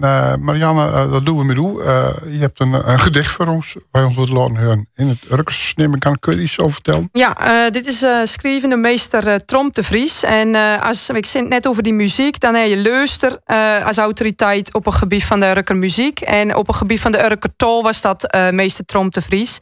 eh, 0.00 0.34
Marianne, 0.40 0.86
eh, 0.86 1.10
dat 1.10 1.26
doen 1.26 1.38
we 1.38 1.44
met 1.44 1.56
u. 1.56 1.80
Eh, 1.80 2.08
je 2.28 2.38
hebt 2.38 2.60
een, 2.60 2.90
een 2.90 3.00
gedicht 3.00 3.32
voor 3.32 3.46
ons, 3.46 3.76
je 3.92 4.04
ons 4.04 4.16
wilt 4.16 4.28
laten 4.28 4.56
horen. 4.56 4.88
In 4.94 5.08
het 5.08 5.18
Urks, 5.30 5.72
neem 5.74 5.94
ik 5.94 6.06
aan, 6.06 6.18
kun 6.18 6.36
je 6.36 6.42
iets 6.42 6.58
over 6.58 6.72
vertellen? 6.72 7.08
Ja, 7.12 7.34
dit 7.70 7.86
is 7.86 8.04
schrijvende 8.24 8.76
meester 8.76 9.28
eh, 9.28 9.34
Trom 9.34 9.68
de 9.72 9.82
Vries. 9.82 10.22
En 10.22 10.54
als 10.80 11.10
ik 11.10 11.26
zit 11.26 11.48
net 11.48 11.66
over 11.66 11.82
die 11.82 11.92
muziek, 11.92 12.40
dan 12.40 12.54
heb 12.54 12.68
je 12.68 12.82
luister 12.82 13.38
eh, 13.44 13.86
als 13.86 13.96
autoriteit 13.96 14.74
op 14.74 14.84
het 14.84 14.94
gebied 14.94 15.24
van 15.24 15.40
de 15.40 15.46
Urker 15.46 15.76
muziek. 15.76 16.20
En 16.20 16.56
op 16.56 16.66
het 16.66 16.76
gebied 16.76 17.00
van 17.00 17.12
de 17.12 17.24
Urker 17.24 17.50
tol 17.56 17.82
was 17.82 18.00
dat 18.00 18.36
meester 18.50 18.84
Trom 18.84 19.10
de 19.10 19.22
Vries. 19.22 19.58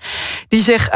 Die 0.48 0.62
zich 0.62 0.88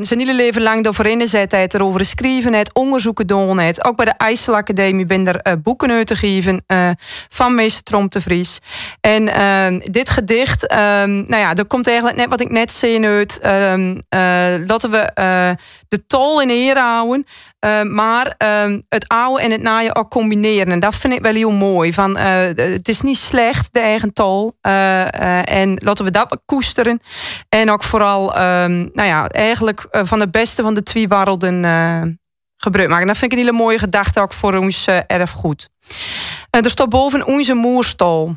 zijn 0.00 0.18
hele 0.18 0.34
leven 0.34 0.62
lang 0.62 0.86
ervoor 0.86 1.06
ingezet 1.06 1.52
heeft, 1.52 1.74
erover 1.74 2.04
schrijven 2.04 2.54
heeft, 2.54 2.74
onderzoeken 2.74 3.26
doen 3.26 3.58
heeft. 3.58 3.84
Ook 3.84 3.96
bij 3.96 4.04
de 4.04 4.14
IJsselacademie 4.16 5.06
ben 5.06 5.26
er 5.26 5.43
boeken 5.62 5.90
uit 5.90 6.06
te 6.06 6.16
geven 6.16 6.62
eh, 6.66 6.90
van 7.28 7.54
meester 7.54 7.82
Trom 7.82 8.08
de 8.08 8.20
Vries. 8.20 8.58
En 9.00 9.28
eh, 9.28 9.66
dit 9.90 10.10
gedicht, 10.10 10.66
ehm, 10.66 11.14
nou 11.14 11.36
ja, 11.36 11.54
er 11.54 11.66
komt 11.66 11.86
eigenlijk 11.86 12.16
net 12.16 12.28
wat 12.28 12.40
ik 12.40 12.50
net 12.50 12.72
zei 12.72 13.06
uit. 13.06 13.38
ehm, 13.40 13.96
eh, 14.08 14.20
laten 14.66 14.90
we 14.90 14.98
eh, 14.98 15.50
de 15.88 16.06
tol 16.06 16.40
in 16.42 16.50
eer 16.50 16.78
houden. 16.78 17.26
eh, 17.58 17.82
maar 17.82 18.34
ehm, 18.38 18.80
het 18.88 19.08
oude 19.08 19.42
en 19.42 19.50
het 19.50 19.62
naaien 19.62 19.96
ook 19.96 20.10
combineren. 20.10 20.72
En 20.72 20.80
dat 20.80 20.94
vind 20.94 21.12
ik 21.12 21.20
wel 21.22 21.34
heel 21.34 21.50
mooi. 21.50 21.92
Van, 21.92 22.16
eh, 22.16 22.38
het 22.56 22.88
is 22.88 23.00
niet 23.00 23.16
slecht, 23.18 23.68
de 23.72 23.80
eigen 23.80 24.12
tol. 24.12 24.52
eh, 24.60 25.02
eh, 25.02 25.60
en 25.62 25.74
laten 25.84 26.04
we 26.04 26.10
dat 26.10 26.40
koesteren. 26.44 27.00
En 27.48 27.70
ook 27.70 27.82
vooral, 27.82 28.34
ehm, 28.34 28.78
nou 28.92 29.08
ja, 29.08 29.28
eigenlijk 29.28 29.86
eh, 29.90 30.00
van 30.04 30.18
de 30.18 30.28
beste 30.30 30.62
van 30.62 30.74
de 30.74 30.82
twee 30.82 31.08
werelden 31.08 31.64
eh, 31.64 32.02
gebruik 32.64 32.88
maken. 32.88 33.06
Dat 33.06 33.18
vind 33.18 33.32
ik 33.32 33.38
een 33.38 33.44
hele 33.44 33.56
mooie 33.56 33.78
gedachte 33.78 34.20
ook 34.20 34.32
voor 34.32 34.54
ons 34.54 34.86
eh, 34.86 34.98
erfgoed. 35.06 35.68
Eh, 36.50 36.64
er 36.64 36.70
staat 36.70 36.88
boven 36.88 37.26
onze 37.26 37.54
moerstal. 37.54 38.36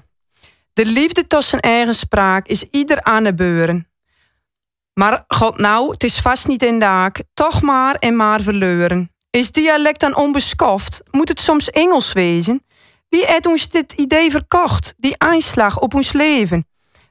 De 0.73 0.85
liefde 0.85 1.27
tussen 1.27 1.59
eigen 1.59 1.95
spraak 1.95 2.47
is 2.47 2.65
ieder 2.71 3.03
aan 3.03 3.23
de 3.23 3.33
beuren. 3.33 3.87
Maar 4.93 5.23
god 5.27 5.57
nou, 5.57 5.91
het 5.91 6.03
is 6.03 6.19
vast 6.19 6.47
niet 6.47 6.63
in 6.63 6.79
de 6.79 6.85
haak. 6.85 7.23
Toch 7.33 7.61
maar 7.61 7.95
en 7.95 8.15
maar 8.15 8.41
verleuren. 8.41 9.11
Is 9.29 9.51
dialect 9.51 9.99
dan 9.99 10.15
onbeschoft? 10.15 11.03
Moet 11.11 11.29
het 11.29 11.41
soms 11.41 11.69
Engels 11.69 12.13
wezen? 12.13 12.65
Wie 13.09 13.25
heeft 13.25 13.45
ons 13.45 13.69
dit 13.69 13.93
idee 13.93 14.31
verkocht? 14.31 14.93
Die 14.97 15.15
aanslag 15.17 15.79
op 15.79 15.93
ons 15.93 16.11
leven? 16.11 16.67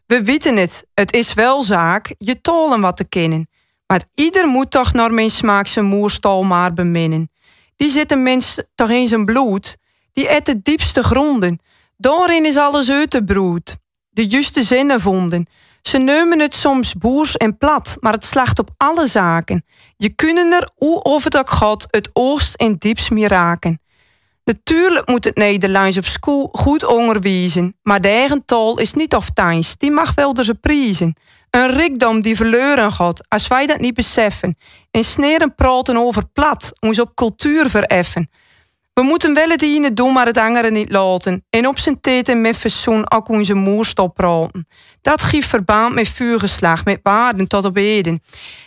We 0.07 0.23
weten 0.23 0.57
het, 0.57 0.87
het 0.95 1.15
is 1.15 1.35
wel 1.35 1.63
zaak 1.63 2.15
je 2.19 2.41
tolen 2.41 2.81
wat 2.81 2.97
te 2.97 3.09
kennen. 3.09 3.49
Maar 3.87 4.03
ieder 4.15 4.49
moet 4.49 4.71
toch 4.71 4.93
naar 4.93 5.13
mijn 5.13 5.31
smaak 5.31 5.67
zijn 5.67 5.85
moerstal 5.85 6.43
maar 6.43 6.73
beminnen. 6.73 7.31
Die 7.77 7.91
zit 7.91 8.13
een 8.13 8.23
mens 8.23 8.63
toch 8.75 8.91
in 8.91 9.09
zijn 9.09 9.25
bloed. 9.25 9.77
Die 10.13 10.29
et 10.29 10.47
de 10.47 10.63
diepste 10.63 11.03
gronden. 11.03 11.61
Daarin 11.97 12.45
is 12.45 12.57
alles 12.57 12.91
uit 12.91 13.11
de 13.11 13.25
broed. 13.25 13.77
De 14.11 14.27
juiste 14.27 14.63
zinnen 14.63 15.01
vonden. 15.01 15.47
Ze 15.83 15.99
nemen 15.99 16.41
het 16.41 16.55
soms 16.55 16.95
boers 16.95 17.37
en 17.37 17.59
plat, 17.59 17.97
maar 18.01 18.13
het 18.13 18.25
slacht 18.25 18.59
op 18.59 18.71
alle 18.77 19.07
zaken. 19.07 19.65
Je 19.97 20.09
kunnen 20.09 20.53
er, 20.53 20.71
hoe 20.75 21.03
of 21.03 21.25
het 21.25 21.37
ook 21.37 21.51
gaat, 21.51 21.87
het 21.91 22.11
oost 22.13 22.55
en 22.55 22.77
diepst 22.79 23.11
meer 23.11 23.29
raken. 23.29 23.81
Natuurlijk 24.45 25.09
moet 25.09 25.25
het 25.25 25.37
Nederlands 25.37 25.99
op 25.99 26.05
school 26.05 26.49
goed 26.53 26.85
onderwijzen, 26.85 27.77
maar 27.83 28.01
de 28.01 28.09
eigen 28.09 28.45
taal 28.45 28.79
is 28.79 28.95
niet 28.95 29.15
of 29.15 29.31
tijdens, 29.31 29.77
die 29.77 29.91
mag 29.91 30.15
wel 30.15 30.35
dus 30.35 30.51
prijzen. 30.61 31.17
Een 31.51 31.71
rijkdom 31.71 32.21
die 32.21 32.37
verloren 32.37 32.93
gaat, 32.93 33.25
als 33.29 33.49
wij 33.49 33.67
dat 33.67 33.81
niet 33.81 33.95
beseffen. 33.95 34.57
En 34.91 35.05
sneren 35.05 35.55
praten 35.55 35.97
over 35.97 36.29
plat, 36.33 36.73
ons 36.81 37.01
op 37.01 37.15
cultuur 37.15 37.71
vereffen. 37.71 38.31
We 38.97 39.03
moeten 39.03 39.35
wel 39.35 39.49
het 39.49 39.63
ene 39.63 39.93
doen, 39.93 40.13
maar 40.13 40.27
het 40.27 40.39
andere 40.39 40.71
niet 40.71 40.93
laten. 40.93 41.45
En 41.51 41.67
op 41.67 41.79
zijn 41.79 42.01
tijd 42.01 42.29
en 42.29 42.41
met 42.41 42.57
verzoen 42.57 43.11
ook 43.11 43.29
onze 43.29 43.55
moerstop 43.55 44.15
praten. 44.15 44.67
Dat 45.01 45.23
geeft 45.23 45.49
verband 45.49 45.95
met 45.95 46.09
vuurgeslag, 46.09 46.85
met 46.85 47.01
waarden 47.03 47.49
tot 47.49 47.65
op 47.65 47.77
heden. 47.77 48.23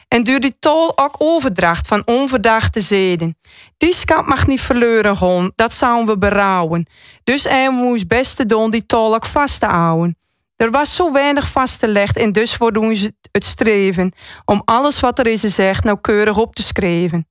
En 0.08 0.24
door 0.24 0.40
die 0.40 0.56
tol 0.60 0.98
ook 0.98 1.16
overdracht 1.18 1.88
van 1.88 2.02
onverdachte 2.06 2.82
zeden. 2.82 3.38
Die 3.78 3.94
schat 3.94 4.26
mag 4.26 4.48
niet 4.48 4.62
verloren 4.62 5.18
gaan, 5.18 5.52
dat 5.56 5.74
zouden 5.74 6.08
we 6.08 6.18
berouwen. 6.18 6.88
Dus 7.24 7.44
hij 7.44 7.70
moest 7.70 8.08
beste 8.08 8.46
doen 8.46 8.72
die 8.72 8.86
tol 8.86 9.16
ook 9.16 9.26
vast 9.26 9.60
te 9.60 9.66
houden. 9.66 10.19
Er 10.60 10.72
was 10.72 10.95
zo 10.95 11.12
weinig 11.14 11.49
vastgelegd 11.49 12.18
en 12.18 12.32
dus 12.32 12.55
voor 12.55 12.72
doen 12.74 12.95
ze 12.95 13.14
het 13.32 13.45
streven 13.45 14.14
om 14.45 14.62
alles 14.66 14.99
wat 14.99 15.20
er 15.20 15.28
is 15.28 15.41
gezegd 15.41 15.84
nauwkeurig 15.84 16.38
op 16.38 16.55
te 16.55 16.62
schrijven. 16.64 17.28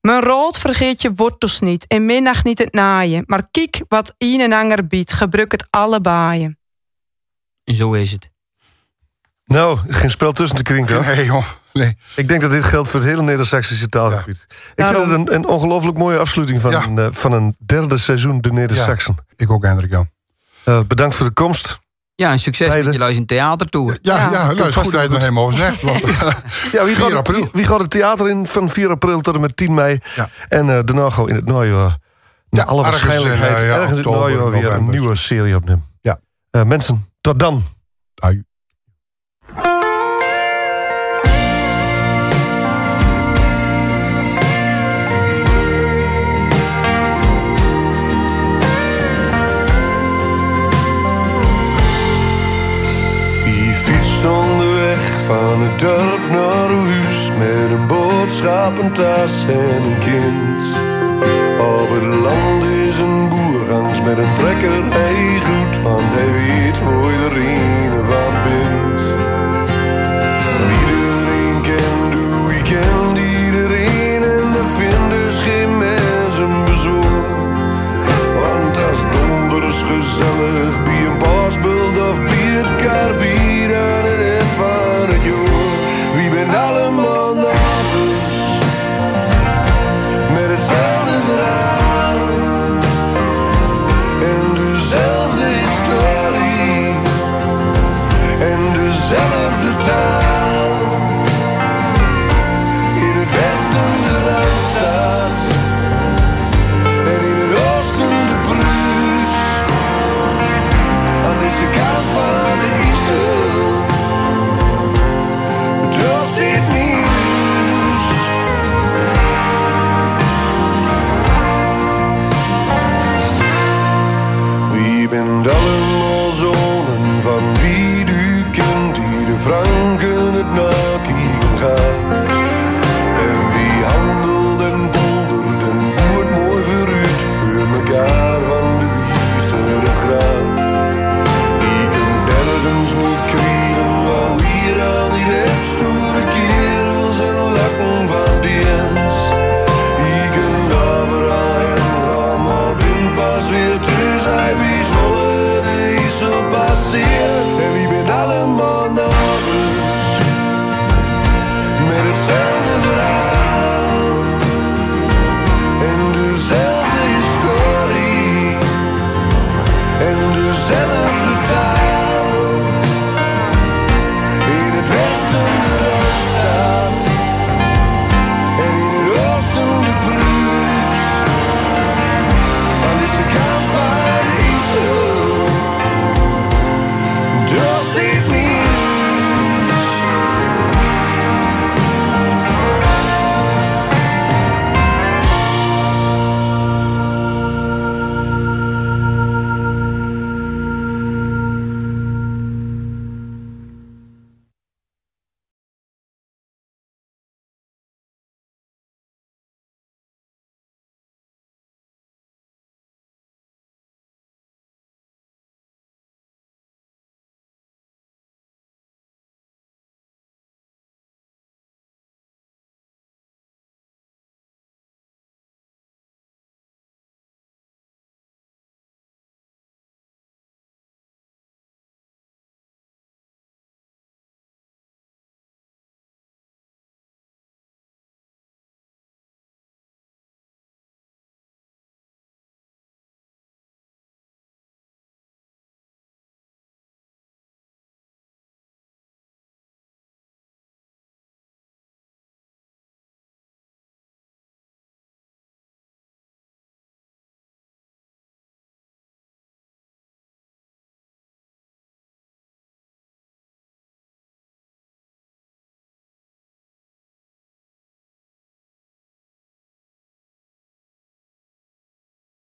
Mijn 0.00 0.22
rood 0.22 0.58
vergeet 0.58 1.02
je 1.02 1.12
wortels 1.14 1.60
niet 1.60 1.86
en 1.86 2.04
minnacht 2.06 2.44
niet 2.44 2.58
het 2.58 2.72
naaien, 2.72 3.22
maar 3.26 3.44
kijk 3.50 3.82
wat 3.88 4.14
een 4.18 4.40
en 4.40 4.52
ander 4.52 4.86
biedt, 4.86 5.12
gebruik 5.12 5.52
het 5.52 5.66
allebei. 5.70 6.54
En 7.64 7.74
zo 7.74 7.92
is 7.92 8.10
het. 8.10 8.28
Nou, 9.44 9.78
geen 9.88 10.10
spel 10.10 10.32
tussen 10.32 10.56
te 10.56 10.62
krinken. 10.62 11.00
Nee, 11.16 11.24
joh. 11.24 11.46
Nee. 11.72 11.96
Ik 12.16 12.28
denk 12.28 12.40
dat 12.40 12.50
dit 12.50 12.64
geldt 12.64 12.88
voor 12.88 13.00
het 13.00 13.08
hele 13.08 13.22
Neder-Saxische 13.22 13.88
taalgebied. 13.88 14.46
Ik 14.48 14.56
Daarom- 14.74 15.08
vind 15.08 15.18
het 15.20 15.28
een, 15.28 15.34
een 15.34 15.46
ongelooflijk 15.46 15.96
mooie 15.98 16.18
afsluiting 16.18 16.60
van, 16.60 16.70
Ja. 16.70 16.82
een, 16.84 16.98
eh, 16.98 17.08
van 17.10 17.32
een 17.32 17.56
derde 17.66 17.98
seizoen 17.98 18.40
De 18.40 18.52
Neder-Saxen. 18.52 19.16
Ik 19.36 19.50
ook, 19.50 19.64
Hendrik 19.64 19.90
Jan. 19.90 20.08
Eh, 20.64 20.80
bedankt 20.86 21.14
voor 21.16 21.26
de 21.26 21.32
komst. 21.32 21.82
Ja, 22.16 22.30
en 22.30 22.38
succes 22.38 22.68
Beide. 22.68 22.84
met 22.84 22.94
je 22.94 23.00
luister 23.00 23.26
theatertour. 23.26 23.98
Ja, 24.02 24.16
ja, 24.16 24.22
Ja, 24.22 24.30
nou, 24.30 24.56
het 24.56 24.66
is 24.66 24.74
goed 24.74 24.92
dat 24.92 25.02
je 25.02 25.08
het 25.08 25.18
helemaal 25.18 25.52
zegt. 25.52 25.82
Want, 25.82 26.00
Ja, 26.72 26.84
wie 26.84 26.94
4 26.94 27.04
gaat, 27.04 27.12
april. 27.12 27.40
Wie, 27.40 27.48
wie 27.52 27.64
gaat 27.64 27.80
het 27.80 27.90
theater 27.90 28.28
in 28.28 28.46
van 28.46 28.68
4 28.68 28.90
april 28.90 29.20
tot 29.20 29.34
en 29.34 29.40
met 29.40 29.56
10 29.56 29.74
mei? 29.74 30.00
Ja. 30.14 30.28
En 30.48 30.68
eh 30.68 30.78
daarna 30.84 31.10
gaan 31.10 31.24
we 31.24 31.30
in 31.30 31.36
het 31.36 31.46
najaar, 31.46 31.98
naar 32.50 32.64
alle 32.64 32.84
ergens 32.84 33.02
in, 33.02 33.08
waarschijnlijkheid, 33.08 33.62
eh, 33.62 33.68
ja, 33.68 33.74
ergens 33.74 33.98
in 33.98 34.04
het 34.04 34.20
najaar 34.20 34.50
weer 34.50 34.72
een 34.72 34.90
nieuwe 34.90 35.14
serie 35.14 35.56
opnemen. 35.56 35.84
Ja. 36.00 36.18
Eh, 36.50 36.62
mensen, 36.62 37.08
tot 37.20 37.38
dan. 37.38 37.62
van 55.26 55.62
het 55.62 55.80
dorp 55.80 56.30
naar 56.30 56.70
huis 56.70 57.30
met 57.38 57.70
een 57.78 57.86
boodschap, 57.86 58.78
een 58.78 58.92
tas 58.92 59.46
en 59.46 59.82
een 59.82 59.98
kind. 59.98 60.62
Over 61.60 61.96
het 62.10 62.20
land 62.20 62.64
is 62.64 62.98
een 62.98 63.28
boer 63.28 63.60
langs 63.68 64.02
met 64.02 64.18
een 64.18 64.34
trekker, 64.34 64.84
hij 64.98 65.40
goed, 65.48 65.82
want 65.82 66.10
hij 66.16 66.30
weet 66.38 66.78
hoe 66.78 67.10
je 67.12 67.28
er 67.30 67.36
een 67.36 68.04
van 68.10 68.34
bent. 68.44 69.00
Iedereen 70.80 71.60
kent 71.62 72.12
de 72.12 72.26
weekend, 72.46 73.18
iedereen 73.18 74.22
en 74.22 74.46
er 74.60 74.68
vindt 74.78 75.32
geen 75.46 75.78
mens 75.78 76.38
een 76.38 76.64
bezoek. 76.64 77.54
Want 78.40 78.76
als 78.88 79.02
donders 79.14 79.82
gezellig 79.82 80.82
bij 80.84 81.06
een 81.06 81.18
pasbeeld 81.18 81.98
of 82.10 82.22
bij 82.22 82.44
het. 82.58 83.43